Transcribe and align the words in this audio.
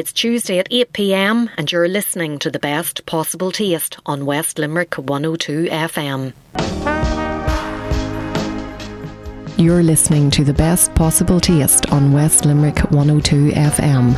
It's 0.00 0.14
Tuesday 0.14 0.58
at 0.58 0.66
8 0.70 0.94
pm, 0.94 1.50
and 1.58 1.70
you're 1.70 1.86
listening 1.86 2.38
to 2.38 2.50
the 2.50 2.58
best 2.58 3.04
possible 3.04 3.52
taste 3.52 3.98
on 4.06 4.24
West 4.24 4.58
Limerick 4.58 4.94
102 4.94 5.66
FM. 5.66 6.32
You're 9.58 9.82
listening 9.82 10.30
to 10.30 10.42
the 10.42 10.54
best 10.54 10.94
possible 10.94 11.38
taste 11.38 11.92
on 11.92 12.14
West 12.14 12.46
Limerick 12.46 12.78
102 12.90 13.50
FM. 13.50 14.16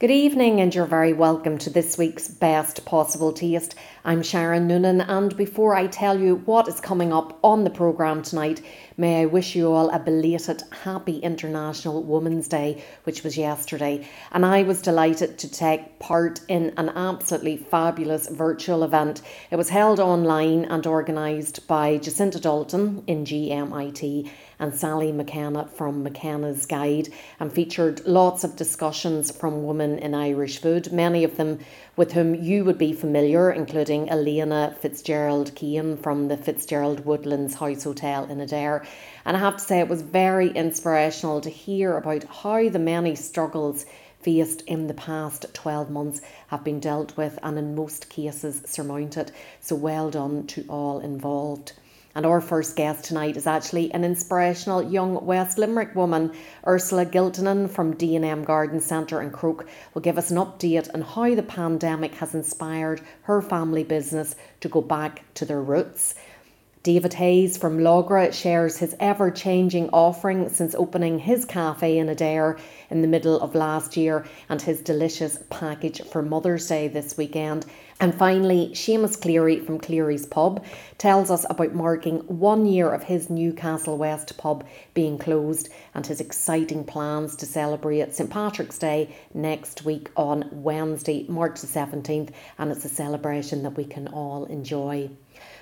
Good 0.00 0.10
evening, 0.10 0.60
and 0.60 0.74
you're 0.74 0.84
very 0.84 1.12
welcome 1.12 1.58
to 1.58 1.70
this 1.70 1.96
week's 1.96 2.26
Best 2.26 2.84
Possible 2.84 3.32
Taste. 3.32 3.76
I'm 4.04 4.24
Sharon 4.24 4.66
Noonan, 4.66 5.00
and 5.02 5.36
before 5.36 5.76
I 5.76 5.86
tell 5.86 6.18
you 6.18 6.34
what 6.44 6.66
is 6.66 6.80
coming 6.80 7.12
up 7.12 7.38
on 7.44 7.62
the 7.62 7.70
programme 7.70 8.22
tonight, 8.22 8.60
May 8.96 9.22
I 9.22 9.26
wish 9.26 9.56
you 9.56 9.72
all 9.72 9.88
a 9.90 9.98
belated 9.98 10.62
happy 10.84 11.18
International 11.18 12.02
Women's 12.02 12.46
Day, 12.46 12.82
which 13.04 13.24
was 13.24 13.38
yesterday. 13.38 14.06
And 14.32 14.44
I 14.44 14.64
was 14.64 14.82
delighted 14.82 15.38
to 15.38 15.50
take 15.50 15.98
part 15.98 16.40
in 16.46 16.74
an 16.76 16.90
absolutely 16.90 17.56
fabulous 17.56 18.28
virtual 18.28 18.84
event. 18.84 19.22
It 19.50 19.56
was 19.56 19.70
held 19.70 19.98
online 19.98 20.66
and 20.66 20.86
organised 20.86 21.66
by 21.66 21.98
Jacinta 21.98 22.38
Dalton 22.38 23.02
in 23.06 23.24
GMIT 23.24 24.30
and 24.58 24.74
Sally 24.74 25.10
McKenna 25.10 25.66
from 25.66 26.02
McKenna's 26.02 26.66
Guide 26.66 27.08
and 27.40 27.52
featured 27.52 28.06
lots 28.06 28.44
of 28.44 28.56
discussions 28.56 29.30
from 29.30 29.64
women 29.64 29.98
in 29.98 30.14
Irish 30.14 30.60
food, 30.60 30.92
many 30.92 31.24
of 31.24 31.36
them 31.36 31.58
with 31.96 32.12
whom 32.12 32.34
you 32.34 32.64
would 32.64 32.78
be 32.78 32.92
familiar, 32.92 33.50
including 33.50 34.08
Elena 34.08 34.74
Fitzgerald 34.80 35.54
Keane 35.54 35.96
from 35.96 36.28
the 36.28 36.36
Fitzgerald 36.36 37.04
Woodlands 37.04 37.54
House 37.54 37.84
Hotel 37.84 38.24
in 38.24 38.38
Adare. 38.38 38.84
And 39.24 39.36
I 39.36 39.40
have 39.40 39.58
to 39.58 39.62
say, 39.62 39.80
it 39.80 39.88
was 39.88 40.02
very 40.02 40.48
inspirational 40.50 41.40
to 41.42 41.50
hear 41.50 41.96
about 41.96 42.24
how 42.24 42.68
the 42.68 42.78
many 42.78 43.14
struggles 43.14 43.84
faced 44.20 44.62
in 44.62 44.86
the 44.86 44.94
past 44.94 45.52
12 45.52 45.90
months 45.90 46.20
have 46.46 46.64
been 46.64 46.80
dealt 46.80 47.16
with 47.16 47.38
and 47.42 47.58
in 47.58 47.74
most 47.74 48.08
cases 48.08 48.62
surmounted. 48.64 49.32
So 49.60 49.74
well 49.74 50.10
done 50.10 50.46
to 50.48 50.64
all 50.68 51.00
involved. 51.00 51.72
And 52.14 52.26
our 52.26 52.42
first 52.42 52.76
guest 52.76 53.04
tonight 53.04 53.38
is 53.38 53.46
actually 53.46 53.90
an 53.94 54.04
inspirational 54.04 54.82
young 54.82 55.24
West 55.24 55.56
Limerick 55.56 55.94
woman. 55.94 56.32
Ursula 56.66 57.06
Giltonen 57.06 57.70
from 57.70 57.96
D&M 57.96 58.44
Garden 58.44 58.80
Centre 58.80 59.22
in 59.22 59.30
Croagh 59.30 59.66
will 59.94 60.02
give 60.02 60.18
us 60.18 60.30
an 60.30 60.36
update 60.36 60.92
on 60.92 61.00
how 61.00 61.34
the 61.34 61.42
pandemic 61.42 62.14
has 62.16 62.34
inspired 62.34 63.00
her 63.22 63.40
family 63.40 63.82
business 63.82 64.36
to 64.60 64.68
go 64.68 64.82
back 64.82 65.22
to 65.34 65.46
their 65.46 65.62
roots. 65.62 66.14
David 66.84 67.14
Hayes 67.14 67.56
from 67.56 67.78
Loughra 67.78 68.32
shares 68.32 68.78
his 68.78 68.96
ever 68.98 69.30
changing 69.30 69.88
offering 69.90 70.48
since 70.48 70.74
opening 70.74 71.20
his 71.20 71.44
cafe 71.44 71.96
in 71.96 72.08
Adare 72.08 72.58
in 72.90 73.02
the 73.02 73.06
middle 73.06 73.40
of 73.40 73.54
last 73.54 73.96
year 73.96 74.24
and 74.48 74.60
his 74.60 74.80
delicious 74.80 75.38
package 75.48 76.02
for 76.02 76.22
Mother's 76.22 76.66
Day 76.66 76.88
this 76.88 77.16
weekend. 77.16 77.66
And 78.00 78.12
finally, 78.12 78.70
Seamus 78.74 79.20
Cleary 79.20 79.60
from 79.60 79.78
Cleary's 79.78 80.26
Pub 80.26 80.64
tells 80.98 81.30
us 81.30 81.46
about 81.48 81.72
marking 81.72 82.18
one 82.26 82.66
year 82.66 82.90
of 82.92 83.04
his 83.04 83.30
Newcastle 83.30 83.96
West 83.96 84.36
pub 84.36 84.66
being 84.92 85.18
closed 85.18 85.68
and 85.94 86.04
his 86.04 86.20
exciting 86.20 86.82
plans 86.82 87.36
to 87.36 87.46
celebrate 87.46 88.12
St 88.12 88.28
Patrick's 88.28 88.78
Day 88.78 89.14
next 89.34 89.84
week 89.84 90.10
on 90.16 90.48
Wednesday, 90.50 91.26
March 91.28 91.60
the 91.60 91.68
17th. 91.68 92.30
And 92.58 92.72
it's 92.72 92.84
a 92.84 92.88
celebration 92.88 93.62
that 93.62 93.76
we 93.76 93.84
can 93.84 94.08
all 94.08 94.46
enjoy. 94.46 95.10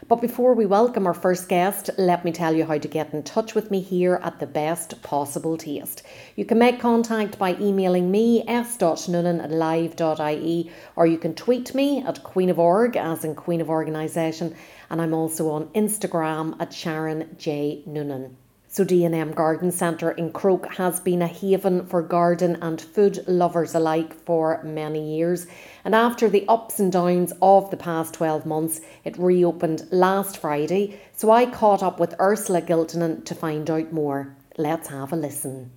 But 0.08 0.20
before 0.20 0.54
we 0.54 0.66
welcome 0.66 1.06
our 1.06 1.14
first 1.14 1.48
guest, 1.48 1.90
let 1.98 2.24
me 2.24 2.32
tell 2.32 2.54
you 2.54 2.64
how 2.64 2.78
to 2.78 2.88
get 2.88 3.12
in 3.12 3.22
touch 3.22 3.54
with 3.54 3.70
me 3.70 3.80
here 3.80 4.18
at 4.22 4.40
the 4.40 4.46
best 4.46 5.02
possible 5.02 5.56
taste. 5.56 6.02
You 6.36 6.44
can 6.44 6.58
make 6.58 6.80
contact 6.80 7.38
by 7.38 7.56
emailing 7.60 8.10
me 8.10 8.42
s.noonan 8.48 9.40
at 9.40 9.50
live.ie 9.50 10.70
or 10.96 11.06
you 11.06 11.18
can 11.18 11.34
tweet 11.34 11.74
me 11.74 12.02
at 12.02 12.24
Queen 12.24 12.48
of 12.48 12.58
Org, 12.58 12.96
as 12.96 13.24
in 13.24 13.34
Queen 13.34 13.60
of 13.60 13.68
Organisation, 13.68 14.56
and 14.88 15.02
I'm 15.02 15.12
also 15.14 15.50
on 15.50 15.66
Instagram 15.68 16.56
at 16.60 16.72
Sharon 16.72 17.36
J. 17.38 17.82
Noonan. 17.86 18.36
So 18.72 18.84
D&M 18.84 19.32
Garden 19.32 19.72
Centre 19.72 20.12
in 20.12 20.30
Croagh 20.32 20.76
has 20.76 21.00
been 21.00 21.22
a 21.22 21.26
haven 21.26 21.84
for 21.86 22.02
garden 22.02 22.56
and 22.62 22.80
food 22.80 23.24
lovers 23.26 23.74
alike 23.74 24.14
for 24.14 24.62
many 24.62 25.16
years. 25.16 25.48
And 25.84 25.92
after 25.92 26.28
the 26.28 26.46
ups 26.46 26.78
and 26.78 26.92
downs 26.92 27.32
of 27.42 27.68
the 27.72 27.76
past 27.76 28.14
12 28.14 28.46
months, 28.46 28.80
it 29.02 29.18
reopened 29.18 29.88
last 29.90 30.38
Friday. 30.38 31.00
So 31.16 31.32
I 31.32 31.46
caught 31.46 31.82
up 31.82 31.98
with 31.98 32.14
Ursula 32.20 32.62
Giltonen 32.62 33.24
to 33.24 33.34
find 33.34 33.68
out 33.68 33.92
more. 33.92 34.36
Let's 34.56 34.86
have 34.86 35.12
a 35.12 35.16
listen. 35.16 35.72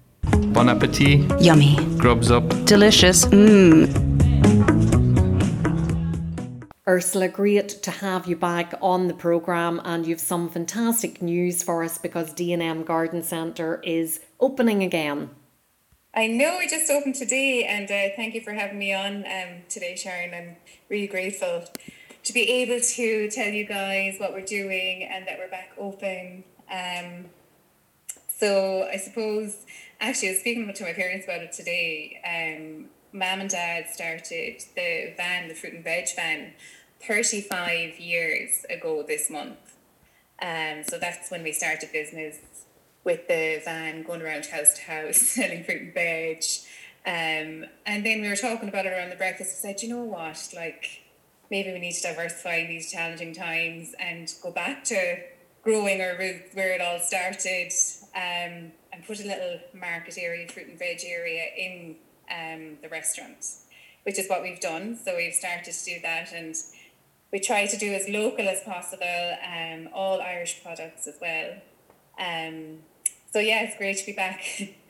Bon 0.53 0.69
appetit. 0.69 1.41
Yummy. 1.41 1.75
Grubs 1.97 2.29
up. 2.29 2.47
Delicious. 2.65 3.25
Mmm. 3.25 4.22
Ursula, 6.85 7.29
great 7.29 7.69
to 7.69 7.91
have 7.91 8.27
you 8.27 8.35
back 8.35 8.73
on 8.81 9.07
the 9.07 9.13
programme 9.13 9.79
and 9.85 10.05
you've 10.05 10.19
some 10.19 10.49
fantastic 10.49 11.21
news 11.21 11.63
for 11.63 11.81
us 11.81 11.97
because 11.97 12.33
D&M 12.33 12.83
Garden 12.83 13.23
Centre 13.23 13.79
is 13.85 14.19
opening 14.41 14.83
again. 14.83 15.29
I 16.13 16.27
know 16.27 16.57
we 16.59 16.67
just 16.67 16.91
opened 16.91 17.16
today 17.16 17.63
and 17.63 17.85
uh, 17.85 18.13
thank 18.17 18.35
you 18.35 18.41
for 18.41 18.51
having 18.51 18.79
me 18.79 18.93
on 18.93 19.23
um, 19.25 19.61
today 19.69 19.95
Sharon. 19.95 20.33
I'm 20.33 20.57
really 20.89 21.07
grateful 21.07 21.63
to 22.22 22.33
be 22.33 22.41
able 22.41 22.81
to 22.81 23.29
tell 23.31 23.47
you 23.47 23.63
guys 23.66 24.17
what 24.17 24.33
we're 24.33 24.41
doing 24.41 25.03
and 25.03 25.25
that 25.25 25.39
we're 25.39 25.49
back 25.49 25.72
open. 25.77 26.43
Um, 26.69 27.29
so 28.27 28.89
I 28.91 28.97
suppose, 28.97 29.66
actually 30.01 30.27
I 30.27 30.31
was 30.31 30.41
speaking 30.41 30.73
to 30.73 30.83
my 30.83 30.91
parents 30.91 31.25
about 31.25 31.43
it 31.43 31.53
today. 31.53 32.19
Um, 32.25 32.89
mom 33.13 33.41
and 33.41 33.50
dad 33.50 33.85
started 33.90 34.63
the 34.75 35.13
van, 35.16 35.47
the 35.47 35.53
fruit 35.53 35.74
and 35.74 35.84
veg 35.84 36.07
van, 36.16 36.53
35 37.07 38.00
years 38.00 38.66
ago 38.69 39.03
this 39.07 39.29
month. 39.29 39.75
Um, 40.41 40.84
so 40.84 40.97
that's 40.97 41.29
when 41.29 41.44
we 41.44 41.52
started 41.52 41.91
business 41.91 42.38
with 43.03 43.28
the 43.28 43.62
van 43.63 44.03
going 44.03 44.22
around 44.22 44.47
house 44.47 44.73
to 44.73 44.81
house 44.81 45.18
selling 45.22 45.63
fruit 45.63 45.81
and 45.81 45.94
veg. 45.94 46.44
Um, 47.06 47.69
and 47.85 48.06
then 48.06 48.22
we 48.22 48.29
were 48.29 48.35
talking 48.35 48.69
about 48.69 48.85
it 48.85 48.94
around 48.94 49.09
the 49.09 49.16
breakfast. 49.16 49.63
I 49.63 49.69
said, 49.69 49.81
you 49.84 49.90
know 49.90 50.03
what, 50.03 50.50
like 50.56 51.03
maybe 51.52 51.72
we 51.72 51.79
need 51.79 51.94
to 51.94 52.02
diversify 52.02 52.56
in 52.56 52.68
these 52.68 52.91
challenging 52.91 53.34
times 53.34 53.94
and 54.00 54.34
go 54.41 54.52
back 54.52 54.84
to 54.85 55.18
growing 55.63 56.02
our 56.02 56.18
roots 56.18 56.53
where 56.53 56.73
it 56.73 56.81
all 56.81 57.00
started 57.00 57.72
um, 58.16 58.72
and 58.91 59.06
put 59.06 59.19
a 59.19 59.28
little 59.28 59.59
market 59.73 60.18
area, 60.18 60.47
fruit 60.47 60.68
and 60.68 60.79
veg 60.79 61.02
area 61.06 61.46
in 61.57 61.96
um, 62.31 62.78
the 62.81 62.89
restaurant, 62.89 63.45
which 64.03 64.19
is 64.19 64.28
what 64.28 64.41
we've 64.41 64.59
done. 64.59 64.97
So 65.03 65.16
we've 65.16 65.34
started 65.34 65.73
to 65.73 65.85
do 65.85 66.00
that, 66.01 66.31
and 66.34 66.56
we 67.31 67.39
try 67.39 67.66
to 67.66 67.78
do 67.78 67.94
as 67.94 68.07
local 68.07 68.47
as 68.47 68.61
possible, 68.61 69.38
um, 69.44 69.89
all 69.94 70.22
Irish 70.22 70.61
products 70.63 71.07
as 71.07 71.16
well. 71.19 71.56
Um, 72.19 72.79
so 73.31 73.39
yeah, 73.39 73.63
it's 73.63 73.78
great 73.78 73.97
to 73.97 74.06
be 74.06 74.13
back 74.13 74.44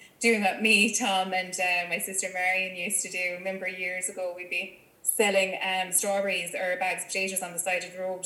doing 0.19 0.41
what 0.41 0.61
me, 0.61 0.93
Tom, 0.93 1.33
and 1.33 1.53
uh, 1.53 1.89
my 1.89 1.99
sister 1.99 2.27
Marion 2.33 2.75
used 2.75 3.01
to 3.03 3.09
do. 3.09 3.35
Remember 3.37 3.67
years 3.67 4.09
ago, 4.09 4.33
we'd 4.35 4.49
be 4.49 4.79
selling 5.01 5.57
um, 5.63 5.91
strawberries 5.91 6.53
or 6.53 6.77
bags 6.79 7.03
of 7.03 7.07
potatoes 7.07 7.41
on 7.41 7.53
the 7.53 7.59
side 7.59 7.83
of 7.83 7.93
the 7.93 7.99
road. 7.99 8.25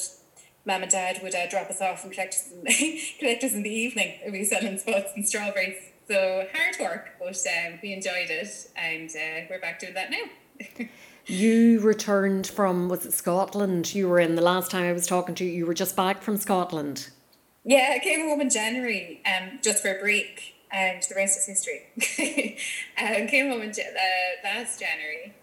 Mum 0.66 0.84
and 0.84 0.92
Dad 0.92 1.20
would 1.24 1.34
uh, 1.34 1.48
drop 1.50 1.70
us 1.70 1.82
off 1.82 2.04
and 2.04 2.12
collect 2.12 2.34
us, 2.34 2.52
in, 2.52 3.00
collect 3.20 3.44
us 3.44 3.54
in 3.54 3.64
the 3.64 3.74
evening. 3.74 4.20
We'd 4.26 4.32
be 4.32 4.44
selling 4.44 4.78
spuds 4.78 5.08
and 5.16 5.28
strawberries. 5.28 5.78
So 6.08 6.48
hard 6.54 6.76
work, 6.80 7.10
but 7.20 7.38
um, 7.48 7.80
we 7.84 7.92
enjoyed 7.92 8.30
it, 8.30 8.72
and 8.78 9.10
uh, 9.10 9.46
we're 9.50 9.60
back 9.60 9.80
doing 9.80 9.94
that 9.96 10.10
now. 10.10 10.86
you 11.26 11.82
returned 11.82 12.48
from 12.48 12.88
was 12.88 13.06
it 13.06 13.12
Scotland? 13.12 13.94
You 13.94 14.08
were 14.08 14.20
in 14.20 14.36
the 14.36 14.42
last 14.42 14.72
time 14.72 14.86
I 14.86 14.94
was 14.94 15.06
talking 15.06 15.36
to 15.36 15.44
you. 15.44 15.52
You 15.52 15.66
were 15.66 15.74
just 15.74 15.98
back 15.98 16.22
from 16.22 16.38
Scotland. 16.38 17.10
Yeah, 17.66 17.92
I 17.94 18.00
came 18.00 18.22
home 18.22 18.40
in 18.40 18.50
January, 18.50 19.22
um, 19.26 19.60
just 19.62 19.82
for 19.82 19.98
a 19.98 20.00
break, 20.00 20.56
and 20.72 21.04
the 21.04 21.16
rest 21.16 21.40
is 21.40 21.46
history. 21.46 22.56
I 22.98 23.18
um, 23.22 23.28
came 23.28 23.52
home 23.52 23.62
in 23.62 23.72
uh, 23.72 24.46
last 24.46 24.80
January. 24.80 25.34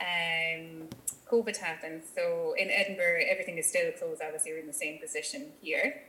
Um, 0.00 0.88
COVID 1.30 1.58
happened, 1.58 2.00
so 2.16 2.54
in 2.56 2.70
Edinburgh, 2.70 3.24
everything 3.28 3.58
is 3.58 3.66
still 3.66 3.92
closed. 3.92 4.22
Obviously, 4.24 4.52
we're 4.52 4.60
in 4.60 4.66
the 4.66 4.72
same 4.72 4.98
position 4.98 5.48
here. 5.60 6.02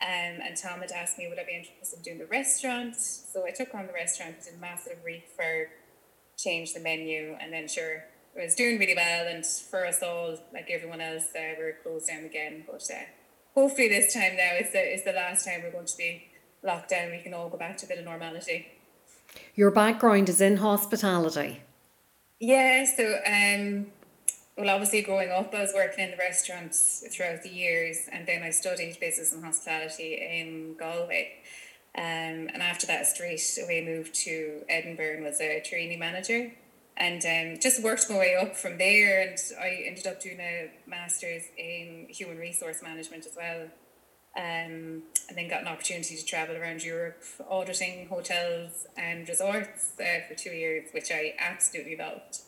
Um, 0.00 0.38
and 0.44 0.56
Tom 0.56 0.80
had 0.80 0.92
asked 0.92 1.18
me, 1.18 1.26
would 1.28 1.38
I 1.38 1.44
be 1.44 1.56
interested 1.56 1.98
in 1.98 2.02
doing 2.02 2.18
the 2.18 2.26
restaurant? 2.26 2.96
So 2.96 3.44
I 3.46 3.50
took 3.50 3.74
on 3.74 3.86
the 3.86 3.92
restaurant, 3.92 4.36
did 4.44 4.54
a 4.54 4.58
massive 4.58 4.98
refurb, 5.04 5.66
changed 6.36 6.76
the 6.76 6.80
menu, 6.80 7.36
and 7.40 7.52
then 7.52 7.66
sure, 7.66 8.04
it 8.36 8.44
was 8.44 8.54
doing 8.54 8.78
really 8.78 8.94
well. 8.94 9.26
And 9.26 9.44
for 9.44 9.84
us 9.84 10.02
all, 10.02 10.38
like 10.52 10.70
everyone 10.70 11.00
else, 11.00 11.24
uh, 11.34 11.54
we 11.58 11.64
were 11.64 11.76
closed 11.82 12.06
down 12.06 12.24
again. 12.24 12.64
But 12.66 12.88
uh, 12.90 13.02
hopefully 13.54 13.88
this 13.88 14.14
time 14.14 14.36
now 14.36 14.54
is 14.60 14.70
the, 14.70 14.94
is 14.94 15.04
the 15.04 15.12
last 15.12 15.44
time 15.44 15.62
we're 15.64 15.72
going 15.72 15.86
to 15.86 15.96
be 15.96 16.28
locked 16.62 16.90
down. 16.90 17.10
We 17.10 17.18
can 17.18 17.34
all 17.34 17.48
go 17.48 17.58
back 17.58 17.76
to 17.78 17.86
a 17.86 17.88
bit 17.88 17.98
of 17.98 18.04
normality. 18.04 18.68
Your 19.56 19.72
background 19.72 20.28
is 20.28 20.40
in 20.40 20.58
hospitality. 20.58 21.62
Yeah, 22.40 22.84
so 22.84 23.18
um, 23.26 23.86
well, 24.58 24.70
obviously, 24.70 25.02
growing 25.02 25.30
up, 25.30 25.54
I 25.54 25.60
was 25.60 25.72
working 25.72 26.04
in 26.04 26.10
the 26.10 26.16
restaurants 26.16 27.04
throughout 27.12 27.42
the 27.42 27.48
years, 27.48 28.08
and 28.10 28.26
then 28.26 28.42
I 28.42 28.50
studied 28.50 28.98
business 28.98 29.32
and 29.32 29.44
hospitality 29.44 30.14
in 30.14 30.74
Galway. 30.76 31.34
Um, 31.96 32.50
and 32.52 32.60
after 32.60 32.86
that, 32.88 33.06
straight 33.06 33.40
away 33.62 33.84
moved 33.84 34.14
to 34.24 34.62
Edinburgh 34.68 35.16
and 35.16 35.24
was 35.24 35.40
a 35.40 35.60
trainee 35.60 35.96
manager. 35.96 36.52
And 36.96 37.24
um, 37.24 37.60
just 37.60 37.82
worked 37.82 38.10
my 38.10 38.18
way 38.18 38.34
up 38.34 38.56
from 38.56 38.78
there. 38.78 39.22
And 39.22 39.38
I 39.60 39.84
ended 39.86 40.08
up 40.08 40.20
doing 40.20 40.40
a 40.40 40.70
master's 40.86 41.44
in 41.56 42.06
human 42.08 42.38
resource 42.38 42.82
management 42.82 43.26
as 43.26 43.36
well. 43.36 43.68
Um, 44.36 45.02
and 45.28 45.36
then 45.36 45.48
got 45.48 45.62
an 45.62 45.68
opportunity 45.68 46.16
to 46.16 46.24
travel 46.24 46.56
around 46.56 46.82
Europe, 46.82 47.22
auditing 47.48 48.08
hotels 48.08 48.86
and 48.96 49.28
resorts 49.28 49.92
uh, 50.00 50.26
for 50.28 50.34
two 50.34 50.50
years, 50.50 50.90
which 50.92 51.10
I 51.12 51.34
absolutely 51.38 51.96
loved. 51.96 52.40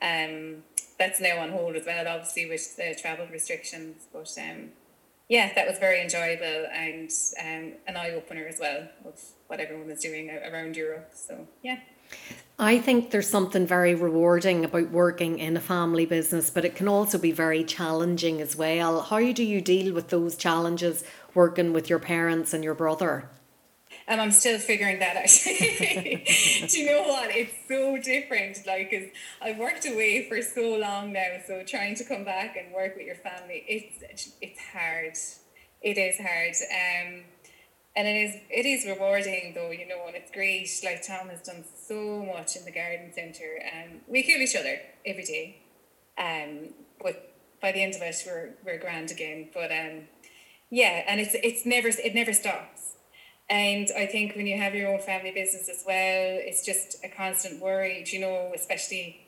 Um, 0.00 0.64
that's 0.98 1.20
now 1.20 1.38
on 1.38 1.50
hold 1.50 1.76
as 1.76 1.86
well, 1.86 2.06
obviously 2.06 2.46
with 2.46 2.76
the 2.76 2.94
travel 3.00 3.26
restrictions. 3.30 4.06
But 4.12 4.32
um, 4.38 4.70
yeah, 5.28 5.52
that 5.54 5.66
was 5.66 5.78
very 5.78 6.00
enjoyable 6.02 6.66
and 6.72 7.10
um, 7.40 7.72
an 7.86 7.96
eye 7.96 8.10
opener 8.10 8.46
as 8.46 8.58
well 8.60 8.88
of 9.04 9.20
what 9.46 9.60
everyone 9.60 9.88
was 9.88 10.00
doing 10.00 10.30
around 10.30 10.76
Europe. 10.76 11.10
So 11.14 11.46
yeah. 11.62 11.78
I 12.58 12.78
think 12.78 13.10
there's 13.10 13.28
something 13.28 13.66
very 13.66 13.94
rewarding 13.94 14.64
about 14.64 14.90
working 14.90 15.38
in 15.38 15.56
a 15.56 15.60
family 15.60 16.06
business, 16.06 16.50
but 16.50 16.64
it 16.64 16.76
can 16.76 16.86
also 16.86 17.18
be 17.18 17.32
very 17.32 17.64
challenging 17.64 18.40
as 18.40 18.54
well. 18.54 19.00
How 19.00 19.32
do 19.32 19.42
you 19.42 19.60
deal 19.60 19.94
with 19.94 20.08
those 20.08 20.36
challenges 20.36 21.02
working 21.34 21.72
with 21.72 21.88
your 21.88 21.98
parents 21.98 22.52
and 22.52 22.62
your 22.62 22.74
brother? 22.74 23.30
And 24.08 24.20
I'm 24.20 24.32
still 24.32 24.58
figuring 24.58 24.98
that 24.98 25.16
out. 25.16 25.28
Do 26.70 26.78
you 26.78 26.86
know 26.86 27.02
what? 27.02 27.30
It's 27.30 27.54
so 27.68 27.96
different. 27.98 28.66
Like, 28.66 28.90
cause 28.90 29.08
I've 29.40 29.58
worked 29.58 29.86
away 29.86 30.28
for 30.28 30.42
so 30.42 30.76
long 30.76 31.12
now, 31.12 31.38
so 31.46 31.62
trying 31.64 31.94
to 31.96 32.04
come 32.04 32.24
back 32.24 32.56
and 32.56 32.72
work 32.74 32.96
with 32.96 33.06
your 33.06 33.16
family, 33.16 33.64
it's 33.68 34.32
it's 34.40 34.60
hard. 34.72 35.16
It 35.82 35.98
is 35.98 36.18
hard. 36.18 36.54
Um, 36.70 37.24
and 37.94 38.08
it 38.08 38.16
is 38.16 38.36
it 38.50 38.66
is 38.66 38.86
rewarding 38.86 39.52
though, 39.54 39.70
you 39.70 39.86
know, 39.86 40.06
and 40.06 40.16
it's 40.16 40.30
great. 40.30 40.68
Like 40.84 41.06
Tom 41.06 41.28
has 41.28 41.42
done 41.42 41.64
so 41.86 42.24
much 42.24 42.56
in 42.56 42.64
the 42.64 42.72
garden 42.72 43.12
centre, 43.12 43.62
and 43.72 43.92
um, 43.92 44.00
we 44.08 44.22
kill 44.22 44.40
each 44.40 44.56
other 44.56 44.80
every 45.04 45.24
day. 45.24 45.58
Um, 46.18 46.74
but 47.02 47.34
by 47.60 47.72
the 47.72 47.82
end 47.82 47.94
of 47.94 48.02
it, 48.02 48.16
we're 48.26 48.50
we're 48.64 48.78
grand 48.78 49.10
again. 49.10 49.50
But 49.52 49.70
um, 49.70 50.08
yeah, 50.70 51.04
and 51.06 51.20
it's 51.20 51.34
it's 51.42 51.66
never 51.66 51.88
it 51.88 52.14
never 52.14 52.32
stops. 52.32 52.96
And 53.52 53.90
I 53.94 54.06
think 54.06 54.34
when 54.34 54.46
you 54.46 54.56
have 54.56 54.74
your 54.74 54.90
own 54.90 54.98
family 54.98 55.30
business 55.30 55.68
as 55.68 55.84
well, 55.86 55.94
it's 56.40 56.64
just 56.64 57.04
a 57.04 57.08
constant 57.10 57.60
worry, 57.60 58.02
you 58.06 58.18
know, 58.18 58.50
especially 58.54 59.26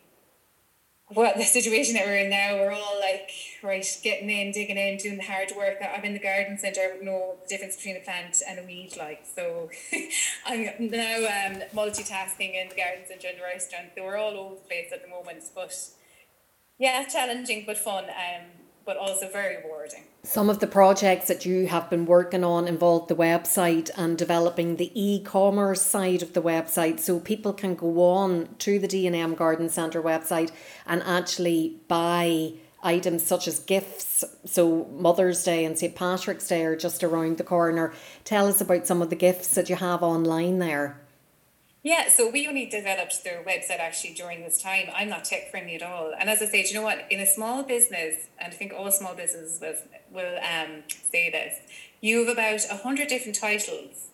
what 1.08 1.36
the 1.36 1.44
situation 1.44 1.92
that 1.92 2.06
we're 2.06 2.16
in 2.16 2.30
now, 2.30 2.54
we're 2.54 2.72
all 2.72 2.98
like, 3.00 3.30
right, 3.62 3.86
getting 4.02 4.30
in, 4.30 4.50
digging 4.52 4.78
in, 4.78 4.96
doing 4.96 5.18
the 5.18 5.24
hard 5.24 5.52
work. 5.54 5.76
I'm 5.82 6.04
in 6.04 6.14
the 6.14 6.18
garden 6.18 6.56
centre, 6.56 6.80
I 6.80 6.96
would 6.96 7.04
know 7.04 7.34
the 7.42 7.48
difference 7.50 7.76
between 7.76 7.98
a 7.98 8.00
plant 8.00 8.40
and 8.48 8.60
a 8.60 8.62
weed, 8.62 8.94
like. 8.98 9.26
So 9.26 9.68
I'm 10.46 10.88
now 10.88 11.16
um, 11.18 11.62
multitasking 11.74 12.54
in 12.54 12.70
the 12.70 12.76
garden 12.76 13.04
centre 13.06 13.28
and 13.28 13.36
the 13.36 13.42
restaurant. 13.42 13.88
So 13.94 14.04
we're 14.04 14.16
all 14.16 14.38
over 14.38 14.54
the 14.54 14.60
place 14.62 14.90
at 14.90 15.02
the 15.02 15.08
moment. 15.08 15.44
But 15.54 15.74
yeah, 16.78 17.04
challenging 17.04 17.64
but 17.66 17.76
fun. 17.76 18.04
Um, 18.04 18.63
but 18.84 18.96
also 18.96 19.28
very 19.28 19.56
rewarding. 19.56 20.04
Some 20.22 20.48
of 20.48 20.58
the 20.58 20.66
projects 20.66 21.26
that 21.28 21.44
you 21.44 21.66
have 21.66 21.90
been 21.90 22.06
working 22.06 22.44
on 22.44 22.66
involve 22.66 23.08
the 23.08 23.16
website 23.16 23.90
and 23.96 24.16
developing 24.16 24.76
the 24.76 24.90
e-commerce 24.94 25.82
side 25.82 26.22
of 26.22 26.32
the 26.32 26.42
website 26.42 26.98
so 26.98 27.20
people 27.20 27.52
can 27.52 27.74
go 27.74 28.02
on 28.02 28.48
to 28.60 28.78
the 28.78 28.88
D&M 28.88 29.34
Garden 29.34 29.68
Centre 29.68 30.02
website 30.02 30.50
and 30.86 31.02
actually 31.02 31.76
buy 31.88 32.54
items 32.82 33.22
such 33.26 33.48
as 33.48 33.58
gifts. 33.60 34.24
So 34.44 34.84
Mother's 34.92 35.42
Day 35.42 35.64
and 35.64 35.78
St. 35.78 35.94
Patrick's 35.94 36.48
Day 36.48 36.64
are 36.64 36.76
just 36.76 37.02
around 37.02 37.38
the 37.38 37.44
corner. 37.44 37.92
Tell 38.24 38.46
us 38.46 38.60
about 38.60 38.86
some 38.86 39.02
of 39.02 39.10
the 39.10 39.16
gifts 39.16 39.54
that 39.54 39.70
you 39.70 39.76
have 39.76 40.02
online 40.02 40.58
there. 40.58 41.00
Yeah, 41.84 42.08
so 42.08 42.30
we 42.30 42.48
only 42.48 42.64
developed 42.64 43.22
their 43.24 43.44
website 43.44 43.78
actually 43.78 44.14
during 44.14 44.42
this 44.42 44.60
time. 44.60 44.86
I'm 44.94 45.10
not 45.10 45.26
tech 45.26 45.50
friendly 45.50 45.74
at 45.74 45.82
all. 45.82 46.14
And 46.18 46.30
as 46.30 46.40
I 46.40 46.46
say, 46.46 46.64
you 46.66 46.72
know 46.72 46.82
what? 46.82 47.04
In 47.10 47.20
a 47.20 47.26
small 47.26 47.62
business, 47.62 48.28
and 48.38 48.50
I 48.50 48.56
think 48.56 48.72
all 48.72 48.90
small 48.90 49.14
businesses 49.14 49.60
will, 49.60 49.74
will 50.10 50.38
um, 50.38 50.84
say 50.88 51.30
this, 51.30 51.60
you 52.00 52.24
have 52.24 52.32
about 52.32 52.64
a 52.70 52.76
hundred 52.78 53.08
different 53.08 53.38
titles 53.38 54.06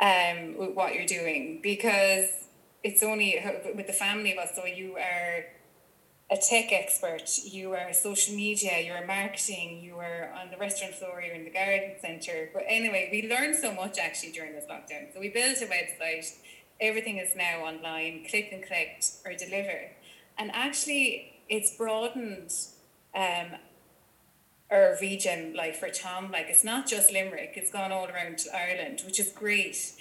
um, 0.00 0.56
with 0.56 0.74
what 0.74 0.94
you're 0.94 1.04
doing 1.04 1.60
because 1.62 2.30
it's 2.82 3.02
only 3.02 3.38
with 3.74 3.86
the 3.86 3.92
family 3.92 4.32
of 4.32 4.38
us. 4.38 4.52
So 4.56 4.64
you 4.64 4.96
are 4.96 5.44
a 6.30 6.36
tech 6.38 6.72
expert, 6.72 7.28
you 7.44 7.74
are 7.74 7.92
social 7.92 8.34
media, 8.34 8.80
you're 8.80 9.06
marketing, 9.06 9.82
you 9.82 9.96
are 9.98 10.32
on 10.40 10.50
the 10.50 10.56
restaurant 10.56 10.94
floor, 10.94 11.22
you're 11.22 11.34
in 11.34 11.44
the 11.44 11.50
garden 11.50 11.92
centre. 12.00 12.48
But 12.54 12.64
anyway, 12.66 13.10
we 13.12 13.28
learned 13.28 13.56
so 13.56 13.74
much 13.74 13.98
actually 13.98 14.32
during 14.32 14.54
this 14.54 14.64
lockdown. 14.64 15.12
So 15.12 15.20
we 15.20 15.28
built 15.28 15.60
a 15.60 15.66
website 15.66 16.32
everything 16.82 17.16
is 17.18 17.34
now 17.34 17.60
online, 17.60 18.26
click 18.28 18.50
and 18.52 18.62
collect 18.62 19.12
or 19.24 19.32
deliver. 19.34 19.92
And 20.36 20.50
actually, 20.52 21.40
it's 21.48 21.76
broadened 21.76 22.52
um, 23.14 23.58
our 24.70 24.96
region, 25.00 25.54
like 25.54 25.76
for 25.76 25.88
Tom, 25.88 26.30
like 26.32 26.46
it's 26.48 26.64
not 26.64 26.86
just 26.86 27.12
Limerick, 27.12 27.52
it's 27.56 27.70
gone 27.70 27.92
all 27.92 28.06
around 28.06 28.40
Ireland, 28.52 29.02
which 29.06 29.20
is 29.20 29.30
great. 29.30 29.94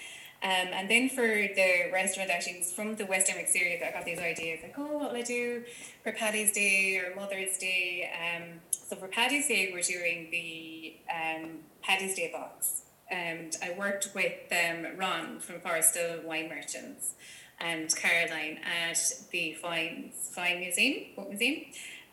Um, 0.43 0.69
and 0.73 0.89
then 0.89 1.07
for 1.07 1.27
the 1.27 1.91
restaurant, 1.93 2.31
actually, 2.31 2.53
it 2.53 2.59
was 2.59 2.73
from 2.73 2.95
the 2.95 3.05
West 3.05 3.27
Limerick 3.29 3.53
that 3.53 3.89
I 3.89 3.91
got 3.91 4.05
these 4.05 4.17
ideas 4.19 4.59
like, 4.63 4.73
oh, 4.77 4.97
what 4.97 5.11
will 5.11 5.17
I 5.17 5.21
do 5.21 5.63
for 6.03 6.11
Paddy's 6.11 6.51
Day 6.51 6.97
or 6.97 7.15
Mother's 7.15 7.57
Day? 7.59 8.09
Um, 8.11 8.61
so 8.71 8.95
for 8.95 9.07
Paddy's 9.07 9.47
Day, 9.47 9.69
we're 9.71 9.83
doing 9.83 10.29
the 10.31 10.95
um, 11.13 11.59
Paddy's 11.83 12.15
Day 12.15 12.31
box 12.33 12.81
and 13.11 13.55
I 13.61 13.73
worked 13.77 14.09
with 14.15 14.33
um, 14.51 14.97
Ron 14.97 15.39
from 15.39 15.59
Forestill 15.59 16.21
Wine 16.23 16.49
Merchants 16.49 17.15
and 17.59 17.93
Caroline 17.95 18.59
at 18.63 18.97
the 19.31 19.53
Fine, 19.53 20.11
Fine 20.33 20.61
Museum, 20.61 21.27
Museum. 21.27 21.65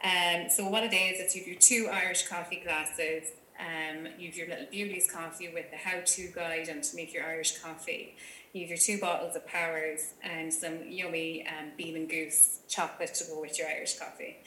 Um, 0.04 0.50
so 0.50 0.68
what 0.68 0.82
it 0.84 0.92
is, 0.92 1.20
it's 1.20 1.34
you 1.34 1.44
do 1.44 1.54
two 1.54 1.88
Irish 1.90 2.26
coffee 2.28 2.60
glasses, 2.62 3.28
um, 3.58 4.06
you 4.18 4.28
have 4.28 4.36
your 4.36 4.48
little 4.48 4.66
Bewley's 4.70 5.10
coffee 5.10 5.50
with 5.52 5.70
the 5.70 5.76
how-to 5.76 6.28
guide 6.34 6.68
and 6.68 6.82
to 6.82 6.96
make 6.96 7.12
your 7.12 7.24
Irish 7.24 7.58
coffee. 7.58 8.16
You 8.52 8.62
have 8.62 8.70
your 8.70 8.78
two 8.78 8.98
bottles 8.98 9.34
of 9.36 9.46
Powers 9.46 10.14
and 10.22 10.52
some 10.52 10.86
yummy 10.86 11.46
um, 11.46 11.72
Bean 11.76 11.96
and 11.96 12.08
Goose 12.08 12.60
chocolate 12.68 13.14
to 13.14 13.24
go 13.24 13.40
with 13.40 13.58
your 13.58 13.68
Irish 13.68 13.98
coffee. 13.98 14.38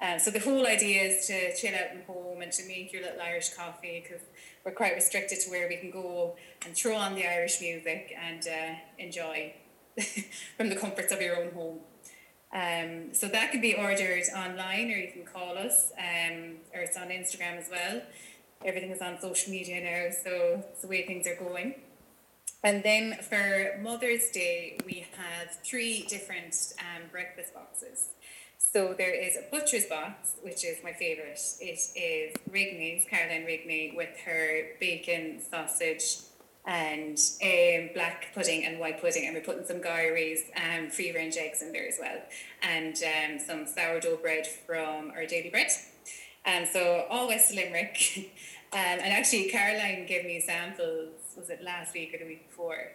Um, 0.00 0.18
so 0.18 0.30
the 0.30 0.38
whole 0.38 0.66
idea 0.66 1.02
is 1.02 1.26
to 1.26 1.54
chill 1.56 1.74
out 1.74 1.96
at 1.96 2.04
home 2.06 2.40
and 2.40 2.50
to 2.52 2.66
make 2.66 2.92
your 2.92 3.02
little 3.02 3.20
Irish 3.20 3.50
coffee 3.50 4.02
because 4.02 4.24
we're 4.64 4.72
quite 4.72 4.94
restricted 4.94 5.40
to 5.40 5.50
where 5.50 5.68
we 5.68 5.76
can 5.76 5.90
go 5.90 6.36
and 6.64 6.74
throw 6.74 6.94
on 6.96 7.14
the 7.14 7.26
Irish 7.26 7.60
music 7.60 8.14
and 8.20 8.46
uh, 8.46 8.74
enjoy 8.98 9.54
from 10.56 10.68
the 10.68 10.76
comforts 10.76 11.12
of 11.12 11.20
your 11.20 11.42
own 11.42 11.52
home. 11.52 11.78
Um, 12.52 13.14
so 13.14 13.28
that 13.28 13.52
can 13.52 13.60
be 13.60 13.74
ordered 13.74 14.24
online 14.36 14.90
or 14.90 14.96
you 14.96 15.12
can 15.12 15.24
call 15.24 15.56
us 15.56 15.92
um, 15.98 16.56
or 16.74 16.80
it's 16.80 16.96
on 16.96 17.08
Instagram 17.08 17.58
as 17.58 17.68
well. 17.70 18.02
Everything 18.64 18.90
is 18.90 19.00
on 19.00 19.20
social 19.20 19.50
media 19.50 19.80
now, 19.80 20.10
so 20.12 20.64
it's 20.70 20.82
the 20.82 20.88
way 20.88 21.06
things 21.06 21.26
are 21.26 21.36
going. 21.36 21.76
And 22.62 22.82
then 22.82 23.16
for 23.22 23.78
Mother's 23.80 24.30
Day, 24.30 24.78
we 24.84 25.06
have 25.16 25.56
three 25.64 26.02
different 26.08 26.54
um, 26.78 27.08
breakfast 27.10 27.54
boxes. 27.54 28.08
So 28.72 28.94
there 28.96 29.12
is 29.12 29.36
a 29.36 29.42
butcher's 29.50 29.86
box, 29.86 30.34
which 30.42 30.64
is 30.64 30.76
my 30.84 30.92
favourite. 30.92 31.40
It 31.60 31.80
is 31.96 32.36
Rigney's, 32.48 33.04
Caroline 33.08 33.44
Rigney, 33.44 33.96
with 33.96 34.16
her 34.24 34.68
bacon, 34.78 35.40
sausage, 35.50 36.18
and 36.64 37.18
um, 37.42 37.90
black 37.94 38.28
pudding 38.32 38.64
and 38.64 38.78
white 38.78 39.00
pudding. 39.00 39.26
And 39.26 39.34
we're 39.34 39.42
putting 39.42 39.66
some 39.66 39.80
Gowries 39.80 40.42
and 40.54 40.86
um, 40.86 40.90
free 40.92 41.12
range 41.12 41.36
eggs 41.36 41.62
in 41.62 41.72
there 41.72 41.88
as 41.88 41.96
well. 42.00 42.18
And 42.62 42.94
um, 43.02 43.40
some 43.40 43.66
sourdough 43.66 44.18
bread 44.18 44.46
from 44.46 45.10
our 45.16 45.26
daily 45.26 45.50
bread. 45.50 45.72
And 46.44 46.68
so 46.68 47.06
all 47.10 47.26
West 47.26 47.52
Limerick. 47.52 47.98
um, 48.72 48.78
and 48.78 49.12
actually, 49.12 49.48
Caroline 49.48 50.06
gave 50.06 50.24
me 50.24 50.40
samples, 50.40 51.08
was 51.36 51.50
it 51.50 51.60
last 51.60 51.92
week 51.92 52.14
or 52.14 52.18
the 52.18 52.24
week 52.24 52.48
before? 52.48 52.92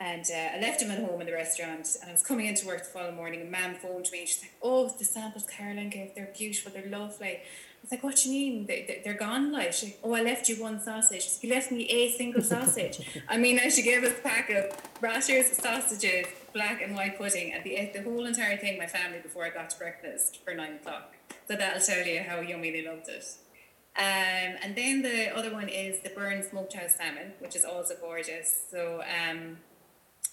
And 0.00 0.26
uh, 0.28 0.56
I 0.56 0.60
left 0.60 0.82
him 0.82 0.90
at 0.90 0.98
home 0.98 1.20
in 1.20 1.26
the 1.26 1.32
restaurant 1.32 1.96
and 2.00 2.10
I 2.10 2.12
was 2.12 2.22
coming 2.22 2.46
into 2.46 2.66
work 2.66 2.80
the 2.80 2.84
following 2.86 3.14
morning 3.14 3.42
and 3.42 3.50
mum 3.50 3.76
phoned 3.76 4.08
me 4.10 4.20
and 4.20 4.28
she's 4.28 4.42
like, 4.42 4.54
oh, 4.60 4.88
the 4.88 5.04
samples 5.04 5.44
Caroline 5.44 5.88
gave, 5.88 6.14
they're 6.16 6.32
beautiful, 6.36 6.72
they're 6.72 6.90
lovely. 6.90 7.28
I 7.28 7.40
was 7.80 7.90
like, 7.92 8.02
what 8.02 8.16
do 8.16 8.32
you 8.32 8.52
mean? 8.52 8.66
They, 8.66 9.00
they, 9.04 9.10
are 9.10 9.14
gone, 9.14 9.52
like? 9.52 9.72
She's 9.72 9.90
like, 9.90 10.00
oh, 10.02 10.14
I 10.14 10.22
left 10.22 10.48
you 10.48 10.60
one 10.60 10.80
sausage. 10.80 11.28
Like, 11.34 11.42
you 11.42 11.50
left 11.50 11.70
me 11.70 11.84
a 11.84 12.10
single 12.12 12.42
sausage. 12.42 13.22
I 13.28 13.36
mean, 13.36 13.56
now 13.56 13.68
she 13.68 13.82
gave 13.82 14.02
us 14.02 14.12
a 14.12 14.22
pack 14.22 14.50
of 14.50 14.76
rashers, 15.00 15.48
sausages, 15.52 16.26
black 16.52 16.82
and 16.82 16.96
white 16.96 17.18
pudding, 17.18 17.52
and 17.52 17.62
the, 17.62 17.90
the 17.94 18.02
whole 18.02 18.24
entire 18.24 18.56
thing, 18.56 18.78
my 18.78 18.86
family, 18.86 19.18
before 19.22 19.44
I 19.44 19.50
got 19.50 19.70
to 19.70 19.78
breakfast 19.78 20.40
for 20.44 20.54
nine 20.54 20.76
o'clock. 20.76 21.14
So 21.46 21.56
that'll 21.56 21.82
tell 21.82 22.06
you 22.06 22.22
how 22.22 22.40
yummy 22.40 22.70
they 22.70 22.86
loved 22.86 23.08
it. 23.08 23.24
Um, 23.96 24.56
and 24.62 24.74
then 24.74 25.02
the 25.02 25.36
other 25.36 25.52
one 25.52 25.68
is 25.68 26.00
the 26.00 26.08
Burren 26.08 26.42
Smokehouse 26.42 26.96
Salmon, 26.96 27.32
which 27.38 27.54
is 27.54 27.64
also 27.64 27.94
gorgeous. 28.00 28.64
So 28.70 29.02
um, 29.02 29.58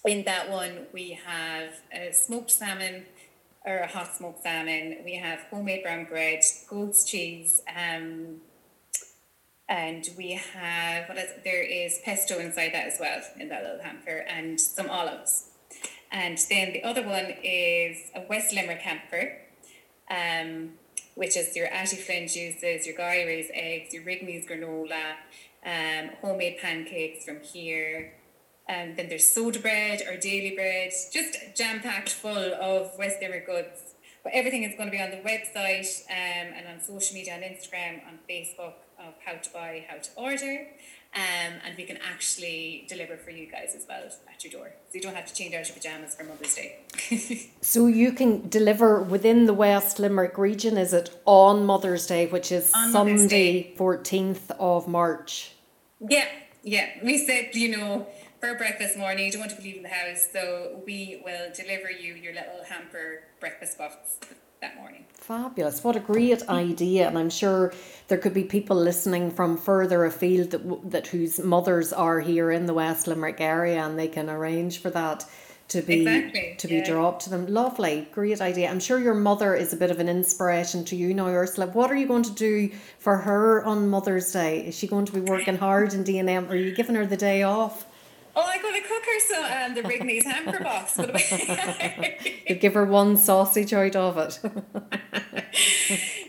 in 0.04 0.24
that 0.24 0.50
one, 0.50 0.86
we 0.92 1.18
have 1.24 1.74
a 1.92 2.12
smoked 2.12 2.50
salmon 2.50 3.04
or 3.64 3.78
a 3.78 3.86
hot 3.86 4.16
smoked 4.16 4.42
salmon. 4.42 4.98
We 5.04 5.16
have 5.16 5.40
homemade 5.50 5.84
brown 5.84 6.06
bread, 6.06 6.42
goat's 6.68 7.04
cheese, 7.04 7.62
um, 7.68 8.40
and 9.68 10.08
we 10.18 10.32
have 10.54 11.08
what 11.08 11.18
is 11.18 11.30
there 11.44 11.62
is 11.62 12.00
pesto 12.04 12.38
inside 12.38 12.72
that 12.74 12.88
as 12.88 12.98
well 13.00 13.22
in 13.38 13.48
that 13.48 13.62
little 13.62 13.82
hamper 13.82 14.24
and 14.28 14.60
some 14.60 14.90
olives. 14.90 15.48
And 16.10 16.36
then 16.50 16.72
the 16.72 16.84
other 16.84 17.02
one 17.02 17.34
is 17.42 18.10
a 18.14 18.22
West 18.28 18.52
Limerick 18.52 18.80
hamper, 18.80 19.38
um, 20.10 20.72
which 21.14 21.36
is 21.36 21.56
your 21.56 21.68
Flynn 21.68 22.28
juices, 22.28 22.86
your 22.86 22.96
Guy 22.96 23.18
eggs, 23.54 23.94
your 23.94 24.02
Rigney's 24.02 24.46
granola, 24.46 25.14
um, 25.64 26.10
homemade 26.20 26.58
pancakes 26.58 27.24
from 27.24 27.40
here. 27.40 28.12
And 28.72 28.96
then 28.96 29.10
there's 29.10 29.28
soda 29.28 29.58
bread 29.58 30.00
or 30.08 30.16
daily 30.16 30.54
bread, 30.54 30.92
just 31.12 31.36
jam 31.54 31.80
packed 31.80 32.08
full 32.08 32.54
of 32.54 32.90
West 32.98 33.18
Limerick 33.20 33.46
goods. 33.46 33.94
But 34.24 34.32
everything 34.32 34.62
is 34.62 34.74
going 34.76 34.88
to 34.90 34.96
be 34.96 35.02
on 35.02 35.10
the 35.10 35.18
website 35.18 36.04
um, 36.08 36.54
and 36.56 36.66
on 36.66 36.80
social 36.80 37.14
media, 37.14 37.34
on 37.34 37.40
Instagram, 37.40 38.06
on 38.06 38.18
Facebook 38.30 38.74
of 38.98 39.12
how 39.26 39.34
to 39.34 39.52
buy, 39.52 39.84
how 39.88 39.98
to 39.98 40.10
order. 40.16 40.68
Um, 41.14 41.52
and 41.66 41.76
we 41.76 41.84
can 41.84 41.98
actually 41.98 42.86
deliver 42.88 43.18
for 43.18 43.30
you 43.30 43.46
guys 43.46 43.74
as 43.76 43.84
well 43.86 44.04
at 44.32 44.42
your 44.42 44.52
door. 44.52 44.72
So 44.88 44.94
you 44.94 45.02
don't 45.02 45.16
have 45.16 45.26
to 45.26 45.34
change 45.34 45.54
out 45.54 45.66
your 45.66 45.74
pajamas 45.74 46.14
for 46.14 46.24
Mother's 46.24 46.54
Day. 46.54 47.50
so 47.60 47.88
you 47.88 48.12
can 48.12 48.48
deliver 48.48 49.02
within 49.02 49.44
the 49.44 49.52
West 49.52 49.98
Limerick 49.98 50.38
region, 50.38 50.78
is 50.78 50.94
it 50.94 51.10
on 51.26 51.66
Mother's 51.66 52.06
Day, 52.06 52.26
which 52.26 52.50
is 52.50 52.72
on 52.74 52.90
Sunday, 52.90 53.74
14th 53.76 54.50
of 54.58 54.88
March? 54.88 55.52
Yeah, 56.00 56.28
yeah. 56.62 56.88
We 57.02 57.18
said, 57.18 57.54
you 57.54 57.76
know, 57.76 58.06
for 58.42 58.56
breakfast 58.56 58.98
morning, 58.98 59.26
you 59.26 59.30
don't 59.30 59.42
want 59.42 59.52
to 59.52 59.56
be 59.56 59.62
leaving 59.62 59.84
the 59.84 59.88
house, 59.88 60.26
so 60.32 60.82
we 60.84 61.22
will 61.24 61.52
deliver 61.54 61.88
you 61.88 62.14
your 62.14 62.34
little 62.34 62.64
hamper 62.68 63.22
breakfast 63.38 63.78
box 63.78 64.18
that 64.60 64.74
morning. 64.74 65.04
Fabulous. 65.12 65.84
What 65.84 65.94
a 65.94 66.00
great 66.00 66.48
idea. 66.48 67.06
And 67.06 67.16
I'm 67.16 67.30
sure 67.30 67.72
there 68.08 68.18
could 68.18 68.34
be 68.34 68.42
people 68.42 68.76
listening 68.76 69.30
from 69.30 69.56
further 69.56 70.04
afield 70.04 70.50
that, 70.50 70.90
that 70.90 71.06
whose 71.06 71.38
mothers 71.38 71.92
are 71.92 72.18
here 72.18 72.50
in 72.50 72.66
the 72.66 72.74
West 72.74 73.06
Limerick 73.06 73.40
area 73.40 73.80
and 73.80 73.96
they 73.96 74.08
can 74.08 74.28
arrange 74.28 74.78
for 74.78 74.90
that 74.90 75.24
to 75.68 75.80
be 75.80 76.00
exactly, 76.00 76.56
to 76.58 76.66
be 76.66 76.74
yeah. 76.74 76.84
dropped 76.84 77.22
to 77.22 77.30
them. 77.30 77.46
Lovely, 77.46 78.08
great 78.10 78.40
idea. 78.40 78.68
I'm 78.68 78.80
sure 78.80 78.98
your 78.98 79.14
mother 79.14 79.54
is 79.54 79.72
a 79.72 79.76
bit 79.76 79.92
of 79.92 80.00
an 80.00 80.08
inspiration 80.08 80.84
to 80.86 80.96
you 80.96 81.14
now, 81.14 81.28
Ursula. 81.28 81.68
What 81.68 81.92
are 81.92 81.96
you 81.96 82.08
going 82.08 82.24
to 82.24 82.32
do 82.32 82.72
for 82.98 83.18
her 83.18 83.64
on 83.64 83.88
Mother's 83.88 84.32
Day? 84.32 84.66
Is 84.66 84.76
she 84.76 84.88
going 84.88 85.04
to 85.04 85.12
be 85.12 85.20
working 85.20 85.56
hard 85.68 85.94
in 85.94 86.02
D 86.02 86.18
and 86.18 86.28
M, 86.28 86.46
Or 86.46 86.54
are 86.54 86.56
you 86.56 86.74
giving 86.74 86.96
her 86.96 87.06
the 87.06 87.16
day 87.16 87.44
off? 87.44 87.86
Oh, 88.34 88.44
I'm 88.46 88.62
going 88.62 88.80
to 88.80 88.88
cook 88.88 89.02
her 89.04 89.20
some 89.20 89.44
um, 89.44 89.74
the 89.74 89.82
Rigney's 89.82 90.24
hamper 90.24 90.62
box. 90.62 90.98
you 92.48 92.54
give 92.54 92.74
her 92.74 92.86
one 92.86 93.16
sausage 93.18 93.74
out 93.74 93.94
of 93.94 94.16
it. 94.16 94.40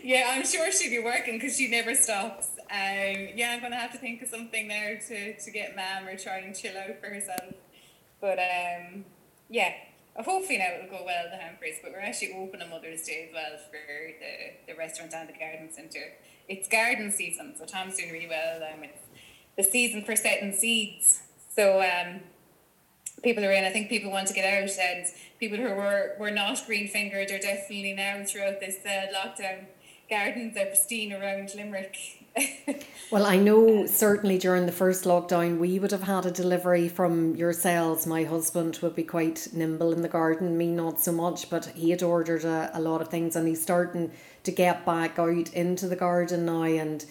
yeah, 0.04 0.32
I'm 0.32 0.44
sure 0.44 0.70
she'd 0.70 0.90
be 0.90 0.98
working 0.98 1.38
because 1.38 1.56
she 1.56 1.68
never 1.68 1.94
stops. 1.94 2.48
Um, 2.70 3.28
yeah, 3.34 3.52
I'm 3.52 3.60
going 3.60 3.72
to 3.72 3.78
have 3.78 3.92
to 3.92 3.98
think 3.98 4.20
of 4.20 4.28
something 4.28 4.68
now 4.68 4.94
to, 5.08 5.36
to 5.38 5.50
get 5.50 5.76
ma'am 5.76 6.06
or 6.06 6.16
try 6.18 6.38
and 6.38 6.54
chill 6.54 6.76
out 6.76 7.00
for 7.00 7.06
herself. 7.06 7.54
But 8.20 8.38
um, 8.38 9.06
yeah, 9.48 9.72
hopefully 10.16 10.58
now 10.58 10.74
it'll 10.76 10.90
go 10.90 11.04
well, 11.06 11.24
the 11.30 11.38
hampers. 11.38 11.76
But 11.82 11.92
we're 11.92 12.00
actually 12.00 12.34
open 12.34 12.60
on 12.60 12.68
Mother's 12.70 13.02
Day 13.02 13.28
as 13.28 13.34
well 13.34 13.58
for 13.70 13.78
the, 14.20 14.72
the 14.72 14.78
restaurant 14.78 15.14
and 15.14 15.28
the 15.28 15.38
garden 15.38 15.70
centre. 15.72 16.12
It's 16.48 16.68
garden 16.68 17.10
season, 17.10 17.54
so 17.58 17.64
Tom's 17.64 17.96
doing 17.96 18.12
really 18.12 18.28
well. 18.28 18.62
Um, 18.62 18.84
it's 18.84 19.00
the 19.56 19.62
season 19.62 20.04
for 20.04 20.16
setting 20.16 20.52
seeds. 20.52 21.22
So 21.54 21.80
um, 21.80 22.20
people 23.22 23.44
are 23.44 23.52
in. 23.52 23.64
I 23.64 23.70
think 23.70 23.88
people 23.88 24.10
want 24.10 24.28
to 24.28 24.34
get 24.34 24.44
out, 24.44 24.70
and 24.78 25.06
people 25.40 25.58
who 25.58 25.74
were, 25.74 26.12
were 26.18 26.30
not 26.30 26.62
green 26.66 26.88
fingered 26.88 27.30
are 27.30 27.38
definitely 27.38 27.94
now 27.94 28.24
throughout 28.24 28.60
this 28.60 28.76
uh, 28.84 29.06
lockdown. 29.14 29.66
Gardens 30.08 30.56
are 30.56 30.66
pristine 30.66 31.12
around 31.12 31.54
Limerick. 31.54 31.96
well, 33.10 33.24
I 33.24 33.36
know 33.36 33.86
certainly 33.86 34.38
during 34.38 34.66
the 34.66 34.72
first 34.72 35.04
lockdown, 35.04 35.58
we 35.58 35.78
would 35.78 35.92
have 35.92 36.02
had 36.02 36.26
a 36.26 36.30
delivery 36.30 36.88
from 36.88 37.34
yourselves. 37.36 38.06
My 38.06 38.24
husband 38.24 38.78
would 38.82 38.94
be 38.94 39.04
quite 39.04 39.48
nimble 39.52 39.92
in 39.92 40.02
the 40.02 40.08
garden, 40.08 40.58
me 40.58 40.66
not 40.66 41.00
so 41.00 41.12
much, 41.12 41.48
but 41.48 41.66
he 41.66 41.90
had 41.90 42.02
ordered 42.02 42.44
a, 42.44 42.70
a 42.74 42.80
lot 42.80 43.00
of 43.00 43.08
things 43.08 43.36
and 43.36 43.48
he's 43.48 43.62
starting 43.62 44.10
to 44.42 44.52
get 44.52 44.84
back 44.84 45.18
out 45.18 45.52
into 45.54 45.88
the 45.88 45.96
garden 45.96 46.44
now 46.44 46.64
and 46.64 47.06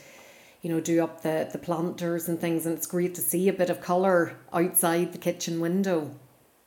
you 0.63 0.69
know, 0.69 0.79
do 0.79 1.03
up 1.03 1.21
the, 1.21 1.47
the 1.51 1.59
planters 1.59 2.27
and 2.27 2.39
things. 2.39 2.65
And 2.65 2.75
it's 2.75 2.87
great 2.87 3.13
to 3.15 3.21
see 3.21 3.47
a 3.49 3.53
bit 3.53 3.69
of 3.69 3.81
colour 3.81 4.37
outside 4.51 5.11
the 5.11 5.19
kitchen 5.19 5.59
window. 5.59 6.15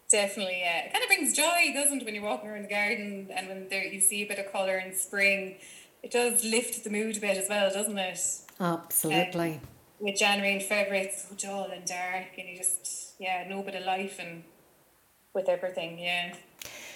Definitely, 0.09 0.61
yeah. 0.61 0.85
It 0.85 0.93
kind 0.93 1.03
of 1.03 1.09
brings 1.09 1.35
joy, 1.35 1.73
doesn't 1.75 2.03
it, 2.03 2.05
when 2.05 2.15
you're 2.15 2.23
walking 2.23 2.50
around 2.50 2.62
the 2.62 2.69
garden 2.69 3.29
and 3.35 3.49
when 3.49 3.69
there 3.69 3.85
you 3.85 4.00
see 4.00 4.23
a 4.23 4.29
bit 4.29 4.38
of 4.38 4.53
colour 4.53 4.76
in 4.79 4.95
spring. 4.95 5.57
It 6.03 6.12
does 6.12 6.45
lift 6.45 6.85
the 6.85 6.91
mood 6.91 7.17
a 7.17 7.21
bit 7.21 7.37
as 7.38 7.49
well, 7.49 7.73
doesn't 7.73 7.99
it? 7.99 8.21
Absolutely. 8.61 9.55
Um, 9.55 9.61
with 9.99 10.17
January 10.17 10.53
and 10.53 10.62
February, 10.62 11.07
it's 11.07 11.26
so 11.26 11.35
dull 11.35 11.71
and 11.73 11.85
dark, 11.87 12.38
and 12.38 12.49
you 12.49 12.57
just, 12.57 13.15
yeah, 13.19 13.47
no 13.49 13.62
bit 13.62 13.75
of 13.75 13.85
life 13.85 14.19
and 14.21 14.45
with 15.35 15.49
everything, 15.49 15.99
yeah. 15.99 16.35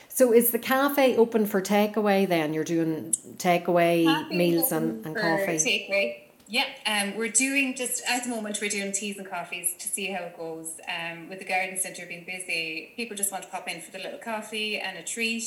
So 0.09 0.33
is 0.33 0.51
the 0.51 0.59
cafe 0.59 1.17
open 1.17 1.47
for 1.47 1.63
takeaway 1.63 2.29
then? 2.29 2.53
You're 2.53 2.63
doing 2.63 3.15
takeaway 3.39 4.31
meals 4.31 4.71
and, 4.71 5.05
and 5.07 5.17
coffee? 5.17 5.57
Takeaway. 5.57 6.30
Yeah, 6.51 6.67
um, 6.85 7.17
we're 7.17 7.29
doing 7.29 7.77
just 7.77 8.03
at 8.09 8.25
the 8.25 8.29
moment 8.29 8.59
we're 8.61 8.71
doing 8.71 8.91
teas 8.91 9.19
and 9.19 9.31
coffees 9.31 9.77
to 9.79 9.87
see 9.87 10.11
how 10.11 10.25
it 10.25 10.37
goes. 10.37 10.81
Um, 10.89 11.29
with 11.29 11.39
the 11.39 11.45
garden 11.45 11.79
centre 11.79 12.05
being 12.07 12.25
busy, 12.25 12.93
people 12.97 13.17
just 13.17 13.31
want 13.31 13.45
to 13.45 13.51
pop 13.51 13.69
in 13.69 13.81
for 13.81 13.93
the 13.93 13.99
little 13.99 14.19
coffee 14.19 14.77
and 14.77 14.99
a 14.99 15.05
treat. 15.05 15.45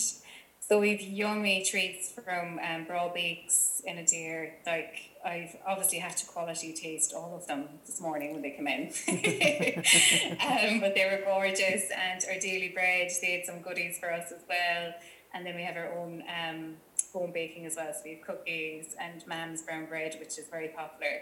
So 0.61 0.79
we've 0.79 1.01
yummy 1.01 1.65
treats 1.65 2.09
from 2.13 2.57
um, 2.59 2.85
Brawl 2.85 3.11
Bakes 3.13 3.81
in 3.85 3.97
Adare. 3.97 4.53
Like 4.65 5.11
I've 5.25 5.57
obviously 5.67 5.99
had 5.99 6.15
to 6.15 6.25
quality 6.25 6.73
taste 6.73 7.13
all 7.13 7.35
of 7.35 7.47
them 7.47 7.67
this 7.85 7.99
morning 7.99 8.31
when 8.31 8.41
they 8.41 8.51
come 8.51 8.67
in. 8.67 8.83
um, 10.39 10.79
but 10.79 10.95
they 10.95 11.03
were 11.03 11.21
gorgeous, 11.25 11.83
and 11.91 12.23
our 12.29 12.39
daily 12.39 12.69
bread. 12.69 13.11
They 13.21 13.39
had 13.39 13.45
some 13.45 13.59
goodies 13.59 13.99
for 13.99 14.09
us 14.09 14.31
as 14.31 14.41
well, 14.47 14.93
and 15.33 15.45
then 15.45 15.55
we 15.55 15.63
have 15.63 15.77
our 15.77 15.91
own. 15.97 16.23
Um, 16.27 16.75
home 17.13 17.31
baking 17.31 17.65
as 17.65 17.75
well. 17.75 17.93
So 17.93 18.01
we 18.03 18.15
have 18.15 18.21
cookies 18.21 18.95
and 18.99 19.25
Mam's 19.27 19.61
brown 19.61 19.85
bread, 19.85 20.15
which 20.19 20.37
is 20.39 20.47
very 20.49 20.69
popular. 20.69 21.21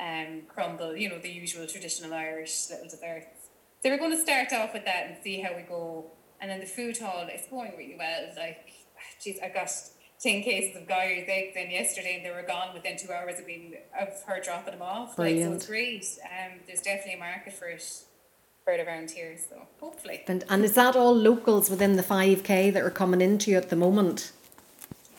Um, 0.00 0.42
crumble, 0.48 0.96
you 0.96 1.08
know, 1.08 1.18
the 1.18 1.30
usual 1.30 1.66
traditional 1.66 2.12
Irish 2.12 2.68
little 2.70 2.86
desserts. 2.86 3.48
So 3.82 3.90
we're 3.90 3.98
going 3.98 4.10
to 4.10 4.22
start 4.22 4.52
off 4.52 4.72
with 4.72 4.84
that 4.86 5.06
and 5.06 5.16
see 5.22 5.40
how 5.40 5.54
we 5.54 5.62
go. 5.62 6.06
And 6.40 6.50
then 6.50 6.60
the 6.60 6.66
food 6.66 6.98
hall, 6.98 7.26
it's 7.28 7.48
going 7.48 7.72
really 7.76 7.96
well. 7.98 8.28
Like, 8.36 8.72
geez, 9.22 9.38
I 9.42 9.48
got 9.48 9.70
10 10.20 10.42
cases 10.42 10.76
of 10.76 10.88
Guy's 10.88 11.24
eggs 11.28 11.56
in 11.56 11.70
yesterday 11.70 12.16
and 12.16 12.26
they 12.26 12.30
were 12.30 12.46
gone 12.46 12.74
within 12.74 12.96
two 12.98 13.12
hours 13.12 13.38
of, 13.38 13.46
being, 13.46 13.74
of 13.98 14.22
her 14.26 14.40
dropping 14.42 14.72
them 14.72 14.82
off. 14.82 15.16
Brilliant. 15.16 15.40
Like, 15.40 15.50
so 15.50 15.56
it's 15.56 15.66
great. 15.66 16.06
Um, 16.24 16.60
there's 16.66 16.82
definitely 16.82 17.14
a 17.14 17.18
market 17.18 17.52
for 17.52 17.68
it 17.68 17.82
right 18.66 18.80
around 18.80 19.10
here, 19.10 19.36
so 19.38 19.62
hopefully. 19.80 20.24
And, 20.26 20.44
and 20.48 20.64
is 20.64 20.74
that 20.74 20.96
all 20.96 21.14
locals 21.14 21.70
within 21.70 21.96
the 21.96 22.02
5K 22.02 22.72
that 22.72 22.82
are 22.82 22.90
coming 22.90 23.20
into 23.20 23.50
you 23.52 23.56
at 23.56 23.70
the 23.70 23.76
moment? 23.76 24.32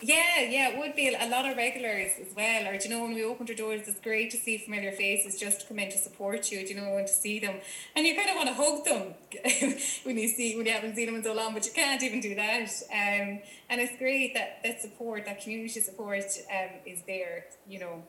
Yeah, 0.00 0.42
yeah, 0.48 0.68
it 0.68 0.78
would 0.78 0.94
be 0.94 1.08
a 1.08 1.28
lot 1.28 1.44
of 1.44 1.56
regulars 1.56 2.12
as 2.20 2.28
well. 2.36 2.68
Or 2.68 2.78
do 2.78 2.88
you 2.88 2.94
know 2.94 3.02
when 3.02 3.14
we 3.14 3.24
opened 3.24 3.50
our 3.50 3.56
doors, 3.56 3.88
it's 3.88 3.98
great 3.98 4.30
to 4.30 4.36
see 4.36 4.56
familiar 4.56 4.92
faces 4.92 5.40
just 5.40 5.66
come 5.66 5.80
in 5.80 5.90
to 5.90 5.98
support 5.98 6.52
you. 6.52 6.60
Do 6.60 6.72
you 6.72 6.80
know 6.80 6.96
and 6.98 7.06
to 7.06 7.12
see 7.12 7.40
them, 7.40 7.56
and 7.96 8.06
you 8.06 8.14
kind 8.14 8.30
of 8.30 8.36
want 8.36 8.48
to 8.48 8.54
hug 8.54 8.84
them 8.84 9.14
when 10.04 10.16
you 10.16 10.28
see 10.28 10.56
when 10.56 10.66
you 10.66 10.72
haven't 10.72 10.94
seen 10.94 11.06
them 11.06 11.16
in 11.16 11.24
so 11.24 11.34
long, 11.34 11.52
but 11.52 11.66
you 11.66 11.72
can't 11.72 12.00
even 12.04 12.20
do 12.20 12.36
that. 12.36 12.70
Um, 12.92 13.40
and 13.68 13.80
it's 13.80 13.98
great 13.98 14.34
that 14.34 14.60
that 14.62 14.80
support, 14.80 15.24
that 15.26 15.42
community 15.42 15.80
support, 15.80 16.22
um, 16.48 16.70
is 16.86 17.02
there. 17.08 17.46
You 17.68 17.80
know, 17.80 18.02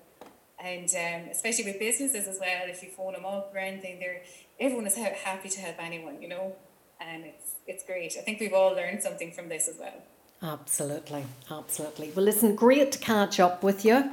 and 0.63 0.89
um, 0.89 1.29
especially 1.31 1.65
with 1.65 1.79
businesses 1.79 2.27
as 2.27 2.37
well. 2.39 2.63
If 2.65 2.83
you 2.83 2.89
phone 2.89 3.13
them 3.13 3.25
up 3.25 3.51
or 3.53 3.59
anything, 3.59 3.99
they're 3.99 4.21
everyone 4.59 4.87
is 4.87 4.95
happy 4.95 5.49
to 5.49 5.59
help 5.61 5.75
anyone. 5.79 6.21
You 6.21 6.29
know, 6.29 6.55
and 6.99 7.25
it's 7.25 7.55
it's 7.67 7.83
great. 7.83 8.15
I 8.17 8.21
think 8.21 8.39
we've 8.39 8.53
all 8.53 8.73
learned 8.73 9.01
something 9.01 9.31
from 9.31 9.49
this 9.49 9.67
as 9.67 9.77
well. 9.79 10.03
Absolutely, 10.41 11.25
absolutely. 11.51 12.11
Well, 12.15 12.23
listen, 12.23 12.55
great 12.55 12.91
to 12.93 12.99
catch 12.99 13.39
up 13.39 13.63
with 13.63 13.83
you. 13.83 14.11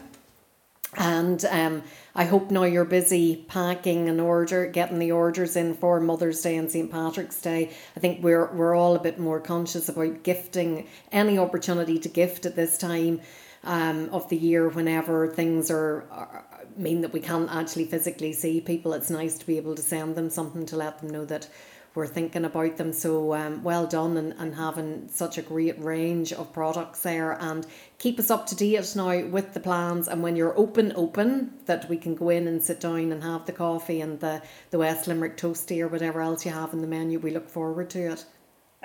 And 0.96 1.44
um, 1.46 1.82
I 2.14 2.24
hope 2.24 2.50
now 2.50 2.64
you're 2.64 2.84
busy 2.84 3.44
packing 3.48 4.08
an 4.08 4.18
order, 4.18 4.66
getting 4.66 4.98
the 4.98 5.12
orders 5.12 5.54
in 5.56 5.74
for 5.74 6.00
Mother's 6.00 6.40
Day 6.40 6.56
and 6.56 6.70
St. 6.70 6.90
Patrick's 6.90 7.40
Day. 7.40 7.70
I 7.96 8.00
think 8.00 8.24
we're, 8.24 8.46
we're 8.52 8.74
all 8.74 8.96
a 8.96 9.00
bit 9.00 9.18
more 9.18 9.40
conscious 9.40 9.88
about 9.88 10.22
gifting, 10.22 10.86
any 11.12 11.38
opportunity 11.38 11.98
to 11.98 12.08
gift 12.08 12.46
at 12.46 12.56
this 12.56 12.78
time 12.78 13.20
um, 13.64 14.08
of 14.10 14.28
the 14.28 14.36
year 14.36 14.68
whenever 14.68 15.28
things 15.28 15.70
are, 15.70 16.06
are 16.10 16.44
mean 16.76 17.00
that 17.00 17.12
we 17.12 17.20
can't 17.20 17.50
actually 17.50 17.86
physically 17.86 18.32
see 18.32 18.60
people. 18.60 18.92
It's 18.92 19.10
nice 19.10 19.38
to 19.38 19.46
be 19.46 19.56
able 19.56 19.74
to 19.74 19.82
send 19.82 20.14
them 20.14 20.30
something 20.30 20.66
to 20.66 20.76
let 20.76 20.98
them 20.98 21.10
know 21.10 21.24
that 21.24 21.48
we're 21.94 22.06
thinking 22.06 22.44
about 22.44 22.76
them. 22.76 22.92
So 22.92 23.34
um, 23.34 23.62
well 23.62 23.86
done 23.86 24.16
and, 24.18 24.34
and 24.38 24.54
having 24.54 25.08
such 25.08 25.38
a 25.38 25.42
great 25.42 25.82
range 25.82 26.32
of 26.32 26.52
products 26.52 27.02
there 27.02 27.32
and 27.40 27.66
keep 27.98 28.18
us 28.18 28.30
up 28.30 28.46
to 28.48 28.54
date 28.54 28.94
now 28.94 29.24
with 29.24 29.54
the 29.54 29.60
plans 29.60 30.06
and 30.06 30.22
when 30.22 30.36
you're 30.36 30.56
open 30.58 30.92
open 30.94 31.54
that 31.64 31.88
we 31.88 31.96
can 31.96 32.14
go 32.14 32.28
in 32.28 32.46
and 32.46 32.62
sit 32.62 32.80
down 32.80 33.10
and 33.10 33.24
have 33.24 33.46
the 33.46 33.52
coffee 33.52 34.02
and 34.02 34.20
the, 34.20 34.42
the 34.70 34.78
West 34.78 35.08
Limerick 35.08 35.38
toasty 35.38 35.80
or 35.80 35.88
whatever 35.88 36.20
else 36.20 36.44
you 36.44 36.52
have 36.52 36.74
in 36.74 36.82
the 36.82 36.86
menu. 36.86 37.18
We 37.18 37.30
look 37.30 37.48
forward 37.48 37.88
to 37.90 38.12
it. 38.12 38.26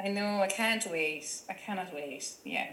I 0.02 0.08
know, 0.08 0.42
I 0.42 0.48
can't 0.48 0.90
wait. 0.90 1.42
I 1.50 1.54
cannot 1.54 1.94
wait. 1.94 2.32
Yeah. 2.46 2.68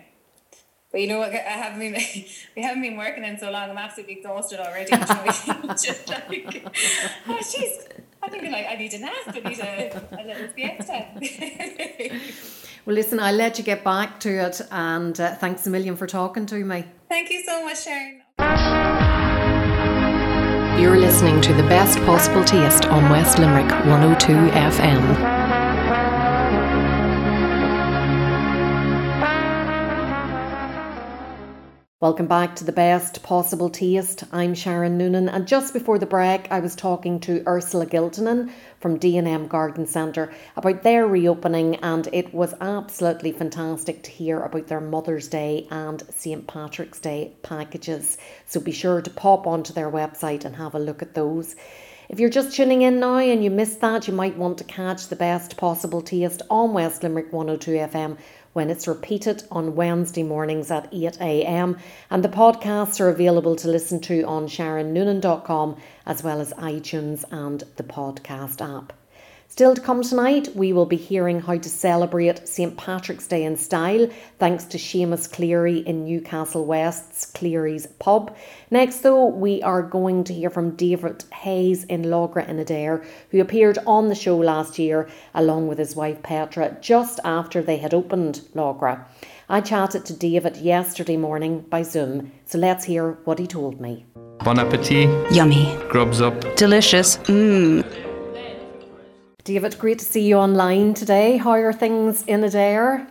But 0.90 1.02
you 1.02 1.06
know 1.06 1.18
what? 1.18 1.32
I 1.32 1.36
haven't 1.36 1.80
been 1.80 1.92
we 2.56 2.62
haven't 2.62 2.82
been 2.82 2.96
working 2.96 3.24
in 3.24 3.38
so 3.38 3.50
long. 3.50 3.70
I'm 3.70 3.78
absolutely 3.78 4.16
exhausted 4.16 4.60
already. 4.60 4.90
just 5.68 6.08
like, 6.08 6.70
oh 7.28 7.38
jeez. 7.40 7.88
I'm 8.22 8.30
thinking 8.30 8.52
like 8.52 8.66
I 8.68 8.74
need 8.74 8.94
a 8.94 8.98
nap. 8.98 9.12
I 9.26 9.32
need 9.32 9.58
a, 9.60 10.08
a 10.12 10.24
little 10.24 10.48
siesta. 10.54 11.06
well, 12.86 12.94
listen, 12.94 13.20
I'll 13.20 13.34
let 13.34 13.58
you 13.58 13.64
get 13.64 13.84
back 13.84 14.18
to 14.20 14.30
it, 14.30 14.60
and 14.70 15.18
uh, 15.20 15.34
thanks 15.36 15.66
a 15.66 15.70
million 15.70 15.96
for 15.96 16.06
talking 16.06 16.46
to 16.46 16.64
me. 16.64 16.84
Thank 17.08 17.30
you 17.30 17.42
so 17.44 17.64
much, 17.64 17.84
Sharon. 17.84 18.22
You're 20.80 20.96
listening 20.98 21.40
to 21.42 21.52
the 21.54 21.64
best 21.64 21.98
possible 22.00 22.44
taste 22.44 22.86
on 22.86 23.10
West 23.10 23.38
Limerick 23.38 23.70
102 23.70 24.32
FM. 24.32 25.47
Welcome 32.00 32.28
back 32.28 32.54
to 32.54 32.64
the 32.64 32.70
best 32.70 33.24
possible 33.24 33.68
taste. 33.70 34.22
I'm 34.30 34.54
Sharon 34.54 34.96
Noonan, 34.98 35.28
and 35.28 35.48
just 35.48 35.72
before 35.72 35.98
the 35.98 36.06
break, 36.06 36.46
I 36.48 36.60
was 36.60 36.76
talking 36.76 37.18
to 37.18 37.42
Ursula 37.44 37.86
Giltonen 37.86 38.52
from 38.78 38.98
D&M 38.98 39.48
Garden 39.48 39.84
Centre 39.84 40.32
about 40.54 40.84
their 40.84 41.08
reopening, 41.08 41.74
and 41.82 42.08
it 42.12 42.32
was 42.32 42.54
absolutely 42.60 43.32
fantastic 43.32 44.04
to 44.04 44.12
hear 44.12 44.38
about 44.38 44.68
their 44.68 44.80
Mother's 44.80 45.26
Day 45.26 45.66
and 45.72 46.04
St 46.10 46.46
Patrick's 46.46 47.00
Day 47.00 47.32
packages. 47.42 48.16
So 48.46 48.60
be 48.60 48.70
sure 48.70 49.02
to 49.02 49.10
pop 49.10 49.48
onto 49.48 49.72
their 49.72 49.90
website 49.90 50.44
and 50.44 50.54
have 50.54 50.76
a 50.76 50.78
look 50.78 51.02
at 51.02 51.14
those. 51.14 51.56
If 52.08 52.18
you're 52.18 52.30
just 52.30 52.56
tuning 52.56 52.80
in 52.80 53.00
now 53.00 53.18
and 53.18 53.44
you 53.44 53.50
missed 53.50 53.82
that, 53.82 54.08
you 54.08 54.14
might 54.14 54.38
want 54.38 54.56
to 54.58 54.64
catch 54.64 55.08
the 55.08 55.16
best 55.16 55.58
possible 55.58 56.00
taste 56.00 56.40
on 56.48 56.72
West 56.72 57.02
Limerick 57.02 57.32
102 57.34 57.72
FM 57.72 58.16
when 58.52 58.70
it's 58.70 58.88
repeated 58.88 59.44
on 59.50 59.76
Wednesday 59.76 60.22
mornings 60.22 60.70
at 60.70 60.90
8am. 60.92 61.78
And 62.10 62.24
the 62.24 62.28
podcasts 62.28 63.00
are 63.00 63.08
available 63.08 63.56
to 63.56 63.68
listen 63.68 64.00
to 64.02 64.22
on 64.22 64.46
sharonnoonan.com 64.46 65.76
as 66.06 66.22
well 66.22 66.40
as 66.40 66.52
iTunes 66.54 67.24
and 67.30 67.62
the 67.76 67.84
podcast 67.84 68.60
app. 68.60 68.97
Still 69.58 69.74
to 69.74 69.80
come 69.80 70.02
tonight, 70.02 70.54
we 70.54 70.72
will 70.72 70.86
be 70.86 70.94
hearing 70.94 71.40
how 71.40 71.58
to 71.58 71.68
celebrate 71.68 72.46
St 72.46 72.76
Patrick's 72.76 73.26
Day 73.26 73.42
in 73.42 73.56
style, 73.56 74.08
thanks 74.38 74.62
to 74.66 74.78
Seamus 74.78 75.28
Cleary 75.32 75.78
in 75.78 76.04
Newcastle 76.04 76.64
West's 76.64 77.26
Cleary's 77.26 77.88
Pub. 77.98 78.36
Next, 78.70 79.00
though, 79.00 79.26
we 79.26 79.60
are 79.64 79.82
going 79.82 80.22
to 80.22 80.32
hear 80.32 80.48
from 80.48 80.76
David 80.76 81.24
Hayes 81.32 81.82
in 81.82 82.02
Loughra 82.04 82.48
in 82.48 82.64
Adare, 82.64 83.04
who 83.32 83.40
appeared 83.40 83.78
on 83.84 84.06
the 84.06 84.14
show 84.14 84.36
last 84.36 84.78
year 84.78 85.08
along 85.34 85.66
with 85.66 85.78
his 85.78 85.96
wife 85.96 86.22
Petra 86.22 86.76
just 86.80 87.18
after 87.24 87.60
they 87.60 87.78
had 87.78 87.92
opened 87.92 88.42
Loughra. 88.54 89.06
I 89.48 89.60
chatted 89.60 90.04
to 90.04 90.12
David 90.12 90.56
yesterday 90.58 91.16
morning 91.16 91.62
by 91.62 91.82
Zoom, 91.82 92.30
so 92.44 92.58
let's 92.58 92.84
hear 92.84 93.18
what 93.24 93.40
he 93.40 93.48
told 93.48 93.80
me. 93.80 94.06
Bon 94.44 94.60
appetit. 94.60 95.32
Yummy. 95.32 95.76
Grubs 95.88 96.20
up. 96.20 96.54
Delicious. 96.54 97.16
Mmm. 97.16 98.07
David, 99.48 99.78
great 99.78 99.98
to 99.98 100.04
see 100.04 100.28
you 100.28 100.36
online 100.36 100.92
today. 100.92 101.38
How 101.38 101.52
are 101.52 101.72
things 101.72 102.22
in 102.26 102.42
Adare? 102.42 103.08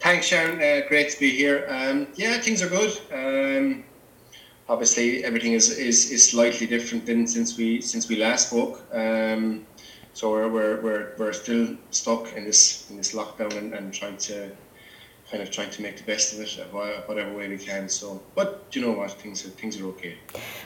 Thanks, 0.00 0.26
Sharon. 0.26 0.60
Uh, 0.60 0.86
great 0.86 1.08
to 1.08 1.18
be 1.18 1.30
here. 1.30 1.64
Um, 1.66 2.06
yeah, 2.14 2.36
things 2.36 2.60
are 2.60 2.68
good. 2.68 2.92
Um, 3.10 3.84
obviously, 4.68 5.24
everything 5.24 5.54
is, 5.54 5.70
is, 5.78 6.10
is 6.10 6.28
slightly 6.28 6.66
different 6.66 7.06
than 7.06 7.26
since 7.26 7.56
we 7.56 7.80
since 7.80 8.06
we 8.06 8.16
last 8.16 8.50
spoke. 8.50 8.84
Um, 8.92 9.64
so 10.12 10.30
we're, 10.30 10.48
we're, 10.48 10.80
we're, 10.82 11.12
we're 11.16 11.32
still 11.32 11.74
stuck 11.88 12.34
in 12.34 12.44
this 12.44 12.90
in 12.90 12.98
this 12.98 13.14
lockdown 13.14 13.56
and, 13.56 13.72
and 13.72 13.90
trying 13.90 14.18
to 14.28 14.50
kind 15.30 15.42
of 15.42 15.50
trying 15.50 15.68
to 15.68 15.82
make 15.82 15.96
the 15.98 16.02
best 16.04 16.32
of 16.32 16.40
it 16.40 17.06
whatever 17.06 17.34
way 17.34 17.48
we 17.48 17.58
can. 17.58 17.88
So, 17.88 18.22
but 18.34 18.64
you 18.72 18.80
know 18.80 18.92
what, 18.92 19.12
things 19.12 19.44
are, 19.44 19.50
things 19.50 19.78
are 19.78 19.86
okay. 19.88 20.16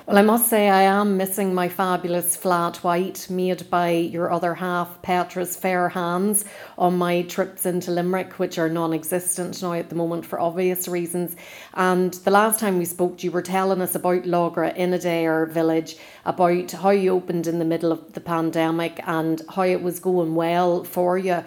Well, 0.06 0.18
I 0.18 0.22
must 0.22 0.48
say 0.48 0.68
I 0.68 0.82
am 0.82 1.16
missing 1.16 1.52
my 1.52 1.68
fabulous 1.68 2.36
flat 2.36 2.76
white 2.78 3.28
made 3.28 3.68
by 3.70 3.90
your 3.90 4.30
other 4.30 4.54
half, 4.54 5.02
Petra's 5.02 5.56
fair 5.56 5.88
hands, 5.88 6.44
on 6.78 6.96
my 6.96 7.22
trips 7.22 7.66
into 7.66 7.90
Limerick, 7.90 8.38
which 8.38 8.58
are 8.58 8.68
non-existent 8.68 9.60
now 9.62 9.72
at 9.72 9.88
the 9.88 9.96
moment 9.96 10.24
for 10.24 10.40
obvious 10.40 10.86
reasons. 10.86 11.34
And 11.74 12.14
the 12.14 12.30
last 12.30 12.60
time 12.60 12.78
we 12.78 12.84
spoke, 12.84 13.24
you 13.24 13.32
were 13.32 13.42
telling 13.42 13.80
us 13.80 13.96
about 13.96 14.22
Loughra 14.22 14.76
in 14.76 14.90
Adare 14.90 15.50
village, 15.50 15.96
about 16.24 16.70
how 16.70 16.90
you 16.90 17.12
opened 17.12 17.48
in 17.48 17.58
the 17.58 17.64
middle 17.64 17.90
of 17.90 18.12
the 18.12 18.20
pandemic 18.20 19.00
and 19.08 19.42
how 19.48 19.62
it 19.62 19.82
was 19.82 19.98
going 19.98 20.36
well 20.36 20.84
for 20.84 21.18
you. 21.18 21.42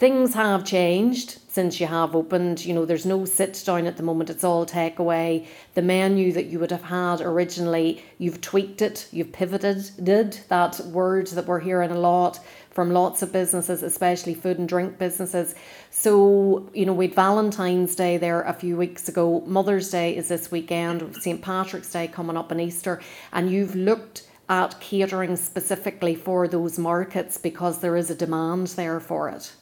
Things 0.00 0.32
have 0.32 0.64
changed 0.64 1.40
since 1.50 1.78
you 1.78 1.86
have 1.86 2.16
opened. 2.16 2.64
You 2.64 2.72
know, 2.72 2.86
there's 2.86 3.04
no 3.04 3.26
sit 3.26 3.62
down 3.66 3.86
at 3.86 3.98
the 3.98 4.02
moment, 4.02 4.30
it's 4.30 4.44
all 4.44 4.64
takeaway. 4.64 5.46
The 5.74 5.82
menu 5.82 6.32
that 6.32 6.46
you 6.46 6.58
would 6.58 6.70
have 6.70 6.84
had 6.84 7.20
originally, 7.20 8.02
you've 8.16 8.40
tweaked 8.40 8.80
it, 8.80 9.06
you've 9.12 9.30
pivoted, 9.30 9.90
did 10.02 10.40
that 10.48 10.80
word 10.86 11.26
that 11.26 11.44
we're 11.44 11.60
hearing 11.60 11.90
a 11.90 11.98
lot 11.98 12.40
from 12.70 12.94
lots 12.94 13.20
of 13.20 13.30
businesses, 13.30 13.82
especially 13.82 14.32
food 14.32 14.58
and 14.58 14.66
drink 14.66 14.96
businesses. 14.96 15.54
So, 15.90 16.70
you 16.72 16.86
know, 16.86 16.94
we 16.94 17.08
had 17.08 17.14
Valentine's 17.14 17.94
Day 17.94 18.16
there 18.16 18.40
a 18.40 18.54
few 18.54 18.78
weeks 18.78 19.06
ago. 19.06 19.42
Mother's 19.44 19.90
Day 19.90 20.16
is 20.16 20.28
this 20.28 20.50
weekend, 20.50 21.14
St. 21.16 21.42
Patrick's 21.42 21.92
Day 21.92 22.08
coming 22.08 22.38
up 22.38 22.50
in 22.50 22.58
Easter, 22.58 23.02
and 23.34 23.52
you've 23.52 23.76
looked 23.76 24.26
at 24.48 24.80
catering 24.80 25.36
specifically 25.36 26.14
for 26.14 26.48
those 26.48 26.78
markets 26.78 27.36
because 27.36 27.80
there 27.80 27.98
is 27.98 28.08
a 28.08 28.14
demand 28.14 28.68
there 28.68 28.98
for 28.98 29.28
it. 29.28 29.52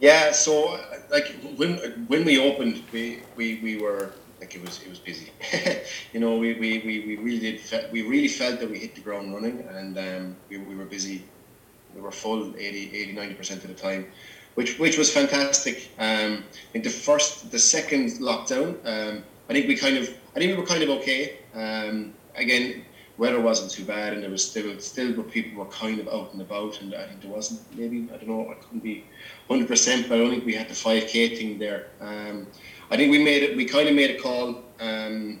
Yeah, 0.00 0.32
so 0.32 0.78
like 1.10 1.34
when 1.56 1.78
when 2.08 2.24
we 2.24 2.38
opened, 2.38 2.82
we 2.92 3.22
we, 3.36 3.60
we 3.62 3.76
were 3.78 4.12
like 4.40 4.54
it 4.54 4.62
was 4.62 4.82
it 4.82 4.90
was 4.90 4.98
busy. 4.98 5.32
you 6.12 6.20
know, 6.20 6.36
we, 6.36 6.54
we, 6.54 6.82
we, 6.84 7.04
we 7.06 7.16
really 7.16 7.38
did 7.40 7.60
fe- 7.60 7.88
we 7.90 8.02
really 8.02 8.28
felt 8.28 8.60
that 8.60 8.70
we 8.70 8.78
hit 8.78 8.94
the 8.94 9.00
ground 9.00 9.32
running, 9.34 9.60
and 9.70 9.96
um, 9.98 10.36
we, 10.50 10.58
we 10.58 10.74
were 10.74 10.84
busy. 10.84 11.24
We 11.94 12.02
were 12.02 12.10
full 12.12 12.54
80, 12.56 12.94
80 12.94 13.12
90 13.12 13.34
percent 13.34 13.64
of 13.64 13.68
the 13.68 13.74
time, 13.74 14.06
which 14.54 14.78
which 14.78 14.98
was 14.98 15.10
fantastic. 15.10 15.90
Um, 15.98 16.44
the 16.74 16.90
first, 16.90 17.50
the 17.50 17.58
second 17.58 18.10
lockdown, 18.20 18.76
um, 18.84 19.24
I 19.48 19.54
think 19.54 19.66
we 19.66 19.76
kind 19.76 19.96
of, 19.96 20.10
I 20.34 20.38
think 20.38 20.50
we 20.52 20.56
were 20.58 20.66
kind 20.66 20.82
of 20.82 20.90
okay. 20.90 21.38
Um, 21.54 22.12
again, 22.34 22.84
weather 23.18 23.40
wasn't 23.40 23.70
too 23.70 23.84
bad, 23.84 24.12
and 24.12 24.22
there 24.22 24.30
was 24.30 24.48
still 24.48 24.78
still 24.80 25.12
but 25.12 25.30
people 25.30 25.58
were 25.58 25.70
kind 25.70 25.98
of 26.00 26.08
out 26.08 26.32
and 26.32 26.42
about, 26.42 26.80
and 26.80 26.94
I 26.94 27.06
think 27.06 27.22
there 27.22 27.30
wasn't 27.30 27.60
maybe 27.76 28.08
I 28.12 28.16
don't 28.16 28.28
know 28.28 28.50
I 28.50 28.54
couldn't 28.54 28.82
be 28.82 29.04
hundred 29.48 29.68
percent, 29.68 30.08
but 30.08 30.16
I 30.16 30.18
don't 30.18 30.30
think 30.30 30.44
we 30.44 30.54
had 30.54 30.68
the 30.68 30.74
five 30.74 31.06
K 31.08 31.34
thing 31.36 31.58
there. 31.58 31.88
Um, 32.00 32.46
I 32.90 32.96
think 32.96 33.10
we 33.10 33.22
made 33.22 33.42
it. 33.42 33.56
We 33.56 33.64
kind 33.64 33.88
of 33.88 33.94
made 33.94 34.16
a 34.16 34.20
call 34.20 34.62
um, 34.80 35.40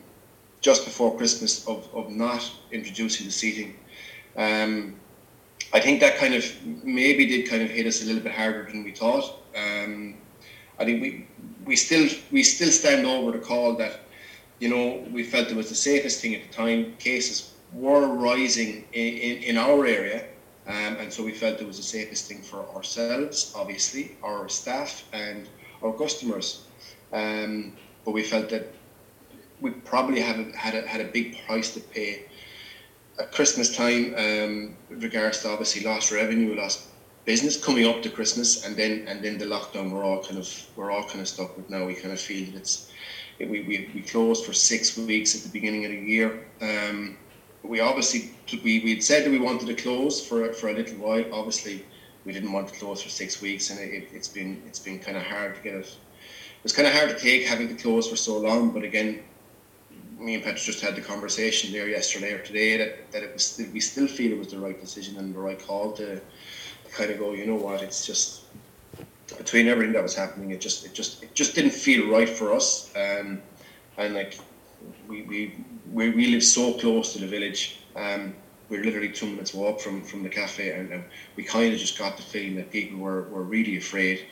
just 0.60 0.84
before 0.84 1.16
Christmas 1.16 1.66
of, 1.68 1.88
of 1.94 2.10
not 2.10 2.50
introducing 2.72 3.26
the 3.26 3.32
seating. 3.32 3.76
Um, 4.36 4.96
I 5.72 5.80
think 5.80 6.00
that 6.00 6.16
kind 6.16 6.34
of 6.34 6.44
maybe 6.84 7.26
did 7.26 7.48
kind 7.48 7.62
of 7.62 7.70
hit 7.70 7.86
us 7.86 8.02
a 8.02 8.06
little 8.06 8.22
bit 8.22 8.32
harder 8.32 8.64
than 8.64 8.84
we 8.84 8.92
thought. 8.92 9.36
Um, 9.56 10.16
I 10.78 10.84
think 10.84 11.02
we 11.02 11.26
we 11.64 11.76
still 11.76 12.08
we 12.30 12.42
still 12.42 12.70
stand 12.70 13.06
over 13.06 13.32
the 13.32 13.38
call 13.38 13.74
that 13.76 14.00
you 14.60 14.70
know 14.70 15.04
we 15.12 15.22
felt 15.22 15.50
it 15.50 15.56
was 15.56 15.68
the 15.68 15.74
safest 15.74 16.22
thing 16.22 16.34
at 16.34 16.42
the 16.42 16.52
time. 16.54 16.94
Cases 16.98 17.52
were 17.72 18.06
rising 18.06 18.84
in, 18.92 19.14
in, 19.14 19.42
in 19.42 19.58
our 19.58 19.86
area, 19.86 20.26
um, 20.66 20.96
and 20.96 21.12
so 21.12 21.24
we 21.24 21.32
felt 21.32 21.60
it 21.60 21.66
was 21.66 21.76
the 21.76 21.82
safest 21.82 22.28
thing 22.28 22.42
for 22.42 22.68
ourselves, 22.74 23.52
obviously, 23.56 24.16
our 24.22 24.48
staff 24.48 25.04
and 25.12 25.48
our 25.82 25.92
customers. 25.92 26.64
Um, 27.12 27.72
but 28.04 28.12
we 28.12 28.22
felt 28.22 28.48
that 28.50 28.72
we 29.60 29.70
probably 29.70 30.20
had 30.20 30.38
a, 30.40 30.56
had 30.56 30.74
a, 30.74 30.86
had 30.86 31.00
a 31.00 31.04
big 31.04 31.38
price 31.46 31.72
to 31.74 31.80
pay 31.80 32.26
at 33.18 33.32
Christmas 33.32 33.74
time 33.74 34.14
um, 34.16 34.76
with 34.90 35.02
regards 35.02 35.40
to 35.42 35.50
obviously 35.50 35.82
lost 35.82 36.12
revenue, 36.12 36.54
lost 36.54 36.88
business 37.24 37.62
coming 37.62 37.86
up 37.86 38.02
to 38.02 38.10
Christmas, 38.10 38.64
and 38.66 38.76
then 38.76 39.06
and 39.08 39.22
then 39.22 39.38
the 39.38 39.44
lockdown. 39.44 39.90
We're 39.90 40.04
all 40.04 40.22
kind 40.22 40.38
of 40.38 40.48
we're 40.76 40.90
all 40.90 41.04
kind 41.04 41.20
of 41.20 41.28
stuck 41.28 41.56
with 41.56 41.70
now. 41.70 41.86
We 41.86 41.94
kind 41.94 42.12
of 42.12 42.20
feel 42.20 42.46
that 42.52 42.58
it's 42.58 42.90
it, 43.38 43.48
we, 43.50 43.62
we, 43.62 43.90
we 43.94 44.00
closed 44.00 44.44
for 44.46 44.52
six 44.52 44.96
weeks 44.96 45.36
at 45.36 45.42
the 45.42 45.50
beginning 45.50 45.84
of 45.84 45.90
the 45.90 45.98
year. 45.98 46.46
Um, 46.60 47.18
we 47.62 47.80
obviously 47.80 48.30
we 48.64 48.80
we'd 48.80 49.02
said 49.02 49.24
that 49.24 49.30
we 49.30 49.38
wanted 49.38 49.66
to 49.66 49.74
close 49.74 50.24
for 50.26 50.52
for 50.52 50.68
a 50.68 50.74
little 50.74 50.98
while. 50.98 51.24
Obviously, 51.32 51.84
we 52.24 52.32
didn't 52.32 52.52
want 52.52 52.68
to 52.68 52.74
close 52.78 53.02
for 53.02 53.08
six 53.08 53.40
weeks, 53.40 53.70
and 53.70 53.80
it, 53.80 54.10
has 54.10 54.28
been 54.28 54.62
it's 54.66 54.78
been 54.78 54.98
kind 54.98 55.16
of 55.16 55.22
hard 55.24 55.56
to 55.56 55.62
get 55.62 55.74
it. 55.74 55.86
It 55.86 56.62
was 56.62 56.72
kind 56.72 56.88
of 56.88 56.94
hard 56.94 57.10
to 57.10 57.18
take 57.18 57.46
having 57.46 57.68
to 57.68 57.74
close 57.74 58.08
for 58.08 58.16
so 58.16 58.38
long. 58.38 58.70
But 58.70 58.82
again, 58.82 59.22
me 60.18 60.34
and 60.34 60.42
Petra 60.42 60.58
just 60.58 60.80
had 60.80 60.96
the 60.96 61.00
conversation 61.00 61.72
there 61.72 61.88
yesterday 61.88 62.32
or 62.32 62.38
today 62.38 62.76
that, 62.78 63.12
that 63.12 63.22
it 63.22 63.32
was 63.32 63.62
we 63.72 63.80
still 63.80 64.08
feel 64.08 64.32
it 64.32 64.38
was 64.38 64.48
the 64.48 64.58
right 64.58 64.80
decision 64.80 65.16
and 65.18 65.34
the 65.34 65.38
right 65.38 65.64
call 65.64 65.92
to, 65.92 66.16
to 66.16 66.90
kind 66.92 67.10
of 67.10 67.18
go. 67.18 67.32
You 67.32 67.46
know 67.46 67.56
what? 67.56 67.82
It's 67.82 68.06
just 68.06 68.42
between 69.36 69.68
everything 69.68 69.92
that 69.92 70.02
was 70.02 70.14
happening, 70.14 70.50
it 70.50 70.60
just 70.60 70.84
it 70.84 70.94
just 70.94 71.22
it 71.22 71.34
just 71.34 71.54
didn't 71.54 71.72
feel 71.72 72.10
right 72.10 72.28
for 72.28 72.52
us. 72.52 72.92
Um, 72.96 73.42
and 73.98 74.14
like 74.14 74.38
we, 75.08 75.22
we, 75.22 75.64
we, 75.92 76.10
we 76.10 76.26
live 76.28 76.44
so 76.44 76.74
close 76.74 77.12
to 77.12 77.18
the 77.20 77.26
village. 77.26 77.80
Um, 77.94 78.34
we're 78.68 78.84
literally 78.84 79.10
two 79.10 79.26
minutes 79.26 79.54
walk 79.54 79.80
from, 79.80 80.02
from 80.02 80.22
the 80.22 80.28
cafe, 80.28 80.72
and, 80.72 80.90
and 80.92 81.04
we 81.36 81.44
kind 81.44 81.72
of 81.72 81.78
just 81.78 81.98
got 81.98 82.16
the 82.16 82.22
feeling 82.22 82.56
that 82.56 82.70
people 82.70 82.98
were, 82.98 83.28
were 83.28 83.42
really 83.42 83.76
afraid. 83.76 84.26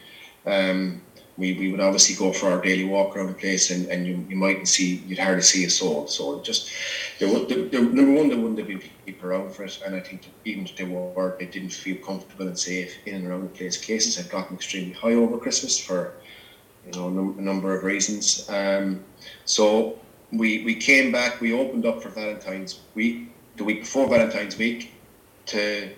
Um, 0.45 1.03
we, 1.37 1.55
we 1.55 1.71
would 1.71 1.81
obviously 1.81 2.14
go 2.14 2.33
for 2.33 2.51
our 2.51 2.61
daily 2.61 2.85
walk 2.85 3.17
around 3.17 3.27
the 3.27 3.35
place 3.35 3.71
and, 3.71 3.87
and 3.88 4.07
you, 4.07 4.25
you 4.29 4.37
mightn't 4.37 4.69
see 4.69 5.03
you'd 5.07 5.19
hardly 5.19 5.43
see 5.43 5.64
a 5.64 5.71
soul 5.71 6.07
so 6.07 6.40
just 6.43 6.71
there, 7.19 7.29
there, 7.47 7.64
there, 7.64 7.83
number 7.83 8.12
one 8.12 8.29
there 8.29 8.38
wouldn't 8.38 8.59
have 8.59 8.69
been 8.69 8.83
people 9.05 9.29
around 9.29 9.53
for 9.53 9.64
it 9.64 9.83
and 9.85 9.97
I 9.97 10.01
think 10.01 10.31
even 10.45 10.64
if 10.64 10.77
they 10.77 10.85
were 10.85 11.37
they 11.38 11.47
didn't 11.47 11.71
feel 11.71 11.97
comfortable 12.05 12.47
and 12.47 12.59
safe 12.59 12.95
in 13.07 13.17
and 13.17 13.27
around 13.27 13.43
the 13.43 13.49
place 13.49 13.77
cases 13.77 14.17
had 14.17 14.31
gotten 14.31 14.57
extremely 14.57 14.93
high 14.93 15.14
over 15.14 15.38
Christmas 15.38 15.79
for 15.79 16.14
you 16.87 16.93
know 16.93 17.35
a 17.37 17.43
number 17.43 17.77
of 17.77 17.83
reasons 17.83 18.49
um, 18.49 19.03
so 19.45 19.99
we 20.38 20.64
we 20.64 20.75
came 20.75 21.12
back 21.12 21.40
we 21.40 21.53
opened 21.53 21.87
up 21.87 22.03
for 22.03 22.09
Valentine's 22.09 22.81
week 22.94 23.29
the 23.57 23.64
week 23.64 23.81
before 23.81 24.09
Valentine's 24.09 24.59
week 24.59 24.92
to 25.47 25.90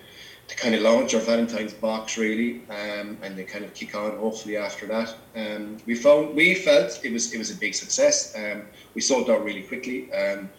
to 0.47 0.55
kind 0.55 0.73
of 0.75 0.81
launch 0.81 1.13
our 1.13 1.19
Valentine's 1.19 1.73
box 1.73 2.17
really, 2.17 2.61
um, 2.69 3.17
and 3.21 3.35
they 3.35 3.43
kind 3.43 3.65
of 3.65 3.73
kick 3.73 3.95
on 3.95 4.17
hopefully 4.17 4.55
after 4.55 4.85
that. 4.85 5.15
Um, 5.35 5.77
we 5.85 5.93
found 5.95 6.35
we 6.35 6.55
felt 6.55 7.01
it 7.03 7.11
was 7.11 7.33
it 7.33 7.37
was 7.37 7.51
a 7.51 7.55
big 7.55 7.75
success. 7.75 8.33
Um, 8.35 8.63
we 8.93 9.01
sold 9.01 9.29
out 9.29 9.43
really 9.43 9.63
quickly. 9.63 10.11
Um, 10.13 10.49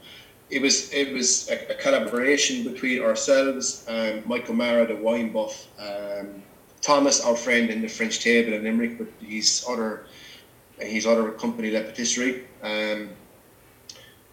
it 0.50 0.60
was 0.60 0.92
it 0.92 1.12
was 1.12 1.48
a, 1.50 1.72
a 1.72 1.74
collaboration 1.74 2.64
between 2.64 3.02
ourselves, 3.02 3.84
um, 3.88 4.22
Michael 4.26 4.54
Mara, 4.54 4.86
the 4.86 4.96
wine 4.96 5.32
buff, 5.32 5.66
um, 5.78 6.42
Thomas, 6.80 7.24
our 7.24 7.36
friend 7.36 7.70
in 7.70 7.80
the 7.80 7.88
French 7.88 8.20
table 8.20 8.52
in 8.52 8.64
Limerick, 8.64 8.98
but 8.98 9.08
he's 9.20 9.64
other 9.68 10.06
his 10.78 11.06
other 11.06 11.32
company, 11.32 11.70
La 11.70 11.80
Patisserie. 11.80 12.44
Um, 12.62 13.10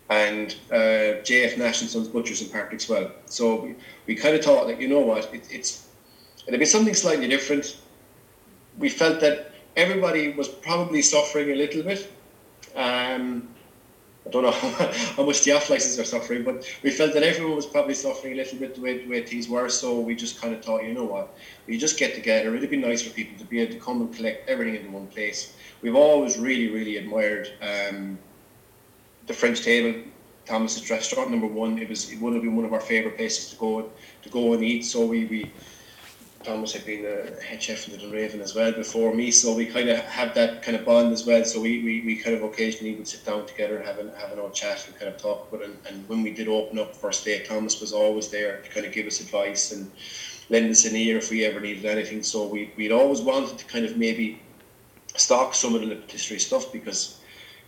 and 0.09 0.55
uh, 0.71 1.21
JF 1.25 1.57
Nash 1.57 1.81
and 1.81 1.89
Sons 1.89 2.07
Butchers 2.07 2.41
in 2.41 2.49
Park 2.49 2.75
well. 2.89 3.11
So 3.25 3.61
we, 3.61 3.75
we 4.05 4.15
kind 4.15 4.35
of 4.35 4.43
thought 4.43 4.67
that, 4.67 4.79
you 4.79 4.87
know 4.87 4.99
what, 4.99 5.33
it, 5.33 5.47
it's, 5.49 5.87
it'd 6.47 6.59
be 6.59 6.65
something 6.65 6.93
slightly 6.93 7.27
different. 7.27 7.77
We 8.77 8.89
felt 8.89 9.19
that 9.21 9.51
everybody 9.75 10.31
was 10.33 10.47
probably 10.47 11.01
suffering 11.01 11.51
a 11.51 11.55
little 11.55 11.83
bit. 11.83 12.11
Um, 12.75 13.47
I 14.25 14.29
don't 14.29 14.43
know 14.43 14.51
how, 14.51 15.23
much 15.23 15.43
the 15.43 15.51
licenses 15.51 15.99
are 15.99 16.03
suffering, 16.03 16.43
but 16.43 16.65
we 16.83 16.89
felt 16.89 17.13
that 17.13 17.23
everyone 17.23 17.55
was 17.55 17.65
probably 17.65 17.93
suffering 17.93 18.33
a 18.33 18.37
little 18.37 18.57
bit 18.57 18.75
the 18.75 18.81
way, 18.81 19.03
the 19.03 19.09
way 19.09 19.23
things 19.23 19.47
were. 19.47 19.69
So 19.69 19.99
we 19.99 20.15
just 20.15 20.41
kind 20.41 20.53
of 20.53 20.63
thought, 20.63 20.83
you 20.83 20.93
know 20.93 21.05
what, 21.05 21.37
we 21.67 21.77
just 21.77 21.97
get 21.97 22.15
together. 22.15 22.55
It'd 22.55 22.69
be 22.69 22.77
nice 22.77 23.03
for 23.03 23.11
people 23.11 23.37
to 23.39 23.45
be 23.45 23.59
able 23.61 23.73
to 23.73 23.79
come 23.79 24.01
and 24.01 24.13
collect 24.13 24.49
everything 24.49 24.83
in 24.83 24.91
one 24.91 25.07
place. 25.07 25.55
We've 25.81 25.95
always 25.95 26.37
really, 26.37 26.69
really 26.69 26.97
admired 26.97 27.51
um, 27.61 28.17
the 29.27 29.33
French 29.33 29.61
Table, 29.61 30.01
Thomas's 30.45 30.89
restaurant 30.89 31.31
number 31.31 31.47
one. 31.47 31.79
It 31.79 31.89
was 31.89 32.11
it 32.11 32.19
would 32.19 32.33
have 32.33 32.43
been 32.43 32.55
one 32.55 32.65
of 32.65 32.73
our 32.73 32.79
favourite 32.79 33.17
places 33.17 33.51
to 33.51 33.55
go 33.57 33.89
to 34.21 34.29
go 34.29 34.53
and 34.53 34.63
eat. 34.63 34.85
So 34.85 35.05
we, 35.05 35.25
we 35.25 35.51
Thomas 36.43 36.73
had 36.73 36.85
been 36.85 37.05
a 37.05 37.41
head 37.41 37.61
chef 37.61 37.87
in 37.87 37.97
the 37.97 38.15
Raven 38.15 38.39
as 38.39 38.53
well 38.53 38.71
before 38.71 39.15
me, 39.15 39.31
so 39.31 39.55
we 39.55 39.65
kind 39.65 39.89
of 39.89 39.97
had 40.01 40.35
that 40.35 40.61
kind 40.61 40.77
of 40.77 40.85
bond 40.85 41.11
as 41.11 41.25
well. 41.25 41.43
So 41.43 41.59
we, 41.59 41.83
we, 41.83 42.01
we 42.01 42.15
kind 42.17 42.35
of 42.35 42.43
occasionally 42.43 42.93
would 42.95 43.07
sit 43.07 43.25
down 43.25 43.47
together 43.47 43.77
and 43.77 43.85
have 43.85 43.97
an, 43.97 44.11
have 44.15 44.31
an 44.31 44.37
old 44.37 44.53
chat 44.53 44.85
and 44.85 44.95
kind 44.95 45.11
of 45.11 45.19
talk 45.19 45.47
about 45.49 45.63
it. 45.63 45.69
And, 45.69 45.77
and 45.89 46.07
when 46.07 46.21
we 46.21 46.31
did 46.31 46.47
open 46.47 46.77
up 46.77 46.95
first 46.95 47.25
day, 47.25 47.43
Thomas 47.43 47.81
was 47.81 47.93
always 47.93 48.29
there 48.29 48.61
to 48.61 48.69
kind 48.69 48.85
of 48.85 48.93
give 48.93 49.07
us 49.07 49.21
advice 49.21 49.71
and 49.71 49.91
lend 50.49 50.69
us 50.69 50.85
an 50.85 50.95
ear 50.95 51.17
if 51.17 51.31
we 51.31 51.43
ever 51.45 51.59
needed 51.59 51.85
anything. 51.85 52.21
So 52.21 52.45
we, 52.45 52.71
we'd 52.77 52.91
always 52.91 53.21
wanted 53.21 53.57
to 53.57 53.65
kind 53.65 53.83
of 53.83 53.97
maybe 53.97 54.39
stock 55.15 55.55
some 55.55 55.73
of 55.73 55.81
the 55.81 55.95
patisserie 55.95 56.39
stuff 56.39 56.71
because 56.71 57.21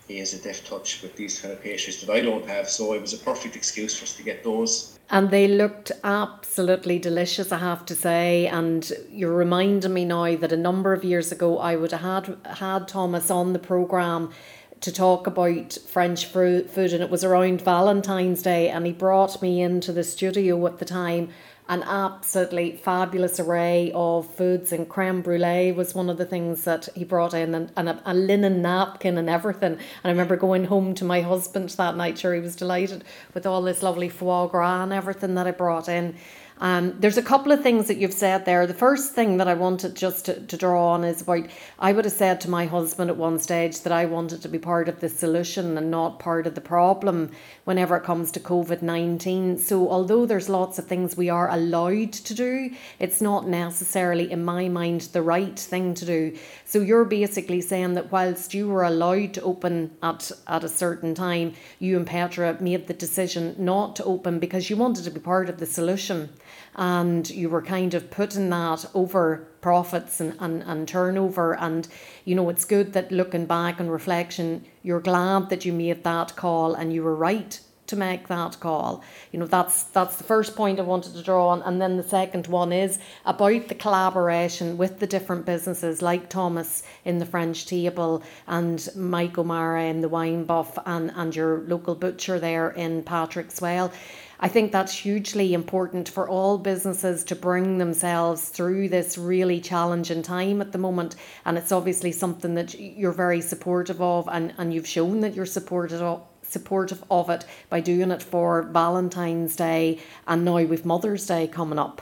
he 0.08 0.20
has 0.20 0.34
a 0.34 0.42
deft 0.42 0.68
touch 0.68 1.02
with 1.02 1.16
these 1.16 1.40
kind 1.42 1.54
of 1.54 1.62
pastries 1.62 2.02
that 2.02 2.12
I 2.12 2.22
don't 2.22 2.48
have. 2.48 2.70
So 2.70 2.94
it 2.94 3.02
was 3.02 3.14
a 3.14 3.18
perfect 3.18 3.56
excuse 3.56 3.98
for 3.98 4.04
us 4.04 4.16
to 4.16 4.24
get 4.24 4.44
those. 4.44 4.98
And 5.10 5.30
they 5.30 5.48
looked 5.48 5.92
absolutely 6.04 7.00
delicious, 7.00 7.52
I 7.52 7.58
have 7.58 7.86
to 7.86 7.96
say. 7.96 8.48
And 8.48 8.92
you're 9.10 9.36
reminding 9.36 9.94
me 9.94 10.06
now 10.06 10.36
that 10.38 10.52
a 10.52 10.58
number 10.58 10.94
of 10.94 11.04
years 11.04 11.32
ago 11.32 11.60
I 11.60 11.76
would 11.76 11.92
have 11.92 12.02
had, 12.02 12.38
had 12.58 12.88
Thomas 12.88 13.30
on 13.30 13.54
the 13.54 13.60
programme 13.60 14.32
to 14.80 14.92
talk 14.92 15.26
about 15.28 15.78
French 15.88 16.26
food, 16.28 16.70
and 16.76 17.04
it 17.04 17.10
was 17.10 17.24
around 17.24 17.62
Valentine's 17.62 18.44
Day, 18.44 18.70
and 18.70 18.86
he 18.86 18.92
brought 18.92 19.42
me 19.42 19.62
into 19.62 19.92
the 19.92 20.04
studio 20.04 20.68
at 20.68 20.78
the 20.78 20.86
time 20.86 21.30
an 21.70 21.84
absolutely 21.84 22.72
fabulous 22.72 23.40
array 23.40 23.92
of 23.94 24.26
foods 24.36 24.72
and 24.72 24.88
creme 24.88 25.22
brulee 25.22 25.72
was 25.72 25.94
one 25.94 26.10
of 26.10 26.18
the 26.18 26.26
things 26.26 26.64
that 26.64 26.88
he 26.96 27.04
brought 27.04 27.34
in 27.34 27.54
and, 27.54 27.72
and 27.76 27.90
a, 27.90 28.02
a, 28.06 28.14
linen 28.14 28.62
napkin 28.62 29.18
and 29.18 29.30
everything. 29.30 29.74
And 29.74 29.82
I 30.06 30.10
remember 30.10 30.38
going 30.38 30.66
home 30.66 30.96
to 30.96 31.06
my 31.06 31.22
husband 31.22 31.70
that 31.72 31.98
night 31.98 32.18
sure 32.18 32.34
he 32.34 32.40
was 32.40 32.56
delighted 32.56 33.04
with 33.34 33.46
all 33.46 33.62
this 33.62 33.84
lovely 33.84 34.10
foie 34.10 34.48
gras 34.48 34.84
and 34.84 34.94
everything 34.94 35.36
that 35.36 35.48
I 35.48 35.52
brought 35.52 35.90
in 35.90 36.16
um, 36.60 36.96
there's 37.00 37.18
a 37.18 37.24
couple 37.24 37.52
of 37.52 37.62
things 37.62 37.88
that 37.88 37.98
you've 37.98 38.14
said 38.14 38.46
there. 38.46 38.66
The 38.66 38.74
first 38.74 39.14
thing 39.14 39.38
that 39.38 39.48
I 39.48 39.54
wanted 39.54 39.96
just 39.96 40.26
to, 40.26 40.40
to 40.40 40.58
draw 40.58 40.94
on 40.94 41.04
is 41.04 41.22
about 41.22 41.46
I 41.78 41.94
would 41.94 42.06
have 42.06 42.14
said 42.14 42.42
to 42.42 42.50
my 42.50 42.66
husband 42.66 43.12
at 43.12 43.18
one 43.18 43.38
stage 43.38 43.82
that 43.82 43.94
I 43.94 44.06
wanted 44.06 44.42
to 44.42 44.50
be 44.50 44.58
part 44.58 44.90
of 44.90 45.00
the 45.00 45.10
solution 45.10 45.78
and 45.78 45.92
not 45.92 46.18
part 46.18 46.48
of 46.48 46.56
the 46.56 46.62
problem 46.62 47.32
whenever 47.66 47.96
it 47.96 48.04
comes 48.04 48.32
to 48.32 48.40
COVID 48.40 48.82
19. 48.82 49.60
So, 49.60 49.90
although 49.90 50.26
there's 50.26 50.50
lots 50.50 50.80
of 50.80 50.88
things 50.88 51.16
we 51.16 51.30
are 51.30 51.50
allowed 51.52 52.14
to 52.14 52.34
do, 52.34 52.72
it's 52.98 53.22
not 53.22 53.48
necessarily, 53.48 54.32
in 54.32 54.44
my 54.44 54.68
mind, 54.68 55.02
the 55.02 55.22
right 55.22 55.60
thing 55.60 55.94
to 55.94 56.06
do. 56.06 56.38
So, 56.66 56.80
you're 56.80 57.06
basically 57.06 57.62
saying 57.62 57.94
that 57.94 58.12
whilst 58.12 58.56
you 58.56 58.68
were 58.68 58.84
allowed 58.84 59.36
to 59.36 59.44
open 59.44 59.92
at, 60.02 60.32
at 60.48 60.64
a 60.64 60.70
certain 60.70 61.14
time, 61.14 61.54
you 61.78 61.98
and 61.98 62.08
Petra 62.08 62.58
made 62.60 62.88
the 62.88 62.94
decision 62.96 63.56
not 63.60 63.96
to 63.98 64.04
open 64.06 64.40
because 64.40 64.72
you 64.72 64.76
wanted 64.76 65.04
to 65.04 65.12
be 65.12 65.20
part 65.20 65.50
of 65.50 65.60
the 65.60 65.66
solution 65.68 66.30
and 66.78 67.30
you 67.30 67.50
were 67.50 67.62
kind 67.62 67.94
of 67.94 68.12
putting 68.12 68.50
that 68.50 68.86
over 68.94 69.48
profits 69.62 70.22
and, 70.22 70.36
and, 70.40 70.62
and 70.64 70.88
turnover 70.88 71.56
and 71.56 71.88
you 72.24 72.36
know 72.36 72.50
it's 72.50 72.66
good 72.66 72.94
that 72.94 73.12
looking 73.12 73.46
back 73.46 73.80
and 73.80 73.92
reflection 73.92 74.64
you're 74.84 75.02
glad 75.02 75.50
that 75.50 75.66
you 75.66 75.74
made 75.74 76.04
that 76.04 76.36
call 76.36 76.76
and 76.76 76.94
you 76.94 77.04
were 77.04 77.16
right 77.16 77.60
to 77.88 77.96
make 77.96 78.28
that 78.28 78.60
call. 78.60 79.04
You 79.32 79.40
know, 79.40 79.48
that's 79.48 79.84
that's 79.84 80.18
the 80.18 80.24
first 80.24 80.56
point 80.56 80.80
I 80.80 80.84
wanted 80.84 81.14
to 81.14 81.24
draw 81.24 81.50
on. 81.50 81.62
And 81.64 81.82
then 81.82 81.98
the 81.98 82.04
second 82.04 82.48
one 82.48 82.72
is 82.72 83.00
about 83.26 83.68
the 83.68 83.76
collaboration 83.76 84.78
with 84.78 85.00
the 85.00 85.08
different 85.08 85.46
businesses 85.46 86.02
like 86.02 86.30
Thomas 86.30 86.84
in 87.06 87.18
the 87.18 87.26
French 87.26 87.66
table 87.66 88.24
and 88.46 88.88
Mike 88.96 89.38
O'Mara 89.38 89.86
in 89.86 90.02
the 90.02 90.10
wine 90.10 90.44
buff 90.44 90.78
and, 90.86 91.12
and 91.16 91.36
your 91.36 91.60
local 91.62 91.96
butcher 91.96 92.40
there 92.40 92.72
in 92.72 93.04
Patrick's 93.04 93.62
Well. 93.62 93.92
I 94.40 94.48
think 94.48 94.72
that's 94.72 94.94
hugely 94.94 95.54
important 95.54 96.10
for 96.10 96.30
all 96.30 96.58
businesses 96.58 97.24
to 97.26 97.36
bring 97.36 97.80
themselves 97.80 98.50
through 98.50 98.90
this 98.90 99.18
really 99.18 99.60
challenging 99.60 100.22
time 100.22 100.62
at 100.62 100.72
the 100.72 100.78
moment. 100.78 101.16
And 101.46 101.58
it's 101.58 101.72
obviously 101.72 102.12
something 102.12 102.54
that 102.56 102.80
you're 102.80 103.12
very 103.12 103.42
supportive 103.42 104.02
of, 104.02 104.28
and, 104.32 104.54
and 104.58 104.74
you've 104.74 104.88
shown 104.88 105.22
that 105.22 105.34
you're 105.34 105.46
supportive 105.46 106.02
of 106.02 106.24
supportive 106.44 107.04
of 107.12 107.30
it 107.30 107.46
by 107.70 107.82
doing 107.82 108.10
it 108.10 108.24
for 108.24 108.64
Valentine's 108.64 109.56
Day 109.56 110.00
and 110.28 110.46
now 110.46 110.64
with 110.64 110.86
Mother's 110.86 111.28
Day 111.28 111.46
coming 111.46 111.78
up. 111.78 112.02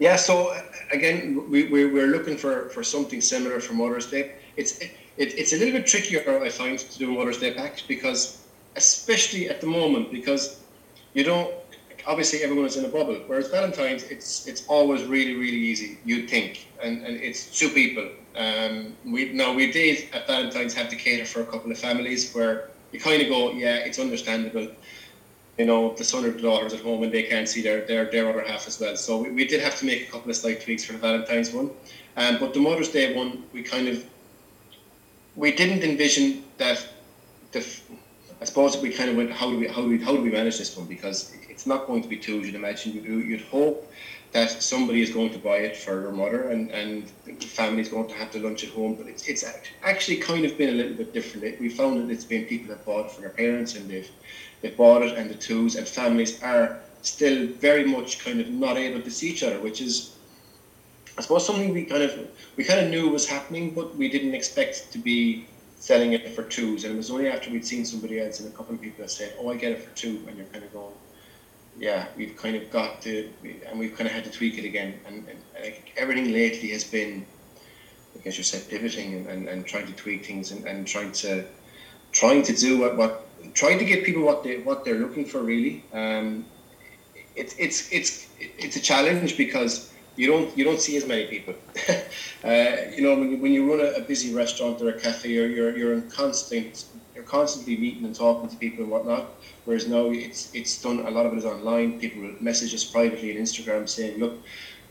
Yeah, 0.00 0.16
so 0.16 0.60
again, 0.92 1.48
we, 1.48 1.68
we, 1.68 1.86
we're 1.86 2.08
looking 2.08 2.36
for, 2.36 2.68
for 2.70 2.82
something 2.82 3.20
similar 3.20 3.60
for 3.60 3.74
Mother's 3.74 4.10
Day. 4.10 4.32
It's 4.56 4.80
it, 4.80 4.90
it's 5.16 5.52
a 5.52 5.56
little 5.56 5.74
bit 5.74 5.86
trickier, 5.86 6.42
I 6.42 6.48
find, 6.48 6.78
to 6.78 6.98
do 6.98 7.12
Mother's 7.12 7.38
Day 7.38 7.52
packs 7.52 7.82
because, 7.82 8.42
especially 8.76 9.50
at 9.50 9.60
the 9.60 9.66
moment, 9.66 10.10
because 10.10 10.59
you 11.14 11.24
don't 11.24 11.52
obviously 12.06 12.42
everyone 12.42 12.66
is 12.66 12.76
in 12.76 12.84
a 12.84 12.88
bubble. 12.88 13.20
Whereas 13.26 13.48
Valentine's, 13.48 14.04
it's 14.04 14.46
it's 14.46 14.66
always 14.66 15.04
really 15.04 15.34
really 15.34 15.58
easy. 15.72 15.98
You'd 16.04 16.28
think, 16.28 16.66
and, 16.82 17.04
and 17.06 17.16
it's 17.16 17.58
two 17.58 17.68
people. 17.68 18.08
Um, 18.36 18.96
we 19.04 19.32
now 19.32 19.52
we 19.52 19.70
did 19.72 20.08
at 20.12 20.26
Valentine's 20.26 20.74
have 20.74 20.88
to 20.90 20.96
cater 20.96 21.24
for 21.24 21.42
a 21.42 21.46
couple 21.46 21.70
of 21.70 21.78
families 21.78 22.32
where 22.32 22.70
you 22.92 23.00
kind 23.00 23.22
of 23.22 23.28
go, 23.28 23.52
yeah, 23.52 23.76
it's 23.76 23.98
understandable. 23.98 24.68
You 25.58 25.66
know, 25.66 25.94
the 25.94 26.04
son 26.04 26.24
or 26.24 26.30
the 26.30 26.40
daughters 26.40 26.72
at 26.72 26.80
home 26.80 27.02
and 27.02 27.12
they 27.12 27.24
can't 27.24 27.46
see 27.46 27.60
their, 27.60 27.84
their, 27.84 28.06
their 28.10 28.30
other 28.30 28.42
half 28.46 28.66
as 28.66 28.80
well. 28.80 28.96
So 28.96 29.18
we, 29.22 29.30
we 29.30 29.46
did 29.46 29.60
have 29.60 29.76
to 29.80 29.84
make 29.84 30.08
a 30.08 30.10
couple 30.10 30.30
of 30.30 30.36
slight 30.36 30.62
tweaks 30.62 30.84
for 30.84 30.94
the 30.94 30.98
Valentine's 30.98 31.52
one. 31.52 31.70
Um, 32.16 32.38
but 32.40 32.54
the 32.54 32.60
Mother's 32.60 32.88
Day 32.88 33.14
one, 33.14 33.44
we 33.52 33.62
kind 33.62 33.86
of 33.86 34.04
we 35.36 35.52
didn't 35.52 35.82
envision 35.82 36.44
that 36.58 36.86
the 37.52 37.60
I 38.40 38.44
suppose 38.44 38.76
we 38.78 38.90
kind 38.90 39.10
of 39.10 39.16
went, 39.16 39.30
how 39.30 39.50
do 39.50 39.58
we, 39.58 39.68
how 39.68 39.82
do 39.82 39.88
we, 39.88 39.98
how 39.98 40.12
do 40.12 40.22
we 40.22 40.30
manage 40.30 40.56
this 40.56 40.74
one? 40.74 40.86
Because 40.86 41.34
it's 41.50 41.66
not 41.66 41.86
going 41.86 42.02
to 42.02 42.08
be 42.08 42.16
two, 42.16 42.40
as 42.40 42.46
you'd 42.46 42.54
imagine. 42.54 42.94
You, 42.94 43.18
you'd 43.18 43.42
hope 43.42 43.92
that 44.32 44.62
somebody 44.62 45.02
is 45.02 45.10
going 45.10 45.30
to 45.30 45.38
buy 45.38 45.56
it 45.56 45.76
for 45.76 46.00
their 46.00 46.12
mother 46.12 46.48
and, 46.48 46.70
and 46.70 47.10
the 47.26 47.34
family's 47.34 47.88
going 47.88 48.08
to 48.08 48.14
have 48.14 48.32
the 48.32 48.38
lunch 48.38 48.64
at 48.64 48.70
home. 48.70 48.94
But 48.94 49.08
it's, 49.08 49.28
it's 49.28 49.44
actually 49.82 50.16
kind 50.18 50.46
of 50.46 50.56
been 50.56 50.70
a 50.70 50.72
little 50.72 50.94
bit 50.94 51.12
different. 51.12 51.60
We 51.60 51.68
found 51.68 52.00
that 52.00 52.12
it's 52.12 52.24
been 52.24 52.46
people 52.46 52.74
that 52.74 52.84
bought 52.86 53.06
it 53.06 53.12
for 53.12 53.20
their 53.20 53.30
parents 53.30 53.74
and 53.74 53.90
they've, 53.90 54.10
they've 54.62 54.76
bought 54.76 55.02
it 55.02 55.18
and 55.18 55.28
the 55.28 55.34
twos 55.34 55.76
and 55.76 55.86
families 55.86 56.42
are 56.42 56.80
still 57.02 57.46
very 57.46 57.84
much 57.84 58.24
kind 58.24 58.40
of 58.40 58.48
not 58.48 58.78
able 58.78 59.02
to 59.02 59.10
see 59.10 59.30
each 59.30 59.42
other, 59.42 59.60
which 59.60 59.82
is, 59.82 60.16
I 61.18 61.22
suppose, 61.22 61.44
something 61.44 61.74
we 61.74 61.84
kind 61.84 62.04
of, 62.04 62.26
we 62.56 62.64
kind 62.64 62.80
of 62.80 62.90
knew 62.90 63.10
was 63.10 63.28
happening, 63.28 63.74
but 63.74 63.94
we 63.96 64.08
didn't 64.08 64.34
expect 64.34 64.92
to 64.92 64.98
be 64.98 65.46
selling 65.80 66.12
it 66.12 66.28
for 66.36 66.44
twos. 66.44 66.84
And 66.84 66.94
it 66.94 66.96
was 66.96 67.10
only 67.10 67.28
after 67.28 67.50
we'd 67.50 67.66
seen 67.66 67.84
somebody 67.84 68.20
else 68.20 68.38
and 68.38 68.52
a 68.52 68.56
couple 68.56 68.74
of 68.76 68.80
people 68.80 69.02
that 69.02 69.10
said, 69.10 69.34
"Oh, 69.40 69.50
I 69.50 69.56
get 69.56 69.72
it 69.72 69.82
for 69.82 69.94
two, 69.96 70.24
and 70.28 70.36
you're 70.36 70.46
kind 70.46 70.64
of 70.64 70.72
going, 70.72 70.94
"Yeah, 71.76 72.06
we've 72.16 72.36
kind 72.36 72.54
of 72.54 72.70
got 72.70 73.02
to," 73.02 73.28
and 73.66 73.78
we've 73.78 73.96
kind 73.96 74.06
of 74.06 74.12
had 74.12 74.24
to 74.24 74.30
tweak 74.30 74.56
it 74.58 74.64
again. 74.64 75.00
And, 75.06 75.26
and, 75.28 75.38
and 75.56 75.74
everything 75.96 76.32
lately 76.32 76.70
has 76.70 76.84
been 76.84 77.26
as 78.24 78.36
you 78.36 78.44
said, 78.44 78.68
pivoting 78.68 79.14
and, 79.14 79.26
and, 79.26 79.48
and 79.48 79.66
trying 79.66 79.86
to 79.86 79.92
tweak 79.92 80.26
things 80.26 80.50
and, 80.50 80.66
and 80.66 80.86
trying 80.86 81.12
to 81.12 81.44
trying 82.12 82.42
to 82.42 82.52
do 82.52 82.80
what, 82.80 82.96
what 82.96 83.26
trying 83.54 83.78
to 83.78 83.84
give 83.84 84.04
people 84.04 84.22
what 84.22 84.42
they 84.42 84.58
what 84.58 84.84
they're 84.84 84.98
looking 84.98 85.24
for 85.24 85.40
really. 85.40 85.84
Um, 85.92 86.44
it's 87.36 87.54
it's 87.58 87.90
it's 87.92 88.28
it's 88.38 88.76
a 88.76 88.80
challenge 88.80 89.36
because 89.36 89.89
you 90.16 90.26
don't 90.26 90.56
you 90.56 90.64
don't 90.64 90.80
see 90.80 90.96
as 90.96 91.06
many 91.06 91.26
people. 91.26 91.54
uh, 92.44 92.76
you 92.94 93.02
know 93.02 93.18
when 93.18 93.30
you, 93.30 93.36
when 93.38 93.52
you 93.52 93.70
run 93.70 93.80
a, 93.80 93.90
a, 93.98 94.02
busy 94.02 94.34
restaurant 94.34 94.80
or 94.82 94.90
a 94.90 95.00
cafe, 95.00 95.30
you're 95.30 95.48
you're 95.48 95.76
you're 95.76 95.92
in 95.92 96.10
constant 96.10 96.84
you're 97.14 97.24
constantly 97.24 97.76
meeting 97.76 98.04
and 98.04 98.14
talking 98.14 98.48
to 98.48 98.56
people 98.56 98.82
and 98.82 98.90
whatnot. 98.90 99.30
Whereas 99.64 99.86
now 99.88 100.06
it's 100.10 100.54
it's 100.54 100.82
done 100.82 101.00
a 101.00 101.10
lot 101.10 101.26
of 101.26 101.32
it 101.32 101.38
is 101.38 101.44
online. 101.44 102.00
People 102.00 102.22
message 102.40 102.74
us 102.74 102.84
privately 102.84 103.36
on 103.36 103.42
Instagram 103.42 103.88
saying, 103.88 104.18
look 104.18 104.38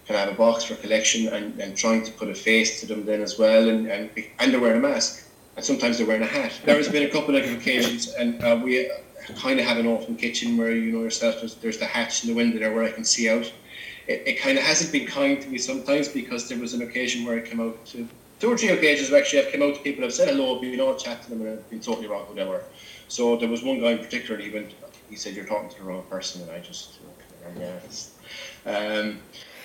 can 0.09 0.15
I 0.15 0.21
have 0.21 0.33
a 0.33 0.35
box 0.35 0.63
for 0.63 0.73
collection 0.73 1.27
and, 1.27 1.59
and 1.59 1.77
trying 1.77 2.03
to 2.03 2.11
put 2.11 2.29
a 2.29 2.33
face 2.33 2.79
to 2.79 2.87
them 2.87 3.05
then 3.05 3.21
as 3.21 3.37
well 3.37 3.69
and, 3.69 3.85
and, 3.85 4.09
and 4.39 4.51
they're 4.51 4.59
wearing 4.59 4.79
a 4.79 4.81
mask 4.81 5.29
and 5.55 5.63
sometimes 5.63 5.99
they're 5.99 6.07
wearing 6.07 6.23
a 6.23 6.25
hat. 6.25 6.51
There 6.65 6.77
has 6.77 6.89
been 6.89 7.03
a 7.03 7.11
couple 7.11 7.35
of 7.35 7.43
occasions 7.43 8.07
and 8.15 8.43
uh, 8.43 8.59
we 8.63 8.89
kind 9.35 9.59
of 9.59 9.67
have 9.67 9.77
an 9.77 9.85
open 9.85 10.15
kitchen 10.15 10.57
where 10.57 10.71
you 10.71 10.93
know 10.93 11.03
yourself 11.03 11.35
there's, 11.41 11.53
there's 11.57 11.77
the 11.77 11.85
hatch 11.85 12.23
in 12.23 12.31
the 12.31 12.35
window 12.35 12.57
there 12.57 12.73
where 12.73 12.83
I 12.83 12.91
can 12.91 13.03
see 13.03 13.29
out. 13.29 13.53
It, 14.09 14.23
it 14.25 14.39
kind 14.39 14.57
of 14.57 14.63
hasn't 14.63 14.91
been 14.91 15.05
kind 15.05 15.39
to 15.41 15.47
me 15.47 15.59
sometimes 15.59 16.09
because 16.09 16.49
there 16.49 16.57
was 16.57 16.73
an 16.73 16.81
occasion 16.81 17.25
where 17.25 17.37
I 17.37 17.41
came 17.47 17.61
out 17.61 17.85
to 17.87 18.07
two 18.39 18.51
or 18.51 18.57
three 18.57 18.69
occasions 18.69 19.11
where 19.11 19.21
actually 19.21 19.45
I've 19.45 19.51
come 19.51 19.61
out 19.61 19.75
to 19.75 19.81
people, 19.81 20.03
I've 20.03 20.13
said 20.13 20.29
hello, 20.29 20.61
you 20.61 20.77
know, 20.77 20.95
chat 20.95 21.21
to 21.23 21.29
them 21.29 21.41
and 21.41 21.49
I've 21.51 21.69
been 21.69 21.79
totally 21.79 22.07
wrong, 22.07 22.23
whatever. 22.23 22.63
So 23.07 23.35
there 23.37 23.49
was 23.49 23.63
one 23.63 23.79
guy 23.79 23.91
in 23.91 23.99
particular, 23.99 24.39
even 24.39 24.71
he 25.09 25.15
said 25.15 25.35
you're 25.35 25.45
talking 25.45 25.69
to 25.69 25.77
the 25.77 25.83
wrong 25.83 26.03
person, 26.09 26.41
and 26.41 26.51
I 26.51 26.59
just 26.59 26.99
yeah, 27.57 27.79
um, 28.65 29.19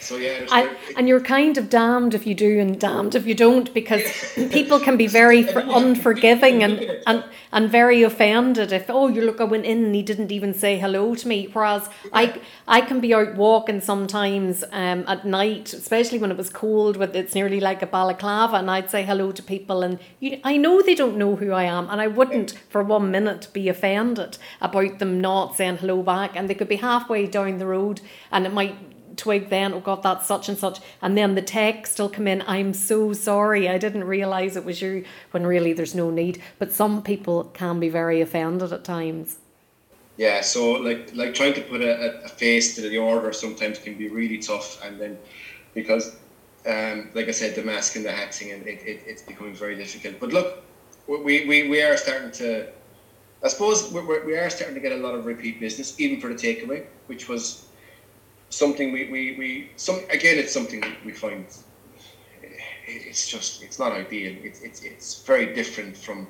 so 0.05 0.17
yeah, 0.17 0.47
I, 0.51 0.77
and 0.97 1.09
you're 1.09 1.21
kind 1.21 1.57
of 1.57 1.71
damned 1.71 2.15
if 2.15 2.27
you 2.27 2.35
do 2.35 2.61
and 2.61 2.79
damned 2.79 3.15
if 3.15 3.27
you 3.27 3.35
don't, 3.35 3.73
because 3.73 4.03
people 4.51 4.79
can 4.79 4.97
be 4.97 5.07
very 5.07 5.49
unforgiving 5.55 6.63
and, 6.63 6.79
and 7.07 7.25
and 7.53 7.71
very 7.71 8.03
offended 8.03 8.73
if 8.73 8.91
oh 8.91 9.09
you 9.09 9.23
look 9.23 9.41
I 9.41 9.45
went 9.45 9.65
in 9.65 9.85
and 9.85 9.95
he 9.95 10.03
didn't 10.03 10.33
even 10.33 10.53
say 10.53 10.79
hello 10.79 11.15
to 11.15 11.29
me. 11.29 11.49
Whereas 11.53 11.89
I 12.13 12.41
I 12.69 12.81
can 12.83 13.01
be 13.01 13.15
out 13.15 13.35
walking 13.37 13.81
sometimes 13.81 14.63
um, 14.73 15.05
at 15.07 15.25
night, 15.25 15.73
especially 15.73 16.19
when 16.19 16.31
it 16.31 16.37
was 16.37 16.51
cold, 16.51 16.97
with 16.97 17.17
it's 17.17 17.35
nearly 17.35 17.61
like 17.61 17.81
a 17.81 17.87
balaclava, 17.87 18.57
and 18.57 18.71
I'd 18.71 18.91
say 18.91 19.05
hello 19.05 19.33
to 19.33 19.43
people, 19.43 19.83
and 19.83 19.99
you, 20.21 20.41
I 20.45 20.57
know 20.57 20.83
they 20.83 20.95
don't 20.95 21.17
know 21.17 21.37
who 21.37 21.53
I 21.53 21.65
am, 21.65 21.89
and 21.89 22.01
I 22.01 22.09
wouldn't 22.09 22.53
for 22.69 22.83
one 22.83 23.11
minute 23.11 23.49
be 23.53 23.69
offended 23.69 24.39
about 24.61 24.99
them 24.99 25.21
not 25.21 25.57
saying 25.57 25.79
hello 25.79 26.03
back, 26.03 26.37
and 26.37 26.49
they 26.49 26.55
could 26.55 26.69
be 26.69 26.77
halfway 26.77 27.27
down 27.27 27.59
the 27.59 27.67
road, 27.67 28.01
and 28.31 28.47
it 28.47 28.53
might 28.53 28.77
twig 29.17 29.49
then, 29.49 29.73
oh 29.75 29.81
God, 29.81 30.03
that's 30.03 30.27
such 30.27 30.49
and 30.49 30.59
such. 30.59 30.81
And 31.01 31.17
then 31.17 31.35
the 31.35 31.43
text 31.43 31.99
will 31.99 32.09
come 32.09 32.27
in, 32.27 32.43
I'm 32.47 32.75
so 32.75 33.13
sorry, 33.13 33.69
I 33.69 33.79
didn't 33.79 34.05
realise 34.05 34.57
it 34.57 34.65
was 34.65 34.81
you, 34.81 35.05
when 35.31 35.47
really 35.47 35.73
there's 35.73 35.95
no 35.95 36.11
need. 36.11 36.43
But 36.59 36.73
some 36.73 37.03
people 37.03 37.45
can 37.55 37.81
be 37.81 37.89
very 37.89 38.21
offended 38.21 38.73
at 38.73 38.85
times. 38.85 39.39
Yeah, 40.17 40.43
so 40.43 40.73
like 40.73 41.13
like 41.15 41.35
trying 41.35 41.55
to 41.55 41.61
put 41.63 41.81
a, 41.81 42.23
a 42.25 42.29
face 42.29 42.77
to 42.77 42.83
the 42.83 42.99
order 42.99 43.33
sometimes 43.33 43.81
can 43.81 43.95
be 43.99 44.09
really 44.09 44.39
tough, 44.39 44.81
and 44.85 45.01
then 45.01 45.19
because, 45.75 46.17
um, 46.67 47.11
like 47.15 47.27
I 47.27 47.33
said, 47.33 47.57
the 47.57 47.63
mask 47.63 47.97
and 47.97 48.05
the 48.05 48.13
hat 48.13 48.33
thing, 48.33 48.53
and 48.53 48.65
it, 48.65 48.81
it, 48.87 49.03
it's 49.07 49.23
becoming 49.23 49.55
very 49.55 49.75
difficult. 49.75 50.21
But 50.21 50.33
look, 50.33 50.63
we, 51.09 51.47
we, 51.47 51.69
we 51.69 51.83
are 51.83 51.97
starting 51.97 52.31
to, 52.33 52.69
I 53.43 53.49
suppose 53.49 53.93
we're, 53.93 54.25
we 54.25 54.37
are 54.37 54.49
starting 54.51 54.77
to 54.77 54.81
get 54.81 54.93
a 54.93 54.97
lot 54.97 55.17
of 55.17 55.27
repeat 55.27 55.59
business, 55.59 55.99
even 55.99 56.21
for 56.21 56.29
the 56.29 56.37
takeaway, 56.37 56.87
which 57.07 57.29
was 57.29 57.67
something 58.57 58.93
we, 58.93 59.11
we, 59.11 59.37
we 59.37 59.71
some 59.77 59.99
again 60.11 60.39
it's 60.39 60.53
something 60.53 60.83
we 61.05 61.13
find 61.13 61.47
it's 62.87 63.29
just 63.29 63.63
it's 63.63 63.79
not 63.79 63.93
ideal. 63.93 64.35
It's 64.43 64.61
it's, 64.61 64.83
it's 64.83 65.23
very 65.23 65.55
different 65.55 65.97
from 65.97 66.27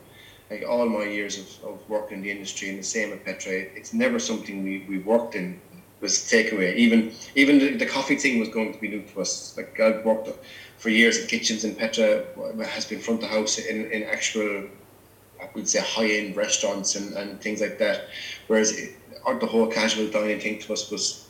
like 0.50 0.64
all 0.68 0.86
my 0.88 1.04
years 1.04 1.38
of, 1.38 1.70
of 1.70 1.88
working 1.88 2.18
in 2.18 2.22
the 2.22 2.30
industry 2.30 2.68
and 2.68 2.78
the 2.78 2.82
same 2.82 3.12
at 3.12 3.24
Petra. 3.24 3.52
It's 3.52 3.92
never 3.92 4.18
something 4.18 4.62
we, 4.62 4.84
we 4.88 4.98
worked 4.98 5.34
in 5.34 5.60
was 6.00 6.18
takeaway 6.18 6.74
even 6.74 7.12
even 7.34 7.58
the, 7.58 7.76
the 7.76 7.86
coffee 7.86 8.16
thing 8.16 8.38
was 8.38 8.48
going 8.48 8.72
to 8.72 8.78
be 8.78 8.88
new 8.88 9.02
to 9.02 9.20
us. 9.20 9.56
Like 9.56 9.78
I've 9.80 10.04
worked 10.04 10.28
for 10.76 10.90
years 10.90 11.18
in 11.18 11.26
kitchens 11.26 11.64
in 11.64 11.74
Petra 11.74 12.24
has 12.66 12.84
been 12.84 13.00
front 13.00 13.22
of 13.22 13.30
house 13.30 13.58
in, 13.58 13.90
in 13.90 14.02
actual 14.04 14.68
I 15.40 15.48
would 15.54 15.68
say 15.68 15.80
high-end 15.80 16.36
restaurants 16.36 16.94
and, 16.94 17.12
and 17.14 17.40
things 17.40 17.60
like 17.60 17.78
that. 17.78 18.08
Whereas 18.46 18.78
it, 18.78 18.94
the 19.40 19.46
whole 19.46 19.66
casual 19.66 20.08
dining 20.08 20.40
thing 20.40 20.58
to 20.60 20.72
us 20.72 20.90
was 20.90 21.23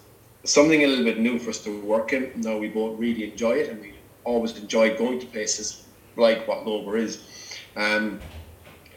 something 0.45 0.83
a 0.83 0.87
little 0.87 1.05
bit 1.05 1.19
new 1.19 1.39
for 1.39 1.51
us 1.51 1.63
to 1.65 1.81
work 1.83 2.13
in. 2.13 2.33
Now 2.37 2.59
we 2.59 2.69
both 2.69 2.99
really 2.99 3.31
enjoy 3.31 3.53
it, 3.53 3.71
and 3.71 3.81
we 3.81 3.95
always 4.25 4.57
enjoy 4.59 4.97
going 4.97 5.21
to 5.21 5.27
places 5.27 5.89
like 6.17 6.47
what 6.47 6.65
Lober 6.65 6.97
is. 6.97 7.59
Um, 7.77 8.21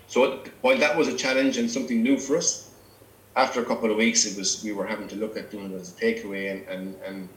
so 0.08 0.44
while 0.62 0.78
that 0.78 0.96
was 0.98 1.08
a 1.08 1.18
challenge 1.18 1.58
and 1.58 1.70
something 1.70 2.02
new 2.02 2.18
for 2.18 2.38
us, 2.38 2.72
after 3.36 3.62
a 3.62 3.66
couple 3.66 3.92
of 3.92 3.98
weeks, 3.98 4.26
it 4.26 4.38
was 4.38 4.64
we 4.64 4.72
were 4.72 4.88
having 4.88 5.08
to 5.10 5.16
look 5.16 5.38
at 5.38 5.52
doing 5.52 5.72
it 5.72 5.76
as 5.76 5.96
a 5.96 6.00
takeaway, 6.02 6.52
and 6.52 6.68
and, 6.68 6.96
and 7.06 7.30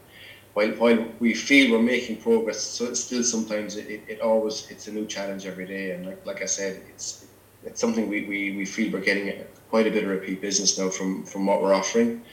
while 0.53 0.71
while 0.71 1.05
we 1.19 1.33
feel 1.33 1.71
we're 1.71 1.81
making 1.81 2.17
progress, 2.17 2.61
so 2.61 2.93
still 2.93 3.23
sometimes 3.23 3.75
it, 3.77 3.87
it, 3.87 4.03
it 4.07 4.21
always 4.21 4.69
it's 4.71 4.87
a 4.87 4.91
new 4.91 5.05
challenge 5.05 5.45
every 5.45 5.65
day, 5.65 5.91
and 5.91 6.05
like 6.05 6.25
like 6.25 6.41
I 6.41 6.45
said, 6.45 6.81
it's 6.89 7.27
it's 7.63 7.79
something 7.79 8.09
we, 8.09 8.25
we, 8.25 8.57
we 8.57 8.65
feel 8.65 8.91
we're 8.91 9.01
getting 9.01 9.45
quite 9.69 9.85
a 9.85 9.91
bit 9.91 10.03
of 10.03 10.09
repeat 10.09 10.41
business 10.41 10.79
now 10.79 10.89
from 10.89 11.23
from 11.25 11.45
what 11.45 11.61
we're 11.61 11.73
offering, 11.73 12.23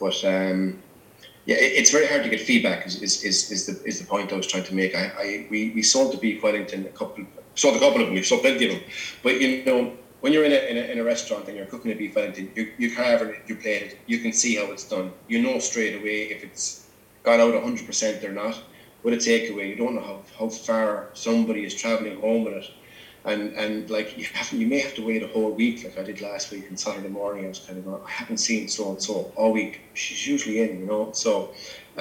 but 0.00 0.24
um, 0.24 0.82
yeah, 1.48 1.56
it's 1.58 1.90
very 1.90 2.06
hard 2.06 2.22
to 2.24 2.28
get 2.28 2.42
feedback. 2.42 2.86
Is, 2.86 3.02
is, 3.02 3.24
is, 3.24 3.50
is 3.50 3.64
the 3.64 3.82
is 3.88 3.98
the 3.98 4.04
point 4.04 4.30
I 4.34 4.36
was 4.36 4.46
trying 4.46 4.64
to 4.64 4.74
make. 4.74 4.94
I, 4.94 5.04
I 5.18 5.46
we, 5.48 5.70
we 5.74 5.82
sold 5.82 6.12
the 6.12 6.18
beef 6.18 6.42
Wellington 6.42 6.84
a 6.84 6.90
couple 6.90 7.24
sold 7.54 7.76
a 7.76 7.78
couple 7.78 8.02
of 8.02 8.08
them. 8.08 8.14
We've 8.14 8.26
sold 8.26 8.42
plenty 8.42 8.66
of 8.66 8.72
them, 8.72 8.82
but 9.22 9.40
you 9.40 9.64
know 9.64 9.94
when 10.20 10.34
you're 10.34 10.44
in 10.44 10.52
a, 10.52 10.60
in 10.70 10.76
a, 10.76 10.80
in 10.92 10.98
a 10.98 11.04
restaurant 11.04 11.48
and 11.48 11.56
you're 11.56 11.64
cooking 11.64 11.90
a 11.90 11.94
beef 11.94 12.14
Wellington, 12.14 12.52
you 12.54 12.70
you 12.76 12.94
carve 12.94 13.22
it, 13.22 13.36
you 13.46 13.56
plate 13.56 13.80
it, 13.80 13.98
you 14.06 14.18
can 14.18 14.34
see 14.34 14.56
how 14.56 14.70
it's 14.72 14.86
done. 14.86 15.10
You 15.26 15.40
know 15.40 15.58
straight 15.58 15.94
away 15.98 16.24
if 16.24 16.44
it's 16.44 16.90
gone 17.22 17.40
out 17.40 17.54
hundred 17.62 17.86
percent 17.86 18.22
or 18.22 18.32
not. 18.32 18.62
With 19.02 19.14
a 19.14 19.16
takeaway, 19.16 19.70
you 19.70 19.76
don't 19.76 19.94
know 19.94 20.02
how, 20.02 20.22
how 20.38 20.48
far 20.50 21.08
somebody 21.14 21.64
is 21.64 21.72
traveling 21.74 22.20
home 22.20 22.44
with 22.44 22.54
it 22.54 22.70
and 23.28 23.52
and 23.54 23.90
like 23.90 24.16
you 24.16 24.24
have 24.32 24.52
you 24.52 24.66
may 24.66 24.80
have 24.80 24.94
to 24.94 25.04
wait 25.06 25.22
a 25.22 25.26
whole 25.28 25.50
week 25.50 25.84
like 25.84 25.98
I 25.98 26.02
did 26.02 26.20
last 26.20 26.50
week 26.50 26.68
and 26.68 26.78
Saturday 26.78 27.08
morning 27.08 27.44
I 27.44 27.48
was 27.48 27.60
kind 27.60 27.78
of 27.78 27.84
going, 27.84 28.02
I 28.04 28.10
haven't 28.10 28.38
seen 28.38 28.68
so 28.68 28.90
and 28.90 29.02
so 29.02 29.32
all 29.36 29.52
week. 29.52 29.80
She's 29.94 30.26
usually 30.26 30.60
in 30.60 30.80
you 30.80 30.86
know? 30.86 31.12
So 31.12 31.52
uh, 31.96 32.00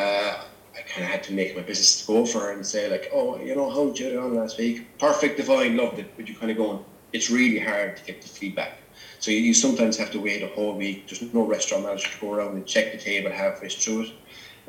I 0.78 0.82
kind 0.88 1.04
of 1.04 1.12
had 1.12 1.24
to 1.24 1.34
make 1.34 1.56
my 1.56 1.62
business 1.62 2.02
to 2.02 2.08
go 2.08 2.26
for 2.26 2.40
her 2.40 2.52
and 2.52 2.66
say 2.66 2.90
like 2.90 3.10
oh 3.14 3.40
you 3.40 3.56
know 3.56 3.70
how 3.70 3.86
did 3.88 4.00
you 4.00 4.10
get 4.10 4.18
on 4.18 4.36
last 4.36 4.58
week? 4.58 4.88
Perfect 5.00 5.38
divine 5.38 5.78
loved 5.78 6.00
it 6.00 6.16
but 6.16 6.28
you 6.28 6.36
kind 6.36 6.52
of 6.52 6.58
going 6.58 6.84
it's 7.14 7.30
really 7.30 7.60
hard 7.60 7.98
to 7.98 8.04
get 8.04 8.22
the 8.22 8.28
feedback. 8.28 8.78
So 9.20 9.32
you, 9.32 9.38
you 9.38 9.54
sometimes 9.54 9.98
have 9.98 10.12
to 10.12 10.20
wait 10.20 10.44
a 10.44 10.48
whole 10.48 10.76
week. 10.76 11.08
There's 11.08 11.34
no 11.34 11.44
restaurant 11.44 11.86
manager 11.86 12.10
to 12.10 12.20
go 12.20 12.34
around 12.34 12.56
and 12.56 12.66
check 12.66 12.92
the 12.92 12.98
table 12.98 13.32
halfway 13.32 13.70
through 13.70 14.04
it. 14.04 14.12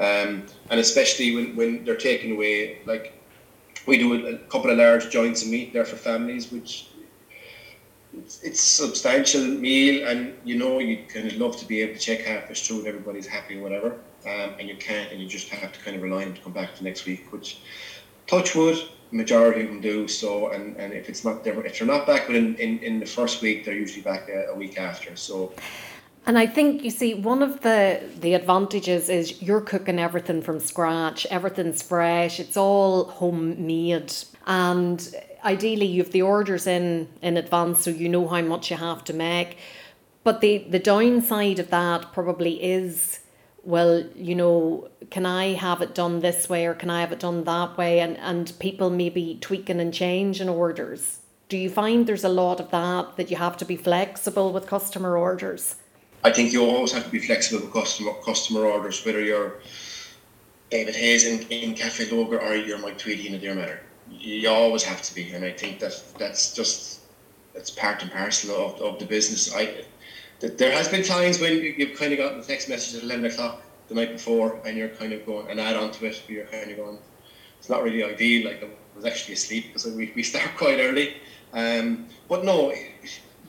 Um, 0.00 0.46
and 0.70 0.78
especially 0.78 1.34
when, 1.34 1.56
when 1.56 1.84
they're 1.84 1.96
taking 1.96 2.32
away 2.32 2.78
like 2.86 3.17
we 3.88 3.98
do 3.98 4.26
a, 4.26 4.34
a 4.34 4.38
couple 4.50 4.70
of 4.70 4.76
large 4.76 5.10
joints 5.10 5.42
of 5.42 5.48
meat 5.48 5.72
there 5.72 5.84
for 5.84 5.96
families, 5.96 6.52
which 6.52 6.88
it's, 8.12 8.42
it's 8.42 8.60
substantial 8.60 9.42
meal, 9.42 10.06
and 10.06 10.34
you 10.44 10.56
know 10.58 10.78
you 10.78 11.04
kind 11.12 11.26
of 11.26 11.36
love 11.38 11.56
to 11.56 11.66
be 11.66 11.80
able 11.80 11.94
to 11.94 11.98
check 11.98 12.20
half 12.20 12.50
it's 12.50 12.64
true 12.64 12.78
and 12.78 12.86
everybody's 12.86 13.26
happy 13.26 13.58
or 13.58 13.62
whatever, 13.62 13.92
um, 14.26 14.50
and 14.58 14.68
you 14.68 14.76
can't, 14.76 15.10
and 15.10 15.20
you 15.20 15.26
just 15.26 15.48
have 15.48 15.72
to 15.72 15.80
kind 15.80 15.96
of 15.96 16.02
rely 16.02 16.18
on 16.18 16.24
them 16.26 16.34
to 16.34 16.40
come 16.42 16.52
back 16.52 16.74
to 16.76 16.84
next 16.84 17.06
week, 17.06 17.32
which 17.32 17.60
touch 18.26 18.54
wood, 18.54 18.76
majority 19.10 19.62
of 19.62 19.68
them 19.68 19.80
do 19.80 20.06
so, 20.06 20.50
and, 20.50 20.76
and 20.76 20.92
if 20.92 21.08
it's 21.08 21.24
not 21.24 21.42
there, 21.42 21.58
if 21.64 21.78
they're 21.78 21.88
not 21.88 22.06
back 22.06 22.28
within 22.28 22.54
in, 22.56 22.78
in 22.80 23.00
the 23.00 23.06
first 23.06 23.40
week, 23.40 23.64
they're 23.64 23.74
usually 23.74 24.02
back 24.02 24.28
a, 24.28 24.48
a 24.52 24.54
week 24.54 24.78
after. 24.78 25.16
So 25.16 25.52
and 26.28 26.38
I 26.38 26.46
think 26.46 26.84
you 26.84 26.90
see 26.90 27.14
one 27.14 27.42
of 27.42 27.62
the 27.62 28.02
the 28.20 28.34
advantages 28.34 29.08
is 29.08 29.40
you're 29.40 29.62
cooking 29.62 29.98
everything 29.98 30.42
from 30.42 30.60
scratch. 30.60 31.26
Everything's 31.30 31.82
fresh. 31.82 32.38
It's 32.38 32.56
all 32.56 33.04
homemade, 33.04 34.12
and 34.46 34.98
ideally 35.42 35.86
you 35.86 36.02
have 36.02 36.12
the 36.12 36.20
orders 36.20 36.66
in 36.66 37.08
in 37.22 37.38
advance, 37.38 37.80
so 37.80 37.90
you 37.90 38.10
know 38.10 38.28
how 38.28 38.42
much 38.42 38.70
you 38.70 38.76
have 38.76 39.02
to 39.04 39.14
make. 39.14 39.56
But 40.22 40.42
the 40.42 40.58
the 40.58 40.78
downside 40.78 41.58
of 41.60 41.70
that 41.70 42.12
probably 42.12 42.62
is, 42.62 43.20
well, 43.64 44.04
you 44.14 44.34
know, 44.34 44.90
can 45.10 45.24
I 45.24 45.54
have 45.54 45.80
it 45.80 45.94
done 45.94 46.20
this 46.20 46.46
way 46.46 46.66
or 46.66 46.74
can 46.74 46.90
I 46.90 47.00
have 47.00 47.12
it 47.12 47.20
done 47.20 47.44
that 47.44 47.78
way? 47.78 48.00
And 48.00 48.18
and 48.18 48.52
people 48.58 48.90
maybe 48.90 49.38
tweaking 49.40 49.80
and 49.80 49.94
changing 49.94 50.50
orders. 50.50 51.20
Do 51.48 51.56
you 51.56 51.70
find 51.70 52.06
there's 52.06 52.24
a 52.24 52.28
lot 52.42 52.60
of 52.60 52.70
that 52.70 53.16
that 53.16 53.30
you 53.30 53.38
have 53.38 53.56
to 53.56 53.64
be 53.64 53.76
flexible 53.76 54.52
with 54.52 54.66
customer 54.66 55.16
orders? 55.16 55.76
I 56.24 56.32
think 56.32 56.52
you 56.52 56.64
always 56.64 56.92
have 56.92 57.04
to 57.04 57.10
be 57.10 57.20
flexible 57.20 57.64
with 57.64 57.72
customer 57.72 58.12
customer 58.24 58.64
orders, 58.64 59.04
whether 59.04 59.22
you're 59.22 59.54
David 60.70 60.96
Hayes 60.96 61.24
in, 61.24 61.46
in 61.48 61.74
Cafe 61.74 62.06
Loger 62.06 62.42
or 62.42 62.54
you're 62.54 62.78
Mike 62.78 62.98
Tweedie 62.98 63.26
in 63.26 63.40
Adare 63.40 63.54
Manor. 63.54 63.80
You 64.10 64.48
always 64.50 64.82
have 64.82 65.00
to 65.02 65.14
be, 65.14 65.30
and 65.32 65.44
I 65.44 65.52
think 65.52 65.80
that 65.80 66.02
that's 66.18 66.54
just 66.54 67.00
that's 67.54 67.70
part 67.70 68.02
and 68.02 68.10
parcel 68.10 68.54
of, 68.56 68.80
of 68.80 68.98
the 68.98 69.04
business. 69.04 69.54
I 69.54 69.84
there 70.40 70.72
has 70.72 70.88
been 70.88 71.02
times 71.02 71.40
when 71.40 71.54
you've 71.54 71.98
kind 71.98 72.12
of 72.12 72.18
got 72.18 72.36
the 72.36 72.42
text 72.42 72.68
message 72.68 72.96
at 72.98 73.04
eleven 73.04 73.24
o'clock 73.24 73.62
the 73.88 73.94
night 73.94 74.12
before, 74.12 74.60
and 74.64 74.76
you're 74.76 74.88
kind 74.88 75.12
of 75.12 75.24
going 75.24 75.48
and 75.48 75.60
add 75.60 75.76
on 75.76 75.90
to 75.92 76.06
it. 76.06 76.22
You're 76.28 76.46
kind 76.46 76.70
of 76.70 76.76
going, 76.76 76.98
it's 77.58 77.68
not 77.68 77.82
really 77.82 78.04
ideal. 78.04 78.46
Like 78.48 78.62
I 78.62 78.68
was 78.94 79.04
actually 79.04 79.34
asleep 79.34 79.68
because 79.68 79.86
we, 79.86 80.12
we 80.14 80.22
start 80.22 80.50
quite 80.56 80.78
early. 80.78 81.16
Um, 81.52 82.06
but 82.28 82.44
no, 82.44 82.72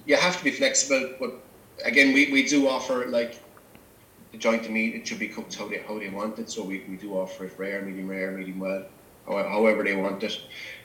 you 0.06 0.16
have 0.16 0.38
to 0.38 0.44
be 0.44 0.52
flexible. 0.52 1.16
But 1.20 1.34
again, 1.86 2.14
we, 2.14 2.32
we 2.32 2.48
do 2.48 2.68
offer 2.68 3.06
like 3.08 3.42
the 4.32 4.38
joint 4.38 4.64
to 4.64 4.70
meat. 4.70 4.96
It 4.96 5.08
should 5.08 5.20
be 5.20 5.28
cooked 5.28 5.56
how 5.56 5.68
they 5.68 5.80
how 5.80 6.00
they 6.00 6.10
want 6.10 6.40
it. 6.40 6.50
So 6.50 6.64
we, 6.64 6.84
we 6.90 6.98
do 6.98 7.14
offer 7.14 7.46
it 7.46 7.54
rare, 7.58 7.82
medium 7.82 8.08
rare, 8.08 8.32
medium 8.32 8.60
well, 8.60 8.86
however 9.28 9.84
they 9.84 9.96
want 9.96 10.24
it. 10.24 10.40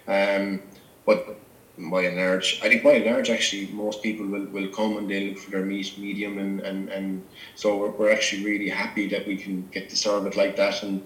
Um, 0.06 0.62
but 1.06 1.38
by 1.78 2.02
and 2.02 2.16
large, 2.16 2.60
I 2.62 2.68
think 2.68 2.84
by 2.84 2.92
and 2.92 3.06
large, 3.06 3.30
actually, 3.30 3.66
most 3.72 4.02
people 4.02 4.26
will, 4.26 4.44
will 4.46 4.68
come 4.68 4.96
and 4.96 5.10
they 5.10 5.28
look 5.28 5.38
for 5.38 5.50
their 5.50 5.64
meat 5.64 5.98
medium, 5.98 6.38
and, 6.38 6.60
and, 6.60 6.88
and 6.88 7.24
so 7.56 7.76
we're, 7.76 7.90
we're 7.90 8.12
actually 8.12 8.44
really 8.44 8.68
happy 8.68 9.08
that 9.08 9.26
we 9.26 9.36
can 9.36 9.68
get 9.72 9.88
to 9.90 9.96
serve 9.96 10.26
it 10.26 10.36
like 10.36 10.56
that. 10.56 10.82
And 10.82 11.02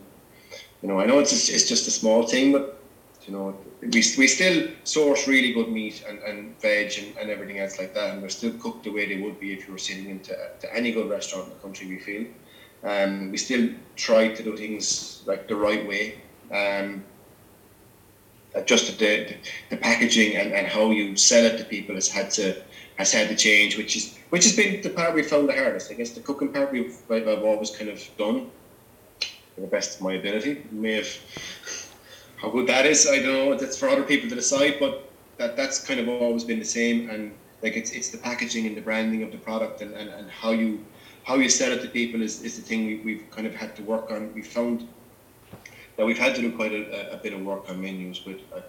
you 0.82 0.88
know, 0.88 1.00
I 1.00 1.06
know 1.06 1.18
it's 1.20 1.30
just, 1.30 1.48
it's 1.50 1.68
just 1.68 1.88
a 1.88 1.90
small 1.90 2.26
thing, 2.26 2.52
but 2.52 2.77
you 3.28 3.36
know, 3.36 3.56
we, 3.80 3.88
we 3.88 4.26
still 4.26 4.68
source 4.84 5.28
really 5.28 5.52
good 5.52 5.68
meat 5.68 6.02
and, 6.08 6.18
and 6.20 6.58
veg 6.60 6.92
and, 6.98 7.16
and 7.18 7.30
everything 7.30 7.58
else 7.58 7.78
like 7.78 7.94
that, 7.94 8.14
and 8.14 8.22
they're 8.22 8.30
still 8.30 8.52
cooked 8.54 8.84
the 8.84 8.90
way 8.90 9.06
they 9.06 9.20
would 9.20 9.38
be 9.38 9.52
if 9.52 9.66
you 9.66 9.72
were 9.72 9.78
sitting 9.78 10.08
into 10.08 10.34
to 10.60 10.74
any 10.74 10.92
good 10.92 11.10
restaurant 11.10 11.46
in 11.48 11.54
the 11.54 11.60
country. 11.60 11.86
We 11.86 11.98
feel, 11.98 12.26
um, 12.84 13.30
we 13.30 13.36
still 13.36 13.68
try 13.96 14.28
to 14.28 14.42
do 14.42 14.56
things 14.56 15.22
like 15.26 15.46
the 15.46 15.56
right 15.56 15.86
way. 15.86 16.20
Um, 16.50 17.04
just 18.64 18.98
the, 18.98 19.36
the 19.68 19.76
packaging 19.76 20.36
and, 20.36 20.52
and 20.52 20.66
how 20.66 20.90
you 20.90 21.16
sell 21.16 21.44
it 21.44 21.58
to 21.58 21.64
people 21.64 21.94
has 21.94 22.08
had 22.08 22.30
to 22.32 22.56
has 22.96 23.12
had 23.12 23.28
to 23.28 23.36
change, 23.36 23.76
which 23.76 23.94
is 23.94 24.18
which 24.30 24.44
has 24.44 24.56
been 24.56 24.80
the 24.80 24.90
part 24.90 25.14
we 25.14 25.22
found 25.22 25.48
the 25.48 25.52
hardest. 25.52 25.90
I 25.90 25.94
guess 25.94 26.10
the 26.10 26.20
cooking 26.20 26.52
part 26.52 26.72
we've 26.72 26.96
I've 27.10 27.44
always 27.44 27.70
kind 27.70 27.90
of 27.90 28.02
done 28.16 28.50
to 29.20 29.60
the 29.60 29.66
best 29.66 29.96
of 29.96 30.02
my 30.02 30.14
ability. 30.14 30.64
May 30.72 30.94
have 30.94 31.08
how 32.40 32.50
good 32.50 32.66
that 32.68 32.86
is, 32.86 33.08
I 33.08 33.16
don't 33.16 33.32
know. 33.32 33.54
That's 33.56 33.76
for 33.76 33.88
other 33.88 34.04
people 34.04 34.28
to 34.28 34.34
decide, 34.34 34.76
but 34.78 35.10
that 35.38 35.56
that's 35.56 35.84
kind 35.84 36.00
of 36.00 36.08
always 36.08 36.44
been 36.44 36.58
the 36.58 36.64
same. 36.64 37.10
And 37.10 37.32
like 37.62 37.76
it's 37.76 37.90
it's 37.92 38.10
the 38.10 38.18
packaging 38.18 38.66
and 38.66 38.76
the 38.76 38.80
branding 38.80 39.22
of 39.22 39.32
the 39.32 39.38
product 39.38 39.82
and, 39.82 39.92
and, 39.94 40.08
and 40.10 40.30
how 40.30 40.50
you 40.50 40.84
how 41.24 41.34
you 41.34 41.48
sell 41.48 41.72
it 41.72 41.82
to 41.82 41.88
people 41.88 42.22
is, 42.22 42.42
is 42.42 42.56
the 42.56 42.62
thing 42.62 42.86
we, 42.86 42.96
we've 43.04 43.30
kind 43.30 43.46
of 43.46 43.54
had 43.54 43.76
to 43.76 43.82
work 43.82 44.10
on. 44.10 44.32
We 44.34 44.42
found 44.42 44.88
that 45.96 46.06
we've 46.06 46.18
had 46.18 46.34
to 46.36 46.40
do 46.40 46.52
quite 46.52 46.72
a, 46.72 47.12
a 47.12 47.16
bit 47.16 47.32
of 47.32 47.42
work 47.42 47.68
on 47.68 47.80
menus, 47.82 48.20
but 48.20 48.40
uh, 48.56 48.62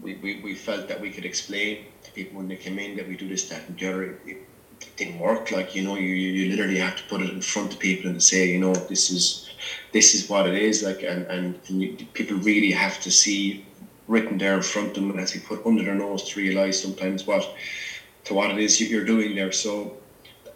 we, 0.00 0.16
we, 0.16 0.40
we 0.40 0.54
felt 0.54 0.88
that 0.88 1.00
we 1.00 1.10
could 1.10 1.26
explain 1.26 1.84
to 2.02 2.10
people 2.12 2.38
when 2.38 2.48
they 2.48 2.56
came 2.56 2.78
in 2.78 2.96
that 2.96 3.06
we 3.06 3.14
do 3.14 3.28
this, 3.28 3.48
that, 3.50 3.68
and 3.68 3.78
the 3.78 3.88
other. 3.88 4.02
It, 4.04 4.20
it 4.26 4.96
didn't 4.96 5.18
work. 5.18 5.50
Like 5.50 5.76
you 5.76 5.82
know, 5.82 5.96
you, 5.96 6.08
you 6.08 6.50
literally 6.50 6.78
have 6.78 6.96
to 6.96 7.02
put 7.04 7.20
it 7.20 7.30
in 7.30 7.42
front 7.42 7.74
of 7.74 7.78
people 7.78 8.10
and 8.10 8.22
say, 8.22 8.48
you 8.48 8.58
know, 8.58 8.74
this 8.74 9.10
is 9.10 9.49
this 9.92 10.14
is 10.14 10.28
what 10.28 10.46
it 10.46 10.54
is. 10.54 10.82
Like, 10.82 11.02
and 11.02 11.26
and, 11.26 11.58
and 11.68 11.82
you, 11.82 11.96
people 12.12 12.36
really 12.38 12.70
have 12.70 13.00
to 13.02 13.10
see 13.10 13.66
written 14.08 14.38
there 14.38 14.54
in 14.54 14.62
front 14.62 14.88
of 14.88 14.94
them, 14.94 15.10
and 15.10 15.32
we 15.34 15.40
put 15.40 15.64
under 15.64 15.84
their 15.84 15.94
nose 15.94 16.28
to 16.30 16.40
realise 16.40 16.82
sometimes 16.82 17.26
what 17.26 17.54
to 18.24 18.34
what 18.34 18.50
it 18.50 18.58
is 18.58 18.80
you're 18.80 19.04
doing 19.04 19.34
there. 19.34 19.52
So, 19.52 19.96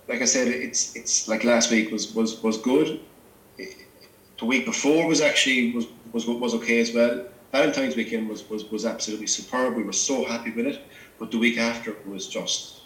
like 0.08 0.22
I 0.22 0.26
said, 0.26 0.48
it's 0.48 0.96
it's 0.96 1.28
like 1.28 1.44
last 1.44 1.70
week 1.70 1.90
was 1.90 2.14
was 2.14 2.42
was 2.42 2.58
good 2.58 3.00
the 4.38 4.44
week 4.44 4.64
before 4.66 5.06
was 5.06 5.20
actually 5.20 5.72
was 5.72 5.86
was 6.12 6.26
was 6.26 6.54
okay 6.54 6.80
as 6.80 6.92
well. 6.92 7.24
Valentine's 7.52 7.94
weekend 7.94 8.28
was, 8.28 8.48
was, 8.50 8.64
was 8.70 8.84
absolutely 8.84 9.28
superb. 9.28 9.76
We 9.76 9.84
were 9.84 9.92
so 9.92 10.24
happy 10.24 10.50
with 10.50 10.66
it, 10.66 10.82
but 11.20 11.30
the 11.30 11.38
week 11.38 11.56
after 11.56 11.94
was 12.04 12.26
just 12.26 12.82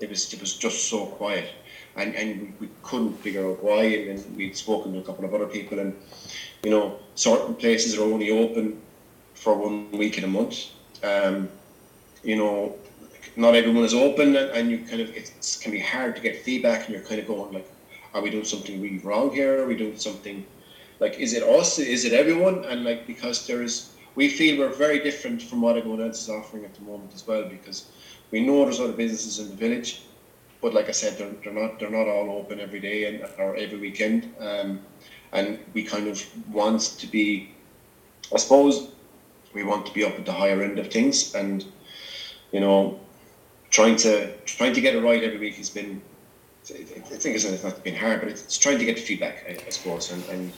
it 0.00 0.08
was 0.08 0.32
it 0.32 0.40
was 0.40 0.56
just 0.56 0.88
so 0.88 1.06
quiet, 1.06 1.48
and 1.96 2.14
and 2.14 2.40
we, 2.40 2.66
we 2.66 2.72
couldn't 2.82 3.14
figure 3.14 3.48
out 3.48 3.62
why. 3.62 3.84
And 3.84 4.18
then 4.18 4.36
we'd 4.36 4.56
spoken 4.56 4.92
to 4.92 4.98
a 4.98 5.02
couple 5.02 5.24
of 5.24 5.34
other 5.34 5.46
people, 5.46 5.78
and 5.78 5.96
you 6.62 6.70
know 6.70 6.98
certain 7.14 7.54
places 7.54 7.98
are 7.98 8.02
only 8.02 8.30
open 8.30 8.80
for 9.34 9.54
one 9.54 9.90
week 9.92 10.18
in 10.18 10.24
a 10.24 10.28
month. 10.28 10.66
Um, 11.02 11.48
you 12.22 12.36
know, 12.36 12.76
not 13.36 13.54
everyone 13.54 13.84
is 13.84 13.94
open, 13.94 14.36
and, 14.36 14.50
and 14.50 14.70
you 14.70 14.78
kind 14.78 15.00
of 15.00 15.14
it 15.16 15.32
can 15.60 15.72
be 15.72 15.80
hard 15.80 16.16
to 16.16 16.22
get 16.22 16.42
feedback, 16.42 16.86
and 16.86 16.94
you're 16.94 17.04
kind 17.04 17.20
of 17.20 17.26
going 17.26 17.52
like, 17.52 17.70
are 18.14 18.22
we 18.22 18.30
doing 18.30 18.44
something 18.44 18.80
really 18.80 18.98
wrong 18.98 19.32
here? 19.32 19.62
Are 19.62 19.66
we 19.66 19.76
doing 19.76 19.98
something 19.98 20.44
like 21.02 21.18
is 21.18 21.34
it 21.34 21.42
us 21.42 21.78
is 21.80 22.04
it 22.04 22.12
everyone 22.12 22.64
and 22.66 22.84
like 22.84 23.06
because 23.06 23.46
there 23.46 23.60
is 23.60 23.74
we 24.14 24.28
feel 24.28 24.58
we're 24.58 24.78
very 24.86 25.00
different 25.02 25.42
from 25.42 25.60
what 25.60 25.76
everyone 25.76 26.00
else 26.00 26.22
is 26.22 26.28
offering 26.28 26.64
at 26.64 26.74
the 26.74 26.82
moment 26.82 27.12
as 27.12 27.26
well 27.26 27.44
because 27.56 27.90
we 28.30 28.40
know 28.46 28.64
there's 28.64 28.78
other 28.78 28.92
businesses 28.92 29.40
in 29.40 29.48
the 29.50 29.56
village 29.56 30.02
but 30.62 30.72
like 30.72 30.88
I 30.88 30.92
said 30.92 31.18
they're, 31.18 31.32
they're 31.42 31.52
not 31.52 31.78
they're 31.78 31.90
not 31.90 32.08
all 32.08 32.30
open 32.38 32.60
every 32.60 32.80
day 32.80 33.04
and 33.04 33.28
or 33.38 33.56
every 33.56 33.78
weekend. 33.78 34.32
Um, 34.38 34.80
and 35.32 35.58
we 35.74 35.82
kind 35.82 36.08
of 36.08 36.24
want 36.52 36.80
to 37.00 37.06
be 37.06 37.50
I 38.32 38.38
suppose 38.38 38.92
we 39.52 39.64
want 39.64 39.84
to 39.86 39.92
be 39.92 40.04
up 40.04 40.14
at 40.18 40.24
the 40.24 40.32
higher 40.32 40.62
end 40.62 40.78
of 40.78 40.90
things 40.90 41.34
and 41.34 41.64
you 42.52 42.60
know 42.60 43.00
trying 43.70 43.96
to 43.96 44.34
trying 44.44 44.72
to 44.74 44.80
get 44.80 44.94
it 44.94 45.02
right 45.02 45.22
every 45.22 45.38
week 45.38 45.56
has 45.56 45.70
been 45.70 46.00
I 46.70 46.74
think 46.74 47.34
it's 47.34 47.64
not 47.64 47.82
been 47.82 47.96
hard 47.96 48.20
but 48.20 48.28
it's 48.28 48.56
trying 48.56 48.78
to 48.78 48.84
get 48.84 48.96
the 48.96 49.02
feedback 49.02 49.44
I, 49.48 49.66
I 49.66 49.70
suppose 49.70 50.12
and, 50.12 50.24
and 50.28 50.52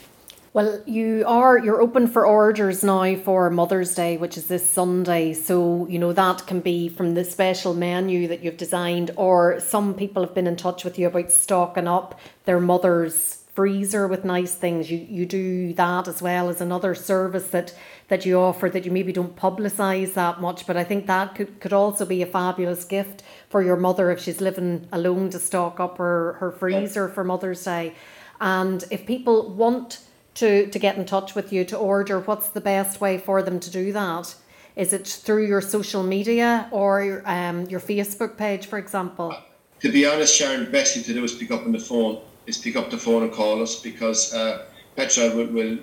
well, 0.54 0.80
you 0.86 1.24
are 1.26 1.58
you're 1.58 1.80
open 1.80 2.06
for 2.06 2.24
orders 2.24 2.84
now 2.84 3.16
for 3.16 3.50
Mother's 3.50 3.92
Day, 3.96 4.16
which 4.16 4.38
is 4.38 4.46
this 4.46 4.66
Sunday. 4.66 5.32
So, 5.34 5.88
you 5.88 5.98
know, 5.98 6.12
that 6.12 6.46
can 6.46 6.60
be 6.60 6.88
from 6.88 7.14
the 7.14 7.24
special 7.24 7.74
menu 7.74 8.28
that 8.28 8.44
you've 8.44 8.56
designed 8.56 9.10
or 9.16 9.58
some 9.58 9.94
people 9.94 10.22
have 10.22 10.32
been 10.32 10.46
in 10.46 10.54
touch 10.54 10.84
with 10.84 10.96
you 10.96 11.08
about 11.08 11.32
stocking 11.32 11.88
up 11.88 12.20
their 12.44 12.60
mother's 12.60 13.42
freezer 13.54 14.06
with 14.06 14.24
nice 14.24 14.54
things. 14.54 14.92
You 14.92 14.98
you 14.98 15.26
do 15.26 15.72
that 15.72 16.06
as 16.06 16.22
well 16.22 16.48
as 16.48 16.60
another 16.60 16.94
service 16.94 17.48
that 17.48 17.74
that 18.06 18.24
you 18.24 18.38
offer 18.38 18.70
that 18.70 18.84
you 18.84 18.92
maybe 18.92 19.12
don't 19.12 19.34
publicize 19.34 20.14
that 20.14 20.40
much, 20.40 20.68
but 20.68 20.76
I 20.76 20.84
think 20.84 21.08
that 21.08 21.34
could, 21.34 21.58
could 21.58 21.72
also 21.72 22.06
be 22.06 22.22
a 22.22 22.26
fabulous 22.26 22.84
gift 22.84 23.24
for 23.48 23.60
your 23.60 23.76
mother 23.76 24.12
if 24.12 24.20
she's 24.20 24.40
living 24.40 24.86
alone 24.92 25.30
to 25.30 25.40
stock 25.40 25.80
up 25.80 25.98
her, 25.98 26.34
her 26.34 26.52
freezer 26.52 27.08
for 27.08 27.24
Mother's 27.24 27.64
Day. 27.64 27.94
And 28.40 28.84
if 28.90 29.06
people 29.06 29.50
want 29.50 30.00
to, 30.34 30.66
to 30.68 30.78
get 30.78 30.96
in 30.96 31.04
touch 31.04 31.34
with 31.34 31.52
you 31.52 31.64
to 31.66 31.76
order, 31.76 32.20
what's 32.20 32.48
the 32.48 32.60
best 32.60 33.00
way 33.00 33.18
for 33.18 33.42
them 33.42 33.60
to 33.60 33.70
do 33.70 33.92
that? 33.92 34.34
Is 34.76 34.92
it 34.92 35.06
through 35.06 35.46
your 35.46 35.60
social 35.60 36.02
media 36.02 36.68
or 36.72 37.22
um, 37.26 37.66
your 37.66 37.80
Facebook 37.80 38.36
page, 38.36 38.66
for 38.66 38.78
example? 38.78 39.36
To 39.80 39.92
be 39.92 40.06
honest, 40.06 40.34
Sharon, 40.34 40.64
the 40.64 40.70
best 40.70 40.94
thing 40.94 41.04
to 41.04 41.14
do 41.14 41.22
is 41.22 41.34
pick 41.34 41.50
up 41.50 41.64
on 41.64 41.72
the 41.72 41.78
phone. 41.78 42.20
Is 42.46 42.58
pick 42.58 42.76
up 42.76 42.90
the 42.90 42.98
phone 42.98 43.22
and 43.22 43.32
call 43.32 43.62
us 43.62 43.80
because 43.80 44.34
uh, 44.34 44.66
Petra 44.96 45.34
will, 45.34 45.46
will 45.46 45.78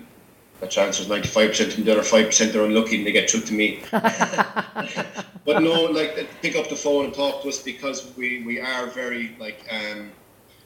the 0.60 0.68
chance 0.68 1.00
is 1.00 1.08
95% 1.08 1.76
and 1.76 1.84
the 1.84 1.92
other 1.92 2.02
5% 2.02 2.54
are 2.54 2.64
unlucky 2.64 2.98
and 2.98 3.06
they 3.06 3.10
get 3.10 3.28
through 3.28 3.40
to 3.40 3.52
me. 3.52 3.82
but 3.90 5.60
no, 5.60 5.86
like 5.86 6.28
pick 6.40 6.54
up 6.54 6.68
the 6.68 6.76
phone 6.76 7.06
and 7.06 7.14
talk 7.14 7.42
to 7.42 7.48
us 7.48 7.60
because 7.60 8.12
we, 8.16 8.44
we 8.44 8.60
are 8.60 8.86
very 8.86 9.34
like 9.40 9.66
um, 9.72 10.12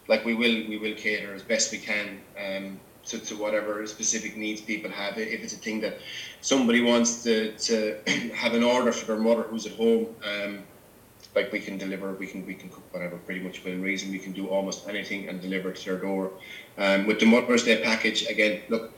like 0.06 0.22
we 0.26 0.34
will 0.34 0.68
we 0.68 0.76
will 0.76 0.94
cater 0.94 1.32
as 1.32 1.42
best 1.42 1.72
we 1.72 1.78
can. 1.78 2.20
Um, 2.38 2.78
to, 3.06 3.18
to 3.18 3.36
whatever 3.36 3.86
specific 3.86 4.36
needs 4.36 4.60
people 4.60 4.90
have. 4.90 5.18
If 5.18 5.42
it's 5.42 5.54
a 5.54 5.58
thing 5.58 5.80
that 5.80 5.98
somebody 6.40 6.82
wants 6.82 7.22
to, 7.24 7.52
to 7.52 7.98
have 8.34 8.54
an 8.54 8.62
order 8.62 8.92
for 8.92 9.06
their 9.06 9.16
mother 9.16 9.42
who's 9.42 9.66
at 9.66 9.72
home, 9.72 10.14
um, 10.24 10.64
like 11.34 11.52
we 11.52 11.60
can 11.60 11.76
deliver, 11.76 12.12
we 12.14 12.26
can 12.26 12.46
we 12.46 12.54
can 12.54 12.70
cook 12.70 12.82
whatever 12.92 13.16
pretty 13.18 13.40
much 13.40 13.62
within 13.62 13.82
reason. 13.82 14.10
We 14.10 14.18
can 14.18 14.32
do 14.32 14.48
almost 14.48 14.88
anything 14.88 15.28
and 15.28 15.40
deliver 15.40 15.70
to 15.70 15.84
their 15.84 15.98
door. 15.98 16.32
Um, 16.78 17.06
with 17.06 17.20
the 17.20 17.26
Mother's 17.26 17.64
Day 17.64 17.82
package, 17.82 18.26
again, 18.26 18.62
look, 18.70 18.92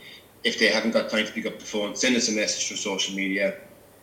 if 0.44 0.58
they 0.58 0.68
haven't 0.68 0.92
got 0.92 1.10
time 1.10 1.26
to 1.26 1.32
pick 1.32 1.46
up 1.46 1.58
the 1.58 1.64
phone, 1.64 1.96
send 1.96 2.16
us 2.16 2.28
a 2.28 2.32
message 2.32 2.68
through 2.68 2.76
social 2.76 3.14
media. 3.16 3.56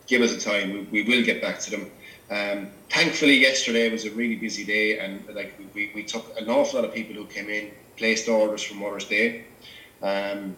Give 0.06 0.22
us 0.22 0.32
a 0.32 0.38
time. 0.40 0.72
We, 0.72 1.02
we 1.02 1.02
will 1.02 1.24
get 1.24 1.40
back 1.40 1.58
to 1.60 1.70
them. 1.70 1.90
Um, 2.30 2.70
thankfully, 2.90 3.38
yesterday 3.38 3.90
was 3.90 4.04
a 4.04 4.10
really 4.10 4.36
busy 4.36 4.64
day, 4.64 4.98
and 4.98 5.24
like 5.34 5.54
we, 5.74 5.90
we 5.94 6.02
took 6.02 6.38
an 6.38 6.48
awful 6.50 6.80
lot 6.80 6.88
of 6.88 6.94
people 6.94 7.14
who 7.14 7.24
came 7.26 7.48
in, 7.48 7.70
placed 7.96 8.28
orders 8.28 8.62
for 8.62 8.74
Mother's 8.74 9.06
Day. 9.06 9.44
Um, 10.02 10.56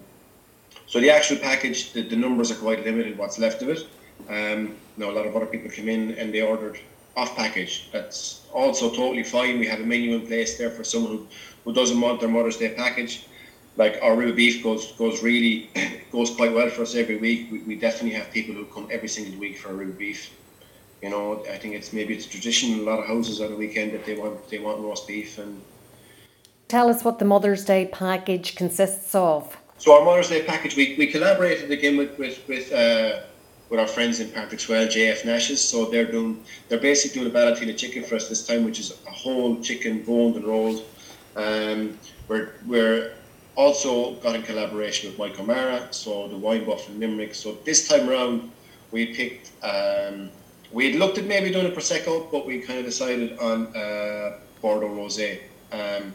so 0.87 1.01
the 1.01 1.11
actual 1.11 1.37
package, 1.37 1.93
the, 1.93 2.03
the 2.03 2.17
numbers 2.17 2.51
are 2.51 2.57
quite 2.57 2.85
limited. 2.85 3.19
What's 3.19 3.39
left 3.39 3.63
of 3.63 3.69
it. 3.69 3.87
Um, 4.29 4.77
now 4.97 5.11
a 5.11 5.13
lot 5.13 5.27
of 5.27 5.37
other 5.37 5.47
people 5.47 5.71
came 5.71 5.89
in 5.89 6.13
and 6.13 6.33
they 6.33 6.43
ordered 6.43 6.79
off 7.17 7.37
package. 7.37 7.89
That's 7.93 8.47
also 8.53 8.91
totally 8.91 9.25
fine. 9.25 9.59
We 9.59 9.67
have 9.67 9.81
a 9.81 9.85
menu 9.85 10.15
in 10.15 10.27
place 10.27 10.57
there 10.57 10.71
for 10.71 10.85
someone 10.85 11.13
who, 11.13 11.27
who 11.65 11.73
doesn't 11.73 12.01
want 12.01 12.21
their 12.21 12.29
Mother's 12.29 12.57
Day 12.57 12.75
package. 12.75 13.27
Like 13.77 13.99
our 14.03 14.17
rib 14.17 14.35
beef 14.35 14.63
goes 14.63 14.93
goes 14.93 15.23
really 15.23 15.71
goes 16.13 16.35
quite 16.35 16.53
well 16.53 16.71
for 16.71 16.83
us 16.83 16.95
every 16.95 17.17
week. 17.17 17.49
We, 17.53 17.59
we 17.61 17.75
definitely 17.77 18.19
have 18.19 18.31
people 18.33 18.55
who 18.55 18.65
come 18.67 18.89
every 18.91 19.09
single 19.09 19.39
week 19.39 19.59
for 19.59 19.71
a 19.71 19.75
rib 19.75 19.97
beef. 19.99 20.31
You 21.03 21.11
know, 21.11 21.45
I 21.49 21.59
think 21.59 21.75
it's 21.75 21.93
maybe 21.93 22.15
it's 22.15 22.27
tradition 22.27 22.73
in 22.73 22.81
a 22.81 22.83
lot 22.83 22.99
of 22.99 23.07
houses 23.07 23.41
on 23.41 23.51
the 23.51 23.57
weekend 23.57 23.93
that 23.93 24.05
they 24.05 24.17
want 24.17 24.49
they 24.49 24.59
want 24.59 24.81
roast 24.81 25.07
beef 25.07 25.39
and 25.39 25.61
Tell 26.69 26.91
us 26.91 27.03
what 27.03 27.19
the 27.19 27.25
Mother's 27.25 27.65
Day 27.65 27.89
package 27.91 28.55
consists 28.55 29.15
of. 29.15 29.57
So 29.79 29.99
our 29.99 30.05
Mother's 30.05 30.29
Day 30.29 30.43
package, 30.43 30.77
we, 30.77 30.97
we 30.99 31.07
collaborated 31.07 31.71
again 31.71 31.97
with 31.97 32.19
with 32.19 32.47
with, 32.47 32.71
uh, 32.71 33.21
with 33.71 33.81
our 33.81 33.87
friends 33.87 34.21
in 34.21 34.29
Patrickswell, 34.29 34.87
JF 34.87 35.25
Nash's. 35.25 35.67
So 35.67 35.87
they're 35.87 36.11
doing 36.11 36.45
they're 36.69 36.79
basically 36.79 37.23
doing 37.23 37.35
a 37.35 37.39
Ballottina 37.39 37.75
chicken 37.75 38.05
for 38.05 38.17
us 38.17 38.29
this 38.29 38.47
time, 38.47 38.67
which 38.67 38.79
is 38.81 39.01
a 39.07 39.11
whole 39.11 39.59
chicken 39.63 40.03
boned 40.03 40.37
and 40.37 40.45
rolled. 40.45 40.85
Um, 41.37 41.99
we're 42.29 42.53
we're 42.67 43.15
also 43.57 44.17
got 44.17 44.37
in 44.37 44.43
collaboration 44.43 45.09
with 45.09 45.19
Mike 45.19 45.41
O'Mara, 45.41 45.89
so 45.91 46.29
the 46.29 46.37
wine 46.37 46.67
buff 46.67 46.87
in 46.91 47.01
Limerick. 47.01 47.35
So 47.35 47.57
this 47.65 47.89
time 47.89 48.11
around, 48.11 48.53
we 48.91 49.15
picked. 49.15 49.53
Um, 49.65 50.29
we 50.71 50.91
had 50.91 51.01
looked 51.01 51.17
at 51.17 51.25
maybe 51.25 51.51
doing 51.51 51.65
a 51.65 51.71
prosecco, 51.71 52.31
but 52.31 52.45
we 52.47 52.61
kind 52.61 52.79
of 52.79 52.85
decided 52.85 53.39
on 53.39 53.75
uh, 53.75 54.41
Bordeaux 54.61 54.91
rosé. 54.91 55.41
Um, 55.73 56.13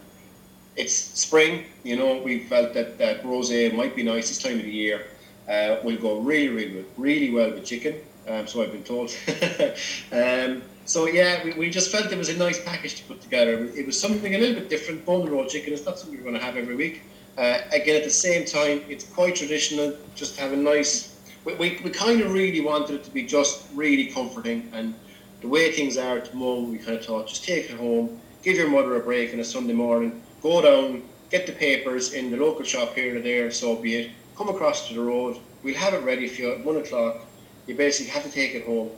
it's 0.76 0.94
spring, 0.94 1.64
you 1.82 1.96
know. 1.96 2.20
We 2.22 2.40
felt 2.40 2.74
that 2.74 2.98
that 2.98 3.22
rosé 3.22 3.74
might 3.74 3.94
be 3.94 4.02
nice 4.02 4.28
this 4.28 4.42
time 4.42 4.58
of 4.58 4.64
the 4.64 4.70
year. 4.70 5.06
Uh, 5.48 5.76
will 5.84 5.96
go 5.96 6.20
really, 6.20 6.48
really, 6.48 6.84
really 6.96 7.30
well 7.30 7.50
with 7.50 7.64
chicken. 7.64 7.96
Um, 8.26 8.46
so 8.46 8.62
I've 8.62 8.72
been 8.72 8.84
told. 8.84 9.14
um, 10.12 10.62
so 10.86 11.06
yeah, 11.06 11.44
we, 11.44 11.52
we 11.52 11.70
just 11.70 11.90
felt 11.90 12.10
it 12.10 12.18
was 12.18 12.30
a 12.30 12.36
nice 12.36 12.62
package 12.62 12.94
to 12.96 13.04
put 13.04 13.20
together. 13.20 13.64
It 13.76 13.86
was 13.86 13.98
something 13.98 14.34
a 14.34 14.38
little 14.38 14.54
bit 14.54 14.68
different. 14.68 15.04
Bone 15.04 15.28
roll 15.30 15.46
chicken 15.46 15.72
is 15.72 15.84
not 15.84 15.98
something 15.98 16.18
we're 16.18 16.24
going 16.24 16.34
to 16.34 16.44
have 16.44 16.56
every 16.56 16.76
week. 16.76 17.02
Uh, 17.36 17.58
again, 17.72 17.96
at 17.96 18.04
the 18.04 18.10
same 18.10 18.44
time, 18.44 18.82
it's 18.88 19.04
quite 19.04 19.36
traditional. 19.36 19.96
Just 20.14 20.38
have 20.38 20.52
a 20.52 20.56
nice. 20.56 21.18
We, 21.44 21.54
we, 21.54 21.80
we 21.84 21.90
kind 21.90 22.20
of 22.20 22.32
really 22.32 22.60
wanted 22.60 22.96
it 22.96 23.04
to 23.04 23.10
be 23.10 23.24
just 23.24 23.66
really 23.74 24.06
comforting. 24.06 24.70
And 24.72 24.94
the 25.40 25.48
way 25.48 25.72
things 25.72 25.98
are 25.98 26.18
at 26.18 26.30
the 26.30 26.36
moment, 26.36 26.72
we 26.72 26.78
kind 26.78 26.96
of 26.96 27.04
thought 27.04 27.26
just 27.26 27.44
take 27.44 27.70
it 27.70 27.78
home, 27.78 28.20
give 28.42 28.56
your 28.56 28.68
mother 28.68 28.96
a 28.96 29.00
break 29.00 29.34
on 29.34 29.40
a 29.40 29.44
Sunday 29.44 29.74
morning, 29.74 30.22
go 30.44 30.60
down, 30.60 31.02
get 31.30 31.46
the 31.46 31.52
papers 31.52 32.12
in 32.12 32.30
the 32.30 32.36
local 32.36 32.64
shop 32.64 32.94
here 32.94 33.16
or 33.16 33.20
there, 33.20 33.50
so 33.50 33.74
be 33.74 33.96
it. 33.96 34.10
Come 34.36 34.50
across 34.50 34.88
to 34.88 34.94
the 34.94 35.00
road. 35.00 35.38
We'll 35.62 35.74
have 35.74 35.94
it 35.94 36.04
ready 36.04 36.28
for 36.28 36.42
you 36.42 36.52
at 36.52 36.64
one 36.64 36.76
o'clock. 36.76 37.24
You 37.66 37.74
basically 37.74 38.12
have 38.12 38.24
to 38.24 38.30
take 38.30 38.54
it 38.54 38.66
home, 38.66 38.90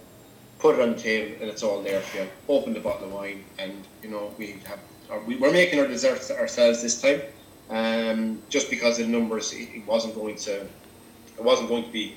put 0.59 0.74
it 0.74 0.82
on 0.82 0.97
the 0.97 0.99
table, 0.99 1.40
and 1.40 1.49
it's 1.49 1.62
all 1.62 1.80
there 1.82 2.01
for 2.01 2.18
you. 2.18 2.28
Open 2.49 2.74
the 2.74 2.80
bottle 2.80 3.07
of 3.07 3.12
wine, 3.12 3.44
and 3.59 3.72
you 4.03 4.11
know 4.11 4.34
we 4.36 4.57
have. 4.66 4.80
We, 5.24 5.36
we're 5.36 5.53
making 5.53 5.78
our 5.78 5.86
desserts 5.86 6.32
ourselves 6.32 6.82
this 6.82 7.01
time 7.01 7.22
um, 7.70 8.42
just 8.49 8.68
because 8.68 8.99
the 8.99 9.07
numbers, 9.07 9.53
it, 9.53 9.68
it, 9.72 9.86
wasn't 9.86 10.16
going 10.16 10.34
to, 10.36 10.62
it 10.62 11.44
wasn't 11.44 11.68
going 11.68 11.84
to 11.84 11.90
be 11.90 12.16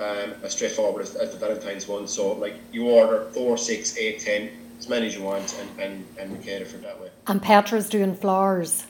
um, 0.00 0.34
as 0.42 0.52
straightforward 0.52 1.02
as, 1.02 1.14
as, 1.14 1.30
the 1.32 1.38
Valentine's 1.38 1.86
one. 1.86 2.08
So 2.08 2.32
like 2.32 2.54
you 2.72 2.88
order 2.88 3.30
four, 3.32 3.56
six, 3.56 3.96
eight, 3.96 4.18
ten, 4.18 4.50
as 4.78 4.88
many 4.88 5.06
as 5.06 5.16
you 5.16 5.22
want, 5.22 5.56
and, 5.60 5.80
and, 5.80 6.06
and 6.18 6.32
we 6.32 6.44
cater 6.44 6.64
for 6.64 6.78
that 6.78 7.00
way. 7.00 7.10
And 7.26 7.42
Petra's 7.42 7.88
doing 7.88 8.14
flowers. 8.14 8.86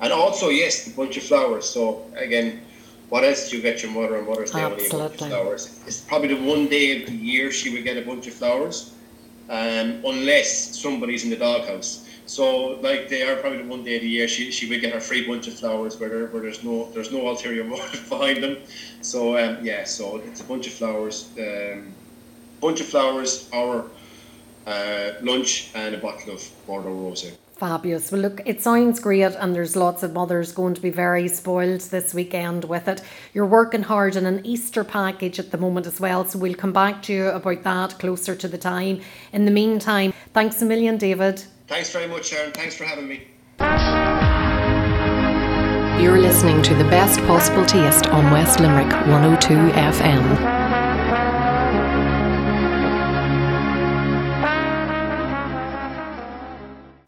And 0.00 0.12
also, 0.12 0.48
yes, 0.48 0.86
a 0.86 0.90
bunch 0.90 1.16
of 1.16 1.22
flowers. 1.22 1.68
So 1.68 2.04
again, 2.16 2.60
what 3.08 3.24
else 3.24 3.50
do 3.50 3.56
you 3.56 3.62
get 3.62 3.82
your 3.82 3.92
mother 3.92 4.18
on 4.18 4.26
Mother's 4.26 4.50
Day 4.50 4.64
when 4.64 4.78
you 4.78 4.86
a 4.86 4.90
bunch 4.90 5.20
of 5.20 5.28
flowers? 5.28 5.80
It's 5.86 6.00
probably 6.00 6.28
the 6.28 6.42
one 6.42 6.66
day 6.66 7.02
of 7.02 7.08
the 7.08 7.14
year 7.14 7.50
she 7.52 7.72
would 7.72 7.84
get 7.84 7.96
a 7.96 8.02
bunch 8.02 8.26
of 8.26 8.34
flowers, 8.34 8.94
um, 9.50 10.02
unless 10.04 10.80
somebody's 10.80 11.24
in 11.24 11.30
the 11.30 11.36
doghouse. 11.36 12.08
So 12.26 12.80
like 12.80 13.08
they 13.08 13.22
are 13.28 13.36
probably 13.36 13.58
the 13.58 13.68
one 13.68 13.84
day 13.84 13.96
of 13.96 14.02
the 14.02 14.08
year 14.08 14.28
she, 14.28 14.50
she 14.50 14.68
would 14.68 14.80
get 14.80 14.94
her 14.94 15.00
free 15.00 15.26
bunch 15.26 15.46
of 15.48 15.54
flowers 15.54 15.98
where 15.98 16.08
there, 16.08 16.26
where 16.28 16.40
there's 16.40 16.64
no 16.64 16.90
there's 16.92 17.12
no 17.12 17.28
ulterior 17.28 17.64
motive 17.72 18.08
behind 18.08 18.42
them. 18.42 18.56
So 19.02 19.36
um, 19.36 19.64
yeah, 19.64 19.84
so 19.84 20.16
it's 20.16 20.40
a 20.40 20.44
bunch 20.44 20.66
of 20.66 20.72
flowers, 20.72 21.28
um, 21.38 21.92
bunch 22.60 22.80
of 22.80 22.86
flowers, 22.86 23.50
our 23.52 23.84
uh, 24.66 25.12
lunch 25.22 25.70
and 25.74 25.94
a 25.94 25.98
bottle 25.98 26.34
of 26.34 26.50
Bordeaux 26.66 26.88
rosé. 26.88 27.32
Fabulous. 27.62 28.10
Well, 28.10 28.22
look, 28.22 28.40
it 28.44 28.60
sounds 28.60 28.98
great, 28.98 29.36
and 29.36 29.54
there's 29.54 29.76
lots 29.76 30.02
of 30.02 30.12
mothers 30.12 30.50
going 30.50 30.74
to 30.74 30.80
be 30.80 30.90
very 30.90 31.28
spoiled 31.28 31.80
this 31.80 32.12
weekend 32.12 32.64
with 32.64 32.88
it. 32.88 33.02
You're 33.34 33.46
working 33.46 33.84
hard 33.84 34.16
on 34.16 34.26
an 34.26 34.44
Easter 34.44 34.82
package 34.82 35.38
at 35.38 35.52
the 35.52 35.58
moment 35.58 35.86
as 35.86 36.00
well, 36.00 36.24
so 36.24 36.40
we'll 36.40 36.54
come 36.54 36.72
back 36.72 37.02
to 37.02 37.12
you 37.12 37.26
about 37.28 37.62
that 37.62 37.98
closer 38.00 38.34
to 38.34 38.48
the 38.48 38.58
time. 38.58 39.00
In 39.32 39.44
the 39.44 39.52
meantime, 39.52 40.12
thanks 40.34 40.60
a 40.60 40.64
million, 40.64 40.96
David. 40.96 41.44
Thanks 41.68 41.92
very 41.92 42.08
much, 42.08 42.26
Sharon. 42.26 42.50
Thanks 42.50 42.74
for 42.74 42.84
having 42.84 43.06
me. 43.06 43.28
You're 46.02 46.18
listening 46.18 46.62
to 46.62 46.74
the 46.74 46.84
best 46.90 47.20
possible 47.20 47.64
taste 47.64 48.08
on 48.08 48.32
West 48.32 48.58
Limerick 48.58 48.90
102 49.06 49.54
FM. 49.54 50.61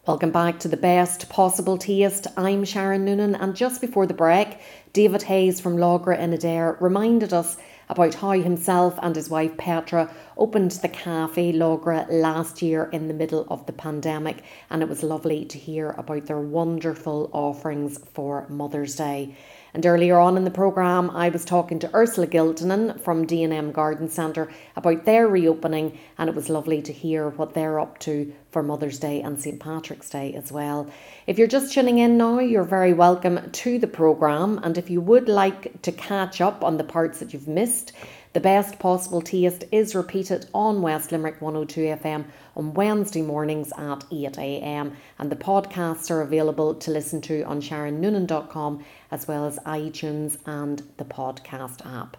Welcome 0.06 0.32
back 0.32 0.58
to 0.58 0.68
the 0.68 0.76
best 0.76 1.30
possible 1.30 1.78
taste. 1.78 2.26
I'm 2.36 2.66
Sharon 2.66 3.06
Noonan, 3.06 3.34
and 3.34 3.56
just 3.56 3.80
before 3.80 4.06
the 4.06 4.12
break, 4.12 4.58
David 4.92 5.22
Hayes 5.22 5.62
from 5.62 5.78
Loughra 5.78 6.18
in 6.18 6.32
Adare 6.32 6.78
reminded 6.78 7.32
us 7.32 7.56
about 7.88 8.12
how 8.12 8.32
himself 8.32 8.98
and 9.00 9.16
his 9.16 9.30
wife 9.30 9.56
Petra 9.56 10.14
opened 10.36 10.72
the 10.72 10.90
Cafe 10.90 11.54
Loughra 11.54 12.06
last 12.10 12.60
year 12.60 12.90
in 12.92 13.08
the 13.08 13.14
middle 13.14 13.46
of 13.48 13.64
the 13.64 13.72
pandemic, 13.72 14.42
and 14.68 14.82
it 14.82 14.90
was 14.90 15.02
lovely 15.02 15.46
to 15.46 15.56
hear 15.56 15.92
about 15.92 16.26
their 16.26 16.38
wonderful 16.38 17.30
offerings 17.32 17.98
for 18.12 18.46
Mother's 18.50 18.96
Day. 18.96 19.34
And 19.74 19.84
earlier 19.84 20.20
on 20.20 20.36
in 20.36 20.44
the 20.44 20.52
programme, 20.52 21.10
I 21.10 21.30
was 21.30 21.44
talking 21.44 21.80
to 21.80 21.90
Ursula 21.92 22.28
Giltonen 22.28 23.00
from 23.00 23.26
D&M 23.26 23.72
Garden 23.72 24.08
Centre 24.08 24.48
about 24.76 25.04
their 25.04 25.26
reopening, 25.26 25.98
and 26.16 26.30
it 26.30 26.36
was 26.36 26.48
lovely 26.48 26.80
to 26.82 26.92
hear 26.92 27.30
what 27.30 27.54
they're 27.54 27.80
up 27.80 27.98
to 28.00 28.32
for 28.52 28.62
Mother's 28.62 29.00
Day 29.00 29.20
and 29.20 29.40
St 29.40 29.58
Patrick's 29.58 30.08
Day 30.08 30.32
as 30.34 30.52
well. 30.52 30.88
If 31.26 31.38
you're 31.38 31.48
just 31.48 31.72
tuning 31.72 31.98
in 31.98 32.16
now, 32.16 32.38
you're 32.38 32.62
very 32.62 32.92
welcome 32.92 33.50
to 33.50 33.80
the 33.80 33.88
programme, 33.88 34.60
and 34.62 34.78
if 34.78 34.90
you 34.90 35.00
would 35.00 35.28
like 35.28 35.82
to 35.82 35.90
catch 35.90 36.40
up 36.40 36.62
on 36.62 36.76
the 36.76 36.84
parts 36.84 37.18
that 37.18 37.32
you've 37.32 37.48
missed, 37.48 37.94
the 38.34 38.40
best 38.40 38.80
possible 38.80 39.22
taste 39.22 39.62
is 39.70 39.94
repeated 39.94 40.46
on 40.52 40.82
West 40.82 41.12
Limerick 41.12 41.40
102 41.40 41.80
FM 42.02 42.24
on 42.56 42.74
Wednesday 42.74 43.22
mornings 43.22 43.70
at 43.78 44.00
8am, 44.10 44.92
and 45.20 45.30
the 45.30 45.36
podcasts 45.36 46.10
are 46.10 46.20
available 46.20 46.74
to 46.74 46.90
listen 46.90 47.20
to 47.22 47.42
on 47.44 47.60
SharonNoonan.com 47.60 48.84
as 49.12 49.28
well 49.28 49.46
as 49.46 49.60
iTunes 49.60 50.36
and 50.46 50.82
the 50.96 51.04
podcast 51.04 51.86
app. 51.86 52.16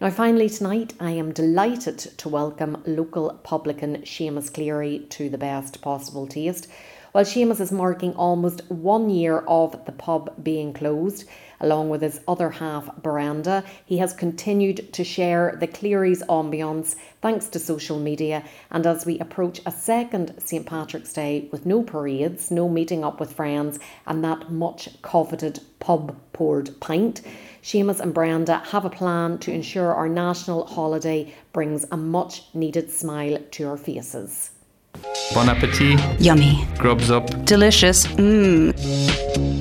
Now, 0.00 0.10
finally, 0.10 0.48
tonight 0.48 0.94
I 0.98 1.12
am 1.12 1.32
delighted 1.32 1.98
to 1.98 2.28
welcome 2.28 2.82
local 2.84 3.30
publican 3.44 3.98
Seamus 3.98 4.52
Cleary 4.52 5.06
to 5.10 5.30
the 5.30 5.38
best 5.38 5.80
possible 5.80 6.26
taste. 6.26 6.66
While 7.12 7.24
Seamus 7.24 7.60
is 7.60 7.70
marking 7.70 8.14
almost 8.14 8.68
one 8.68 9.10
year 9.10 9.38
of 9.46 9.86
the 9.86 9.92
pub 9.92 10.42
being 10.42 10.72
closed, 10.72 11.24
along 11.60 11.88
with 11.88 12.02
his 12.02 12.20
other 12.26 12.50
half, 12.50 12.94
Brenda. 12.96 13.64
He 13.84 13.98
has 13.98 14.12
continued 14.12 14.92
to 14.92 15.04
share 15.04 15.56
the 15.58 15.66
Cleary's 15.66 16.22
ambience 16.24 16.96
thanks 17.20 17.48
to 17.48 17.58
social 17.58 17.98
media. 17.98 18.44
And 18.70 18.86
as 18.86 19.06
we 19.06 19.18
approach 19.18 19.60
a 19.66 19.70
second 19.70 20.34
St. 20.38 20.66
Patrick's 20.66 21.12
Day 21.12 21.48
with 21.52 21.66
no 21.66 21.82
parades, 21.82 22.50
no 22.50 22.68
meeting 22.68 23.04
up 23.04 23.20
with 23.20 23.32
friends, 23.32 23.78
and 24.06 24.22
that 24.24 24.50
much 24.50 25.00
coveted 25.02 25.60
pub 25.80 26.16
poured 26.32 26.78
pint, 26.80 27.22
Seamus 27.62 28.00
and 28.00 28.14
Brenda 28.14 28.58
have 28.70 28.84
a 28.84 28.90
plan 28.90 29.38
to 29.38 29.52
ensure 29.52 29.92
our 29.92 30.08
national 30.08 30.66
holiday 30.66 31.34
brings 31.52 31.84
a 31.90 31.96
much 31.96 32.44
needed 32.54 32.90
smile 32.90 33.38
to 33.52 33.68
our 33.68 33.76
faces. 33.76 34.50
Bon 35.34 35.48
appetit. 35.48 35.98
Yummy. 36.20 36.66
Grubs 36.78 37.10
up. 37.10 37.44
Delicious. 37.44 38.06
Mmm. 38.06 39.55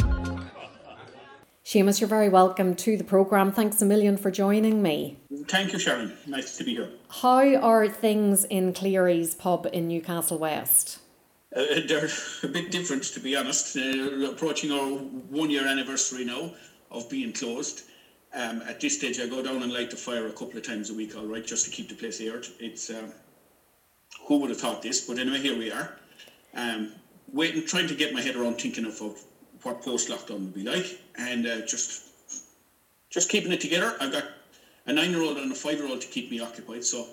Seamus, 1.76 2.00
you're 2.00 2.08
very 2.08 2.30
welcome 2.30 2.74
to 2.74 2.96
the 2.96 3.04
programme. 3.04 3.52
Thanks 3.52 3.82
a 3.82 3.86
million 3.86 4.16
for 4.16 4.32
joining 4.32 4.82
me. 4.82 5.18
Thank 5.50 5.74
you, 5.74 5.80
Sharon. 5.80 6.14
Nice 6.26 6.56
to 6.56 6.64
be 6.64 6.74
here. 6.74 6.90
How 7.10 7.54
are 7.56 7.90
things 7.90 8.46
in 8.46 8.72
Cleary's 8.72 9.36
pub 9.36 9.68
in 9.74 9.90
Newcastle 9.90 10.38
West? 10.38 11.00
Uh, 11.54 11.66
they're 11.86 12.08
a 12.44 12.48
bit 12.48 12.72
different, 12.72 13.04
to 13.04 13.20
be 13.20 13.36
honest. 13.36 13.76
Uh, 13.76 14.32
approaching 14.32 14.72
our 14.72 14.88
one 14.88 15.50
year 15.50 15.68
anniversary 15.68 16.24
now 16.24 16.54
of 16.92 17.10
being 17.10 17.34
closed. 17.34 17.82
Um, 18.34 18.62
at 18.62 18.80
this 18.80 18.98
stage, 18.98 19.20
I 19.20 19.28
go 19.28 19.44
down 19.44 19.62
and 19.62 19.74
light 19.74 19.92
the 19.92 19.98
fire 19.98 20.28
a 20.28 20.32
couple 20.32 20.56
of 20.56 20.64
times 20.64 20.92
a 20.92 20.94
week, 20.94 21.18
all 21.18 21.26
right, 21.26 21.46
just 21.46 21.66
to 21.66 21.72
keep 21.72 21.90
the 21.90 21.96
place 21.96 22.22
aired. 22.22 22.48
It's 22.58 22.90
uh, 22.90 23.12
who 24.30 24.38
would 24.38 24.50
have 24.50 24.62
thought 24.62 24.82
this? 24.82 25.06
But 25.06 25.20
anyway, 25.20 25.40
here 25.40 25.58
we 25.58 25.74
are. 25.74 25.98
Um, 26.54 26.94
waiting, 27.34 27.66
trying 27.66 27.90
to 27.90 27.96
get 27.96 28.14
my 28.14 28.22
head 28.22 28.38
around 28.38 28.62
thinking 28.62 28.86
of, 28.86 29.02
of 29.02 29.22
what 29.66 29.82
post 29.82 30.10
lockdown 30.10 30.40
would 30.42 30.54
be 30.54 30.64
like, 30.64 31.00
and 31.18 31.48
uh, 31.48 31.62
just 31.62 32.04
just 33.10 33.30
keeping 33.30 33.52
it 33.52 33.62
together. 33.62 33.96
I've 34.00 34.12
got 34.12 34.26
a 34.86 34.94
nine-year-old 34.94 35.38
and 35.38 35.52
a 35.52 35.56
five-year-old 35.56 36.02
to 36.02 36.08
keep 36.08 36.30
me 36.30 36.40
occupied, 36.40 36.84
so 36.84 37.08